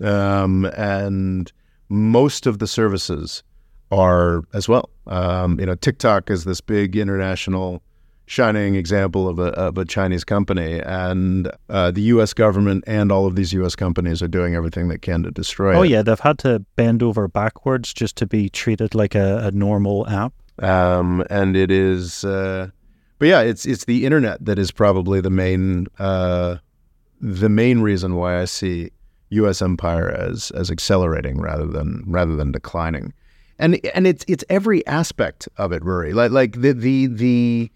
um, 0.00 0.66
and 0.76 1.50
most 1.88 2.46
of 2.46 2.58
the 2.58 2.66
services 2.66 3.42
are 3.90 4.42
as 4.52 4.68
well. 4.68 4.90
Um, 5.06 5.58
you 5.60 5.66
know, 5.66 5.74
TikTok 5.74 6.30
is 6.30 6.44
this 6.44 6.60
big 6.60 6.96
international 6.96 7.82
shining 8.26 8.74
example 8.74 9.28
of 9.28 9.38
a, 9.38 9.48
of 9.52 9.76
a 9.78 9.84
Chinese 9.84 10.24
company, 10.24 10.80
and 10.80 11.50
uh, 11.68 11.90
the 11.90 12.02
U.S. 12.02 12.32
government 12.32 12.84
and 12.86 13.12
all 13.12 13.26
of 13.26 13.36
these 13.36 13.52
U.S. 13.54 13.74
companies 13.76 14.22
are 14.22 14.28
doing 14.28 14.54
everything 14.54 14.88
they 14.88 14.98
can 14.98 15.22
to 15.24 15.30
destroy 15.30 15.72
it. 15.72 15.76
Oh 15.76 15.82
it. 15.82 15.90
yeah, 15.90 16.02
they've 16.02 16.18
had 16.20 16.38
to 16.40 16.60
bend 16.76 17.02
over 17.02 17.28
backwards 17.28 17.92
just 17.92 18.16
to 18.16 18.26
be 18.26 18.48
treated 18.48 18.94
like 18.94 19.14
a, 19.14 19.38
a 19.44 19.50
normal 19.50 20.08
app. 20.08 20.32
um, 20.62 21.24
and 21.30 21.56
it 21.56 21.70
is. 21.70 22.24
Uh, 22.24 22.68
but 23.18 23.28
yeah, 23.28 23.40
it's 23.40 23.66
it's 23.66 23.84
the 23.84 24.04
internet 24.04 24.44
that 24.44 24.58
is 24.58 24.70
probably 24.70 25.20
the 25.20 25.30
main 25.30 25.86
uh, 25.98 26.56
the 27.20 27.48
main 27.48 27.80
reason 27.80 28.16
why 28.16 28.40
I 28.40 28.46
see 28.46 28.90
U.S. 29.30 29.62
empire 29.62 30.10
as 30.10 30.50
as 30.52 30.70
accelerating 30.70 31.40
rather 31.40 31.66
than 31.66 32.02
rather 32.06 32.34
than 32.36 32.50
declining, 32.52 33.12
and 33.58 33.78
and 33.94 34.06
it's 34.06 34.24
it's 34.26 34.44
every 34.48 34.84
aspect 34.86 35.48
of 35.56 35.72
it, 35.72 35.82
Ruairi. 35.82 36.14
Like 36.14 36.32
like 36.32 36.60
the 36.60 36.72
the 36.72 37.06
the 37.06 37.70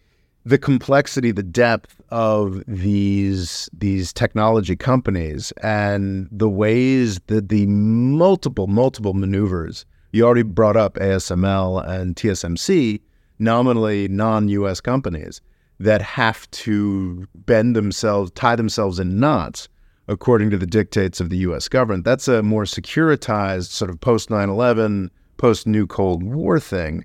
the 0.47 0.59
complexity, 0.59 1.33
the 1.33 1.43
depth 1.43 2.01
of 2.11 2.63
these 2.69 3.69
these 3.77 4.13
technology 4.13 4.77
companies, 4.77 5.51
and 5.61 6.29
the 6.31 6.49
ways 6.49 7.19
that 7.27 7.49
the 7.49 7.67
multiple 7.67 8.69
multiple 8.69 9.13
maneuvers. 9.13 9.85
You 10.13 10.25
already 10.25 10.45
brought 10.45 10.77
up 10.77 10.95
ASML 10.95 11.87
and 11.87 12.15
TSMC, 12.15 13.01
nominally 13.41 14.07
non-U.S. 14.07 14.81
companies 14.81 15.41
that 15.81 16.01
have 16.01 16.49
to 16.53 17.27
bend 17.35 17.75
themselves, 17.75 18.31
tie 18.31 18.57
themselves 18.57 19.01
in 19.01 19.19
knots 19.19 19.69
according 20.07 20.51
to 20.51 20.57
the 20.57 20.67
dictates 20.67 21.21
of 21.21 21.29
the 21.29 21.39
U.S. 21.39 21.69
government. 21.69 22.05
That's 22.05 22.29
a 22.29 22.41
more 22.45 22.63
securitized 22.63 23.71
sort 23.71 23.91
of 23.91 24.01
post 24.01 24.29
9/11, 24.29 25.11
post 25.39 25.67
New 25.67 25.89
Cold 25.89 26.23
War 26.23 26.61
thing. 26.61 27.05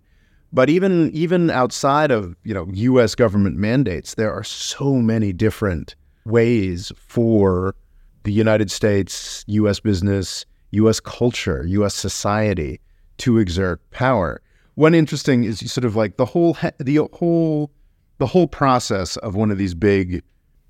But 0.54 0.70
even 0.70 1.12
even 1.12 1.50
outside 1.50 2.12
of 2.12 2.36
you 2.44 2.54
know 2.54 2.68
U.S. 2.74 3.16
government 3.16 3.58
mandates, 3.58 4.16
there 4.16 4.34
are 4.34 4.44
so 4.44 4.96
many 4.96 5.32
different 5.32 5.96
ways 6.26 6.92
for 7.08 7.76
the 8.24 8.32
United 8.32 8.70
States, 8.70 9.44
U.S. 9.48 9.80
business, 9.80 10.46
U.S. 10.72 11.00
culture, 11.00 11.66
U.S. 11.68 11.96
society 11.96 12.80
to 13.18 13.38
exert 13.38 13.80
power. 13.92 14.42
One 14.76 14.94
interesting 14.94 15.44
is 15.44 15.60
sort 15.72 15.86
of 15.86 15.96
like 15.96 16.18
the 16.18 16.26
whole 16.26 16.58
the 16.80 17.08
whole 17.14 17.72
the 18.18 18.28
whole 18.28 18.48
process 18.48 19.18
of 19.18 19.36
one 19.36 19.52
of 19.52 19.58
these 19.58 19.74
big 19.74 20.22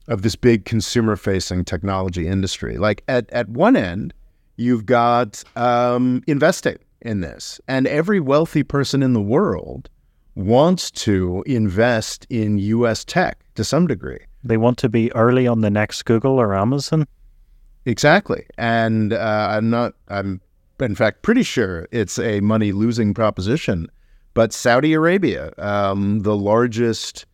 of 0.08 0.22
this 0.22 0.36
big 0.36 0.66
consumer 0.66 1.16
facing 1.16 1.66
technology 1.66 2.28
industry. 2.28 2.78
Like 2.78 3.04
at 3.08 3.30
at 3.32 3.50
one 3.50 3.76
end, 3.76 4.14
you've 4.58 4.86
got 4.86 5.44
um, 5.56 6.24
investing 6.28 6.78
in 7.02 7.22
this, 7.22 7.60
and 7.68 7.88
every 7.88 8.20
wealthy 8.20 8.64
person 8.64 9.04
in 9.04 9.14
the 9.14 9.22
world 9.22 9.90
wants 10.36 10.90
to 10.92 11.44
invest 11.46 12.26
in 12.30 12.58
U.S. 12.58 13.04
tech 13.04 13.44
to 13.56 13.64
some 13.64 13.88
degree. 13.88 14.20
They 14.44 14.58
want 14.58 14.78
to 14.80 14.90
be 14.90 15.14
early 15.14 15.48
on 15.48 15.62
the 15.62 15.70
next 15.70 16.04
Google 16.04 16.40
or 16.40 16.56
Amazon. 16.56 17.08
Exactly, 17.86 18.46
and 18.58 19.14
uh, 19.14 19.48
I'm 19.52 19.70
not. 19.70 19.94
I'm 20.08 20.42
in 20.80 20.96
fact 20.96 21.22
pretty 21.22 21.44
sure 21.44 21.88
it's 21.92 22.18
a 22.20 22.40
money 22.40 22.72
losing 22.72 23.14
proposition. 23.14 23.88
But 24.34 24.54
Saudi 24.54 24.94
Arabia, 24.94 25.52
um, 25.58 26.22
the 26.22 26.38
largest, 26.38 27.26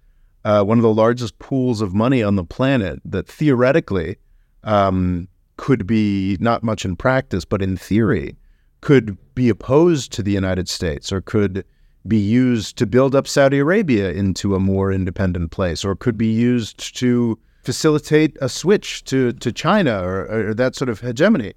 uh, 0.44 0.64
one 0.64 0.80
of 0.80 0.82
the 0.82 0.94
largest 0.94 1.38
pools 1.38 1.80
of 1.80 1.94
money 1.94 2.24
on 2.24 2.36
the 2.36 2.44
planet, 2.44 3.00
that 3.06 3.28
theoretically 3.28 4.18
um, 4.64 5.28
could 5.58 5.86
be 5.86 6.38
not 6.40 6.64
much 6.64 6.86
in 6.86 6.96
practice, 6.96 7.46
but 7.46 7.62
in 7.62 7.78
theory 7.78 8.36
could 8.82 9.18
be 9.38 9.50
opposed 9.50 10.12
to 10.12 10.24
the 10.24 10.32
United 10.32 10.68
States 10.68 11.12
or 11.12 11.22
could 11.22 11.64
be 12.08 12.18
used 12.18 12.76
to 12.78 12.88
build 12.88 13.14
up 13.14 13.28
Saudi 13.28 13.60
Arabia 13.60 14.12
into 14.12 14.56
a 14.56 14.60
more 14.60 14.92
independent 14.92 15.52
place 15.52 15.86
or 15.86 15.96
could 15.96 16.18
be 16.18 16.32
used 16.32 16.98
to 16.98 17.38
facilitate 17.64 18.36
a 18.42 18.50
switch 18.50 19.04
to, 19.04 19.32
to 19.34 19.52
China 19.52 20.02
or, 20.02 20.50
or 20.50 20.54
that 20.56 20.76
sort 20.76 20.90
of 20.90 21.02
hegemony. 21.02 21.54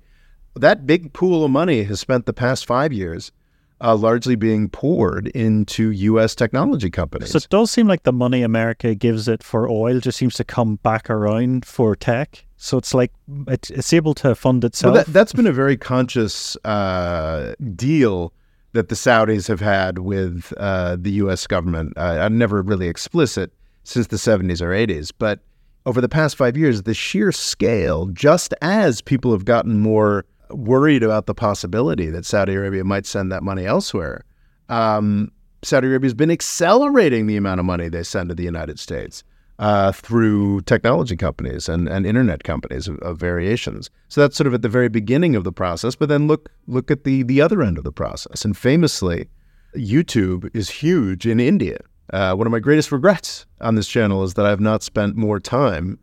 That 0.54 0.86
big 0.86 1.14
pool 1.14 1.42
of 1.42 1.50
money 1.50 1.84
has 1.84 1.98
spent 1.98 2.26
the 2.26 2.34
past 2.34 2.66
five 2.66 2.92
years 2.92 3.32
uh, 3.80 3.96
largely 3.96 4.34
being 4.34 4.68
poured 4.68 5.28
into 5.28 5.90
U.S. 5.90 6.34
technology 6.34 6.90
companies. 6.90 7.30
So 7.30 7.38
it 7.38 7.48
does 7.48 7.70
seem 7.70 7.86
like 7.86 8.02
the 8.02 8.12
money 8.12 8.42
America 8.42 8.94
gives 8.94 9.28
it 9.28 9.42
for 9.42 9.68
oil 9.68 10.00
just 10.00 10.18
seems 10.18 10.34
to 10.34 10.44
come 10.44 10.76
back 10.76 11.08
around 11.08 11.64
for 11.64 11.96
tech. 11.96 12.44
So 12.56 12.76
it's 12.76 12.92
like 12.92 13.12
it, 13.48 13.70
it's 13.70 13.92
able 13.92 14.14
to 14.14 14.34
fund 14.34 14.64
itself. 14.64 14.94
Well, 14.94 15.04
that, 15.04 15.12
that's 15.12 15.32
been 15.32 15.46
a 15.46 15.52
very 15.52 15.76
conscious 15.76 16.56
uh, 16.64 17.54
deal 17.74 18.34
that 18.72 18.88
the 18.88 18.94
Saudis 18.94 19.48
have 19.48 19.60
had 19.60 19.98
with 19.98 20.52
uh, 20.58 20.96
the 20.98 21.10
U.S. 21.12 21.46
government. 21.46 21.94
Uh, 21.96 22.18
I'm 22.20 22.38
never 22.38 22.62
really 22.62 22.88
explicit 22.88 23.52
since 23.82 24.08
the 24.08 24.16
70s 24.16 24.60
or 24.60 24.68
80s, 24.68 25.10
but 25.16 25.40
over 25.86 26.00
the 26.00 26.08
past 26.08 26.36
five 26.36 26.56
years, 26.56 26.82
the 26.82 26.94
sheer 26.94 27.32
scale, 27.32 28.06
just 28.06 28.54
as 28.60 29.00
people 29.00 29.32
have 29.32 29.44
gotten 29.44 29.78
more 29.78 30.26
worried 30.52 31.02
about 31.02 31.26
the 31.26 31.34
possibility 31.34 32.10
that 32.10 32.24
Saudi 32.24 32.54
Arabia 32.54 32.84
might 32.84 33.06
send 33.06 33.30
that 33.32 33.42
money 33.42 33.66
elsewhere, 33.66 34.24
um, 34.68 35.30
Saudi 35.62 35.88
Arabia 35.88 36.06
has 36.06 36.14
been 36.14 36.30
accelerating 36.30 37.26
the 37.26 37.36
amount 37.36 37.60
of 37.60 37.66
money 37.66 37.88
they 37.88 38.02
send 38.02 38.28
to 38.28 38.34
the 38.34 38.44
United 38.44 38.78
States 38.78 39.22
uh, 39.60 39.92
through 39.92 40.62
technology 40.62 41.16
companies 41.16 41.68
and, 41.68 41.86
and 41.86 42.06
internet 42.06 42.44
companies 42.44 42.88
of, 42.88 42.98
of, 43.00 43.18
variations. 43.18 43.90
So 44.08 44.22
that's 44.22 44.36
sort 44.36 44.46
of 44.46 44.54
at 44.54 44.62
the 44.62 44.70
very 44.70 44.88
beginning 44.88 45.36
of 45.36 45.44
the 45.44 45.52
process. 45.52 45.94
But 45.94 46.08
then 46.08 46.26
look 46.26 46.50
look 46.66 46.90
at 46.90 47.04
the 47.04 47.22
the 47.24 47.42
other 47.42 47.62
end 47.62 47.76
of 47.76 47.84
the 47.84 47.92
process. 47.92 48.44
And 48.44 48.56
famously, 48.56 49.28
YouTube 49.76 50.50
is 50.54 50.70
huge 50.70 51.26
in 51.26 51.38
India. 51.38 51.78
Uh, 52.10 52.34
one 52.34 52.46
of 52.46 52.50
my 52.50 52.58
greatest 52.58 52.90
regrets 52.90 53.46
on 53.60 53.74
this 53.74 53.86
channel 53.86 54.24
is 54.24 54.34
that 54.34 54.46
I've 54.46 54.60
not 54.60 54.82
spent 54.82 55.14
more 55.14 55.38
time 55.38 55.98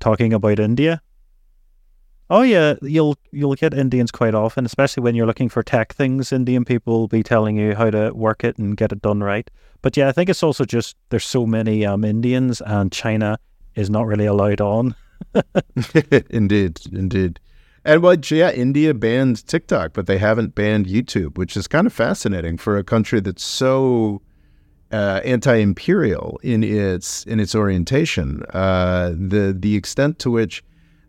talking 0.00 0.32
about 0.32 0.58
India. 0.58 1.00
Oh 2.28 2.42
yeah, 2.42 2.74
you'll 2.82 3.16
you'll 3.30 3.54
get 3.54 3.72
Indians 3.72 4.10
quite 4.10 4.34
often, 4.34 4.66
especially 4.66 5.02
when 5.02 5.14
you're 5.14 5.26
looking 5.26 5.48
for 5.48 5.62
tech 5.62 5.94
things. 5.94 6.32
Indian 6.32 6.64
people 6.64 6.98
will 7.00 7.08
be 7.08 7.22
telling 7.22 7.56
you 7.56 7.74
how 7.74 7.90
to 7.90 8.12
work 8.12 8.42
it 8.42 8.58
and 8.58 8.76
get 8.76 8.92
it 8.92 9.00
done 9.00 9.22
right. 9.22 9.48
But 9.82 9.96
yeah, 9.96 10.08
I 10.08 10.12
think 10.12 10.28
it's 10.28 10.42
also 10.42 10.64
just 10.64 10.96
there's 11.10 11.24
so 11.24 11.46
many 11.46 11.86
um, 11.86 12.04
Indians, 12.04 12.60
and 12.60 12.90
China 12.90 13.38
is 13.76 13.90
not 13.90 14.06
really 14.06 14.26
allowed 14.26 14.60
on. 14.60 14.96
indeed, 16.30 16.80
indeed. 16.92 17.38
And 17.84 18.02
well, 18.02 18.16
yeah, 18.16 18.50
India 18.50 18.92
banned 18.92 19.46
TikTok, 19.46 19.92
but 19.92 20.08
they 20.08 20.18
haven't 20.18 20.56
banned 20.56 20.86
YouTube, 20.86 21.38
which 21.38 21.56
is 21.56 21.68
kind 21.68 21.86
of 21.86 21.92
fascinating 21.92 22.58
for 22.58 22.76
a 22.76 22.82
country 22.82 23.20
that's 23.20 23.44
so 23.44 24.20
uh, 24.90 25.20
anti-imperial 25.24 26.40
in 26.42 26.64
its 26.64 27.24
in 27.26 27.38
its 27.38 27.54
orientation. 27.54 28.42
Uh, 28.52 29.10
the 29.10 29.56
the 29.56 29.76
extent 29.76 30.18
to 30.18 30.30
which 30.32 30.64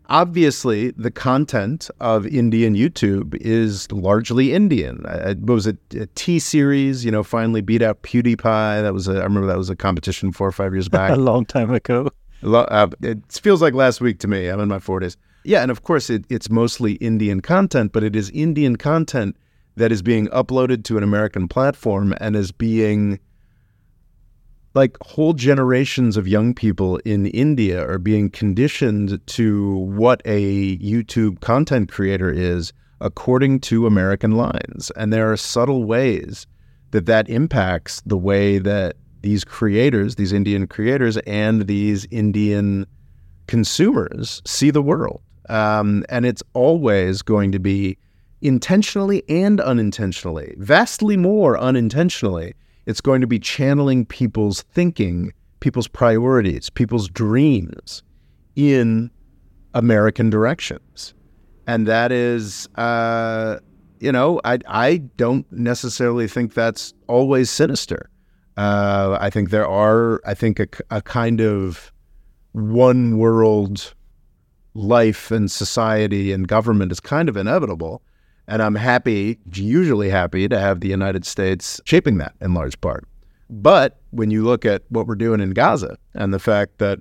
obviously 0.08 0.90
the 0.92 1.10
content 1.10 1.90
of 2.00 2.26
Indian 2.26 2.74
YouTube 2.74 3.34
is 3.36 3.90
largely 3.92 4.52
Indian. 4.52 5.04
Uh, 5.06 5.34
what 5.34 5.54
was 5.54 5.66
it? 5.66 5.76
A 5.94 6.06
T 6.14 6.38
series, 6.38 7.04
you 7.04 7.10
know, 7.10 7.22
finally 7.22 7.60
beat 7.60 7.82
out 7.82 8.02
PewDiePie. 8.02 8.82
That 8.82 8.94
was 8.94 9.08
a, 9.08 9.12
I 9.12 9.24
remember 9.24 9.46
that 9.46 9.58
was 9.58 9.70
a 9.70 9.76
competition 9.76 10.32
four 10.32 10.48
or 10.48 10.52
five 10.52 10.72
years 10.72 10.88
back. 10.88 11.10
a 11.12 11.16
long 11.16 11.44
time 11.44 11.72
ago. 11.72 12.10
Uh, 12.42 12.88
it 13.02 13.18
feels 13.32 13.60
like 13.60 13.74
last 13.74 14.00
week 14.00 14.18
to 14.20 14.28
me. 14.28 14.48
I'm 14.48 14.60
in 14.60 14.68
my 14.68 14.78
40s. 14.78 15.16
Yeah, 15.44 15.62
and 15.62 15.70
of 15.70 15.82
course 15.82 16.10
it, 16.10 16.24
it's 16.28 16.50
mostly 16.50 16.94
Indian 16.94 17.40
content, 17.40 17.92
but 17.92 18.02
it 18.02 18.14
is 18.14 18.30
Indian 18.30 18.76
content 18.76 19.36
that 19.76 19.92
is 19.92 20.02
being 20.02 20.26
uploaded 20.28 20.84
to 20.84 20.96
an 20.96 21.02
American 21.02 21.48
platform 21.48 22.14
and 22.20 22.36
is 22.36 22.52
being 22.52 23.20
like 24.78 24.96
whole 25.02 25.32
generations 25.32 26.16
of 26.16 26.28
young 26.28 26.54
people 26.54 26.98
in 26.98 27.26
India 27.26 27.84
are 27.84 27.98
being 27.98 28.30
conditioned 28.30 29.20
to 29.26 29.74
what 29.78 30.22
a 30.24 30.78
YouTube 30.78 31.40
content 31.40 31.90
creator 31.90 32.30
is 32.30 32.72
according 33.00 33.58
to 33.58 33.88
American 33.88 34.36
lines. 34.36 34.92
And 34.94 35.12
there 35.12 35.32
are 35.32 35.36
subtle 35.36 35.82
ways 35.82 36.46
that 36.92 37.06
that 37.06 37.28
impacts 37.28 38.00
the 38.06 38.16
way 38.16 38.58
that 38.58 38.94
these 39.22 39.44
creators, 39.44 40.14
these 40.14 40.32
Indian 40.32 40.68
creators, 40.68 41.16
and 41.26 41.66
these 41.66 42.06
Indian 42.12 42.86
consumers 43.48 44.40
see 44.46 44.70
the 44.70 44.80
world. 44.80 45.20
Um, 45.48 46.04
and 46.08 46.24
it's 46.24 46.44
always 46.54 47.20
going 47.22 47.50
to 47.50 47.58
be 47.58 47.98
intentionally 48.42 49.24
and 49.28 49.60
unintentionally, 49.60 50.54
vastly 50.56 51.16
more 51.16 51.58
unintentionally 51.58 52.54
it's 52.88 53.02
going 53.02 53.20
to 53.20 53.26
be 53.26 53.38
channeling 53.38 54.06
people's 54.06 54.62
thinking, 54.62 55.30
people's 55.60 55.86
priorities, 55.86 56.70
people's 56.70 57.06
dreams 57.06 58.02
in 58.56 59.10
American 59.74 60.30
directions. 60.30 61.12
And 61.66 61.86
that 61.86 62.10
is, 62.12 62.66
uh, 62.76 63.58
you 64.00 64.10
know, 64.10 64.40
I 64.42 64.58
I 64.66 64.96
don't 65.18 65.44
necessarily 65.52 66.26
think 66.28 66.54
that's 66.54 66.94
always 67.08 67.50
sinister. 67.50 68.08
Uh, 68.56 69.18
I 69.20 69.28
think 69.28 69.50
there 69.50 69.68
are, 69.68 70.22
I 70.26 70.32
think, 70.32 70.58
a, 70.58 70.66
a 70.90 71.02
kind 71.02 71.42
of 71.42 71.92
one 72.52 73.18
world 73.18 73.92
life 74.72 75.30
and 75.30 75.50
society 75.50 76.32
and 76.32 76.48
government 76.48 76.90
is 76.90 77.00
kind 77.00 77.28
of 77.28 77.36
inevitable. 77.36 78.00
And 78.48 78.62
I'm 78.62 78.74
happy, 78.74 79.38
usually 79.52 80.08
happy, 80.08 80.48
to 80.48 80.58
have 80.58 80.80
the 80.80 80.88
United 80.88 81.24
States 81.26 81.80
shaping 81.84 82.18
that 82.18 82.32
in 82.40 82.54
large 82.54 82.80
part. 82.80 83.04
But 83.50 84.00
when 84.10 84.30
you 84.30 84.42
look 84.42 84.64
at 84.64 84.82
what 84.88 85.06
we're 85.06 85.14
doing 85.14 85.40
in 85.40 85.50
Gaza 85.50 85.98
and 86.14 86.32
the 86.32 86.38
fact 86.38 86.78
that 86.78 86.98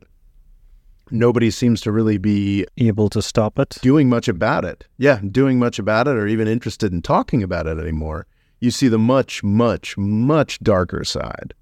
nobody 1.09 1.49
seems 1.49 1.79
to 1.81 1.91
really 1.91 2.17
be 2.17 2.65
able 2.77 3.09
to 3.09 3.21
stop 3.21 3.57
it, 3.59 3.77
doing 3.81 4.09
much 4.09 4.27
about 4.27 4.65
it, 4.65 4.85
yeah, 4.97 5.19
doing 5.31 5.57
much 5.57 5.79
about 5.79 6.07
it 6.07 6.17
or 6.17 6.27
even 6.27 6.47
interested 6.47 6.91
in 6.91 7.01
talking 7.01 7.41
about 7.41 7.65
it 7.65 7.77
anymore, 7.77 8.27
you 8.59 8.71
see 8.71 8.89
the 8.89 8.99
much, 8.99 9.43
much, 9.43 9.97
much 9.97 10.59
darker 10.59 11.03
side 11.03 11.53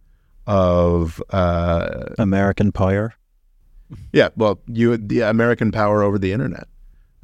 of 0.48 1.22
uh, 1.30 2.06
American 2.18 2.72
power. 2.72 3.14
Yeah, 4.12 4.30
well, 4.36 4.60
you 4.68 4.98
the 4.98 5.22
American 5.22 5.72
power 5.72 6.02
over 6.02 6.18
the 6.18 6.32
internet, 6.32 6.68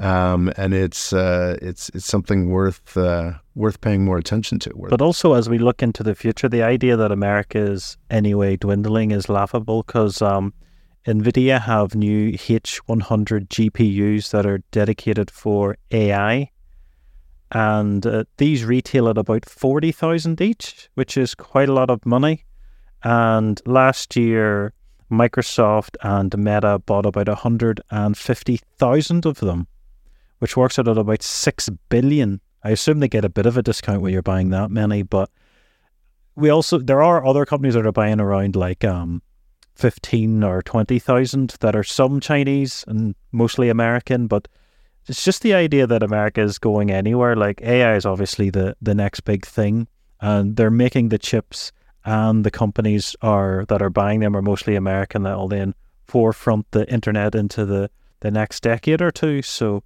um, 0.02 0.52
and 0.58 0.74
it's 0.74 1.14
uh, 1.14 1.58
it's 1.62 1.90
it's 1.90 2.06
something 2.06 2.50
worth 2.50 2.98
uh, 2.98 3.34
worth 3.56 3.80
paying 3.82 4.04
more 4.04 4.18
attention 4.18 4.60
to. 4.60 4.74
But 4.90 5.02
also, 5.02 5.34
as 5.34 5.48
we 5.48 5.60
look 5.60 5.82
into 5.82 6.04
the 6.04 6.16
future, 6.16 6.50
the 6.50 6.64
idea 6.64 6.98
that 6.98 7.12
America 7.12 7.60
is 7.60 7.98
anyway 8.10 8.58
dwindling 8.58 9.12
is 9.12 9.30
laughable 9.30 9.84
because 9.84 10.22
um, 10.22 10.54
NVIDIA 11.06 11.62
have 11.62 11.96
new 11.96 12.34
H100 12.34 13.48
GPUs 13.48 14.32
that 14.32 14.46
are 14.46 14.60
dedicated 14.72 15.32
for 15.32 15.78
AI 15.92 16.50
and 17.52 18.06
uh, 18.06 18.24
these 18.38 18.64
retail 18.64 19.10
at 19.10 19.18
about 19.18 19.46
40,000 19.46 20.40
each, 20.42 20.90
which 20.96 21.18
is 21.18 21.36
quite 21.36 21.70
a 21.70 21.74
lot 21.74 21.90
of 21.90 22.06
money. 22.06 22.46
And 23.04 23.60
last 23.66 24.16
year, 24.16 24.74
Microsoft 25.12 25.98
and 26.02 26.38
Meta 26.38 26.80
bought 26.80 27.06
about 27.06 27.28
150,000 27.28 29.26
of 29.26 29.40
them, 29.40 29.68
which 30.42 30.58
works 30.58 30.80
out 30.80 30.88
at 30.88 30.98
about 30.98 31.22
6 31.22 31.70
billion. 31.90 32.42
I 32.64 32.72
assume 32.72 33.00
they 33.00 33.08
get 33.08 33.24
a 33.24 33.30
bit 33.30 33.46
of 33.46 33.58
a 33.58 33.62
discount 33.62 34.02
when 34.02 34.12
you're 34.12 34.24
buying 34.24 34.50
that 34.50 34.72
many, 34.72 35.04
but 35.04 35.30
we 36.36 36.50
also 36.50 36.80
there 36.80 37.04
are 37.04 37.24
other 37.24 37.46
companies 37.46 37.76
that 37.76 37.86
are 37.86 37.92
buying 37.92 38.20
around 38.20 38.56
like 38.56 38.84
um 38.84 39.22
15 39.76 40.44
or 40.44 40.64
20,000 40.64 41.58
that 41.60 41.76
are 41.76 41.84
some 41.84 42.20
Chinese 42.20 42.84
and 42.88 43.14
mostly 43.32 43.70
American, 43.70 44.26
but 44.26 44.48
it's 45.06 45.24
just 45.24 45.44
the 45.44 45.54
idea 45.54 45.86
that 45.86 46.02
America 46.02 46.42
is 46.42 46.58
going 46.58 46.90
anywhere. 46.90 47.36
Like 47.36 47.62
AI 47.62 47.96
is 47.96 48.08
obviously 48.08 48.50
the 48.50 48.76
the 48.82 48.96
next 48.96 49.20
big 49.20 49.46
thing, 49.46 49.88
and 50.22 50.56
they're 50.56 50.72
making 50.72 51.10
the 51.10 51.20
chips, 51.20 51.72
and 52.04 52.44
the 52.44 52.52
companies 52.52 53.16
are 53.22 53.64
that 53.68 53.84
are 53.84 53.92
buying 53.92 54.22
them 54.22 54.36
are 54.36 54.42
mostly 54.42 54.76
American. 54.76 55.22
That 55.22 55.38
will 55.38 55.50
then 55.50 55.76
forefront 56.08 56.72
the 56.72 56.92
internet 56.92 57.36
into 57.36 57.64
the 57.64 57.92
the 58.22 58.32
next 58.32 58.64
decade 58.64 59.04
or 59.04 59.12
two. 59.12 59.44
So 59.44 59.84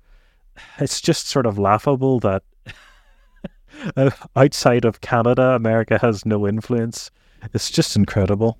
it's 0.79 1.01
just 1.01 1.27
sort 1.27 1.45
of 1.45 1.57
laughable 1.57 2.19
that 2.21 2.43
uh, 3.95 4.11
outside 4.35 4.85
of 4.85 5.01
Canada, 5.01 5.51
America 5.51 5.97
has 6.01 6.25
no 6.25 6.47
influence. 6.47 7.11
It's 7.53 7.69
just 7.69 7.95
incredible. 7.95 8.57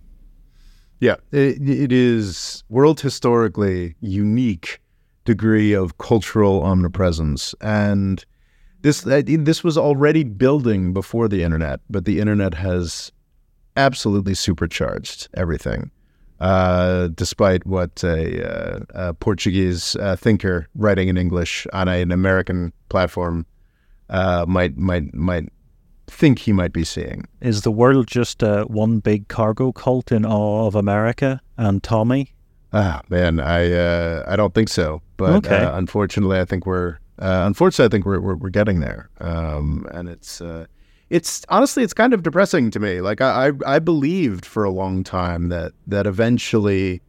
Yeah, 0.99 1.15
it, 1.31 1.61
it 1.67 1.91
is 1.91 2.63
world 2.69 3.01
historically 3.01 3.95
unique 3.99 4.81
degree 5.25 5.73
of 5.73 5.97
cultural 5.97 6.63
omnipresence. 6.63 7.53
And 7.61 8.23
this 8.81 9.01
this 9.01 9.63
was 9.63 9.77
already 9.77 10.23
building 10.23 10.93
before 10.93 11.27
the 11.27 11.43
internet, 11.43 11.79
but 11.89 12.05
the 12.05 12.19
internet 12.19 12.53
has 12.53 13.11
absolutely 13.75 14.35
supercharged 14.35 15.27
everything. 15.33 15.91
Uh, 16.45 17.07
despite 17.15 17.65
what 17.65 18.03
a, 18.03 18.45
uh, 18.47 18.79
a 18.93 19.13
Portuguese 19.15 19.95
uh, 19.95 20.15
thinker 20.15 20.67
writing 20.75 21.07
in 21.07 21.17
English 21.17 21.65
on 21.73 21.87
an 21.87 22.11
American 22.11 22.71
platform 22.89 23.47
uh, 24.11 24.45
might 24.47 24.77
might 24.77 25.11
might 25.15 25.49
think 26.05 26.37
he 26.37 26.53
might 26.53 26.71
be 26.71 26.83
seeing. 26.83 27.25
Is 27.41 27.63
the 27.63 27.71
world 27.71 28.05
just 28.05 28.43
uh, 28.43 28.65
one 28.65 28.99
big 28.99 29.27
cargo 29.27 29.71
cult 29.71 30.11
in 30.11 30.23
awe 30.23 30.67
of 30.67 30.75
America 30.75 31.41
and 31.57 31.81
Tommy? 31.81 32.35
Ah, 32.73 33.01
man, 33.09 33.39
I 33.39 33.71
uh, 33.71 34.23
I 34.27 34.35
don't 34.35 34.53
think 34.53 34.69
so. 34.69 35.01
But 35.17 35.47
okay. 35.47 35.63
uh, 35.63 35.75
unfortunately, 35.75 36.39
I 36.39 36.45
think 36.45 36.67
we're 36.67 36.99
uh, 37.17 37.41
unfortunately 37.47 37.85
I 37.85 37.89
think 37.89 38.05
we're 38.05 38.19
we're, 38.19 38.35
we're 38.35 38.49
getting 38.51 38.81
there. 38.81 39.09
Um, 39.19 39.87
and 39.91 40.07
it's 40.07 40.41
uh, 40.41 40.67
it's 41.16 41.45
honestly 41.47 41.82
it's 41.82 41.93
kind 41.93 42.13
of 42.13 42.24
depressing 42.24 42.70
to 42.72 42.80
me. 42.80 42.99
Like 42.99 43.22
I, 43.22 43.47
I 43.47 43.76
I, 43.76 43.80
believed 43.80 44.45
for 44.45 44.66
a 44.66 44.70
long 44.70 45.01
time 45.01 45.47
that 45.47 45.72
that 45.88 46.05
eventually 46.05 47.01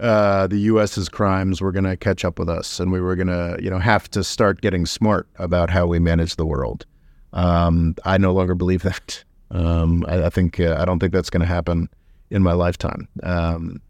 uh, 0.00 0.48
the 0.48 0.58
U.S.'s 0.72 1.08
crimes 1.08 1.60
were 1.60 1.70
going 1.70 1.84
to 1.84 1.96
catch 1.96 2.24
up 2.24 2.40
with 2.40 2.48
us, 2.48 2.80
and 2.80 2.90
we 2.90 3.00
were 3.00 3.14
going 3.14 3.28
to 3.28 3.56
you 3.62 3.70
know 3.70 3.78
have 3.78 4.10
to 4.10 4.24
start 4.24 4.60
getting 4.60 4.84
smart 4.84 5.28
about 5.36 5.70
how 5.70 5.86
we 5.86 6.00
manage 6.00 6.34
the 6.34 6.46
world. 6.46 6.84
Um, 7.32 7.94
I 8.04 8.18
no 8.18 8.32
longer 8.32 8.56
believe 8.56 8.82
that. 8.82 9.22
Um, 9.52 10.04
I, 10.08 10.24
I, 10.24 10.30
think 10.30 10.58
uh, 10.58 10.76
I 10.76 10.84
don't 10.84 10.98
think 10.98 11.12
that's 11.12 11.30
going 11.30 11.40
to 11.40 11.46
happen 11.46 11.88
in 12.30 12.42
my 12.42 12.52
lifetime. 12.52 13.06
Um, 13.22 13.80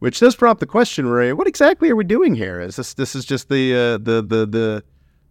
which 0.00 0.20
does 0.20 0.36
prompt 0.36 0.60
the 0.60 0.66
question, 0.66 1.06
Ray. 1.06 1.32
What 1.32 1.46
exactly 1.46 1.88
are 1.88 1.96
we 1.96 2.04
doing 2.04 2.34
here? 2.34 2.60
Is 2.60 2.76
this 2.76 2.92
this 2.92 3.14
is 3.14 3.24
just 3.24 3.48
the 3.48 3.74
uh, 3.74 3.98
the 3.98 4.20
the 4.20 4.46
the 4.46 4.84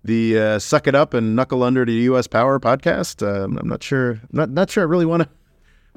the 0.03 0.39
uh, 0.39 0.59
suck 0.59 0.87
it 0.87 0.95
up 0.95 1.13
and 1.13 1.35
knuckle 1.35 1.63
under 1.63 1.85
to 1.85 1.91
U.S. 1.91 2.27
power 2.27 2.59
podcast? 2.59 3.25
Uh, 3.25 3.43
I'm 3.43 3.67
not 3.67 3.83
sure. 3.83 4.19
Not 4.31 4.49
not 4.49 4.69
sure. 4.69 4.83
I 4.83 4.87
really 4.87 5.05
want 5.05 5.23
to. 5.23 5.29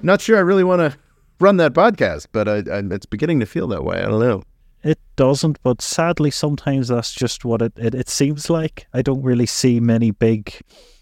Not 0.02 0.20
sure. 0.20 0.36
I 0.36 0.40
really 0.40 0.64
want 0.64 0.80
to 0.80 0.98
run 1.40 1.56
that 1.58 1.72
podcast, 1.72 2.26
but 2.32 2.48
I, 2.48 2.56
I, 2.56 2.82
it's 2.90 3.06
beginning 3.06 3.40
to 3.40 3.46
feel 3.46 3.68
that 3.68 3.84
way. 3.84 3.98
I 3.98 4.06
don't 4.06 4.20
know. 4.20 4.42
It 4.82 4.98
doesn't, 5.16 5.62
but 5.62 5.80
sadly, 5.80 6.30
sometimes 6.30 6.88
that's 6.88 7.12
just 7.12 7.44
what 7.44 7.62
it, 7.62 7.72
it, 7.76 7.94
it 7.94 8.08
seems 8.08 8.50
like. 8.50 8.86
I 8.92 9.00
don't 9.00 9.22
really 9.22 9.46
see 9.46 9.80
many 9.80 10.10
big 10.10 10.60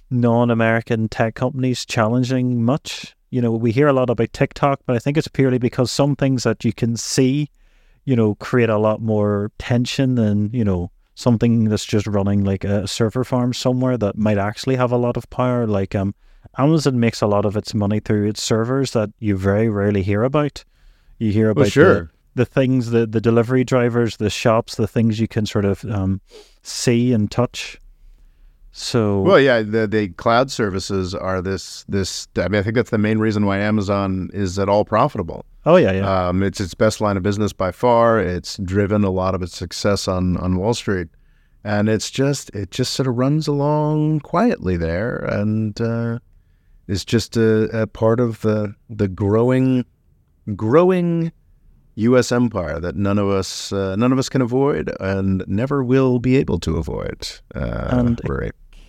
non-American 0.09 1.09
tech 1.09 1.35
companies 1.35 1.85
challenging 1.85 2.63
much. 2.63 3.17
You 3.31 3.41
know, 3.41 3.51
we 3.51 3.73
hear 3.73 3.89
a 3.89 3.93
lot 3.93 4.11
about 4.11 4.33
TikTok, 4.33 4.81
but 4.87 4.95
I 4.95 5.01
think 5.01 5.17
it's 5.17 5.27
purely 5.27 5.59
because 5.59 5.91
some 5.91 6.15
things 6.15 6.45
that 6.45 6.65
you 6.65 6.73
can 6.73 6.97
see 6.97 7.51
you 8.05 8.17
know, 8.17 8.35
create 8.37 8.69
a 8.69 8.79
lot 8.79 9.01
more 9.01 9.51
tension 9.59 10.17
than, 10.17 10.51
you 10.53 10.65
know, 10.65 10.91
something 11.15 11.69
that's 11.69 11.85
just 11.85 12.07
running 12.07 12.45
like 12.45 12.65
a 12.65 12.87
server 12.87 13.25
farm 13.25 13.53
somewhere 13.53 13.97
that 13.99 14.17
might 14.17 14.39
actually 14.39 14.77
have 14.77 14.93
a 14.93 14.97
lot 14.97 15.17
of 15.17 15.29
power. 15.31 15.67
Like 15.67 15.95
um, 15.95 16.15
Amazon 16.59 16.99
makes 17.01 17.21
a 17.21 17.27
lot 17.27 17.45
of 17.45 17.57
its 17.57 17.75
money 17.75 18.01
through 18.01 18.29
its 18.29 18.43
servers 18.43 18.93
that 18.93 19.11
you 19.19 19.37
very 19.37 19.69
rarely 19.69 20.03
hear 20.03 20.23
about. 20.23 20.65
You 21.19 21.33
hear 21.33 21.51
about 21.51 21.63
well, 21.63 21.71
sure. 21.71 21.95
the, 21.95 22.11
the 22.35 22.45
things, 22.47 22.91
the, 22.91 23.07
the 23.07 23.21
delivery 23.21 23.65
drivers, 23.65 24.17
the 24.17 24.31
shops, 24.31 24.77
the 24.77 24.89
things 24.89 25.21
you 25.21 25.29
can 25.29 25.47
sort 25.47 25.65
of 25.65 25.85
um, 25.85 26.21
see 26.63 27.13
and 27.13 27.31
touch. 27.31 27.79
So 28.75 29.21
well, 29.21 29.39
yeah, 29.39 29.61
the 29.61 29.87
the 29.87 30.09
cloud 30.09 30.51
services 30.51 31.15
are 31.15 31.43
this 31.43 31.85
this. 31.89 32.27
I 32.37 32.49
mean, 32.49 32.59
I 32.59 32.63
think 32.63 32.75
that's 32.75 32.89
the 32.89 32.97
main 32.97 33.19
reason 33.19 33.45
why 33.45 33.59
Amazon 33.59 34.31
is 34.33 34.59
at 34.59 34.71
all 34.71 34.87
profitable. 34.87 35.45
Oh 35.65 35.77
yeah, 35.77 35.93
yeah. 35.93 36.29
Um, 36.29 36.43
it's 36.43 36.61
its 36.61 36.75
best 36.75 37.01
line 37.01 37.17
of 37.17 37.23
business 37.23 37.53
by 37.53 37.71
far. 37.71 38.19
It's 38.19 38.57
driven 38.59 39.05
a 39.05 39.11
lot 39.11 39.35
of 39.35 39.43
its 39.43 39.57
success 39.57 40.09
on 40.09 40.37
on 40.37 40.57
Wall 40.57 40.75
Street, 40.75 41.09
and 41.63 41.89
it's 41.89 42.11
just 42.11 42.51
it 42.51 42.71
just 42.71 42.95
sort 42.95 43.07
of 43.07 43.17
runs 43.17 43.47
along 43.47 44.21
quietly 44.21 44.77
there, 44.77 45.17
and 45.19 45.81
uh, 45.81 46.19
is 46.89 47.05
just 47.05 47.37
a, 47.37 47.83
a 47.83 47.87
part 47.87 48.19
of 48.19 48.41
the 48.41 48.75
the 48.91 49.09
growing 49.09 49.85
growing 50.57 51.31
U.S. 51.95 52.33
empire 52.33 52.81
that 52.81 52.97
none 52.97 53.19
of 53.19 53.29
us 53.29 53.73
uh, 53.73 53.95
none 53.97 54.13
of 54.13 54.19
us 54.19 54.29
can 54.29 54.43
avoid 54.43 54.91
and 54.99 55.45
never 55.47 55.85
will 55.85 56.19
be 56.19 56.37
able 56.37 56.59
to 56.61 56.77
avoid. 56.77 57.29
Uh, 57.55 57.89
and 57.91 58.21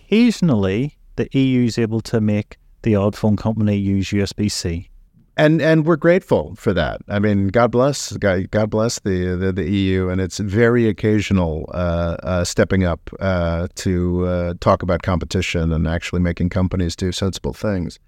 occasionally 0.08 0.96
the 1.16 1.28
EU 1.38 1.66
is 1.66 1.78
able 1.78 2.00
to 2.00 2.20
make 2.20 2.56
the 2.82 2.96
odd 2.96 3.14
phone 3.14 3.36
company 3.36 3.76
use 3.76 4.08
USB 4.08 4.50
C. 4.50 4.90
And 5.36 5.60
and 5.60 5.84
we're 5.84 5.96
grateful 5.96 6.54
for 6.54 6.72
that. 6.74 7.00
I 7.08 7.18
mean, 7.18 7.48
God 7.48 7.72
bless 7.72 8.16
God, 8.16 8.50
God 8.52 8.70
bless 8.70 9.00
the, 9.00 9.36
the, 9.36 9.52
the 9.52 9.68
EU, 9.68 10.08
and 10.08 10.20
it's 10.20 10.38
very 10.38 10.88
occasional 10.88 11.68
uh, 11.74 12.16
uh, 12.22 12.44
stepping 12.44 12.84
up 12.84 13.10
uh, 13.18 13.66
to 13.76 14.26
uh, 14.26 14.54
talk 14.60 14.82
about 14.82 15.02
competition 15.02 15.72
and 15.72 15.88
actually 15.88 16.20
making 16.20 16.50
companies 16.50 16.94
do 16.94 17.10
sensible 17.10 17.52
things. 17.52 17.98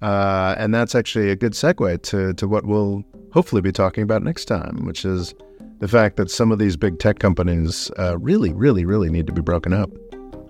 Uh, 0.00 0.56
and 0.58 0.74
that's 0.74 0.96
actually 0.96 1.30
a 1.30 1.36
good 1.36 1.52
segue 1.52 2.02
to 2.02 2.34
to 2.34 2.48
what 2.48 2.66
we'll 2.66 3.04
hopefully 3.32 3.62
be 3.62 3.70
talking 3.70 4.02
about 4.02 4.24
next 4.24 4.46
time, 4.46 4.84
which 4.84 5.04
is 5.04 5.34
the 5.78 5.86
fact 5.88 6.16
that 6.16 6.30
some 6.30 6.50
of 6.50 6.58
these 6.58 6.76
big 6.76 6.98
tech 6.98 7.20
companies 7.20 7.92
uh, 7.98 8.18
really, 8.18 8.52
really, 8.52 8.84
really 8.84 9.10
need 9.10 9.26
to 9.28 9.32
be 9.32 9.40
broken 9.40 9.72
up 9.72 9.90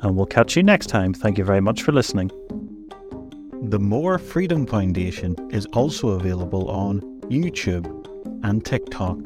and 0.02 0.16
we'll 0.16 0.26
catch 0.26 0.56
you 0.56 0.62
next 0.62 0.86
time. 0.86 1.14
Thank 1.14 1.38
you 1.38 1.44
very 1.44 1.60
much 1.60 1.82
for 1.82 1.92
listening. 1.92 2.30
The 3.62 3.78
More 3.78 4.18
Freedom 4.18 4.66
Foundation 4.66 5.36
is 5.50 5.66
also 5.66 6.08
available 6.10 6.68
on 6.70 7.00
YouTube 7.22 7.86
and 8.44 8.64
TikTok. 8.64 9.18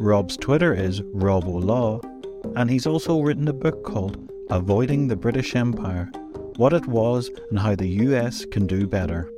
Rob's 0.00 0.36
Twitter 0.36 0.74
is 0.74 1.00
RobOLaw, 1.00 2.04
and 2.56 2.70
he's 2.70 2.86
also 2.86 3.20
written 3.20 3.48
a 3.48 3.52
book 3.52 3.84
called 3.84 4.30
Avoiding 4.50 5.08
the 5.08 5.16
British 5.16 5.54
Empire 5.56 6.10
what 6.60 6.74
it 6.74 6.86
was, 6.86 7.30
and 7.48 7.58
how 7.58 7.74
the 7.74 7.88
US 7.88 8.44
can 8.44 8.66
do 8.66 8.86
better. 8.86 9.32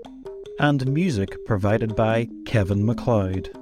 And 0.59 0.93
music 0.93 1.45
provided 1.47 1.95
by 1.95 2.29
Kevin 2.47 2.85
MacLeod. 2.85 3.57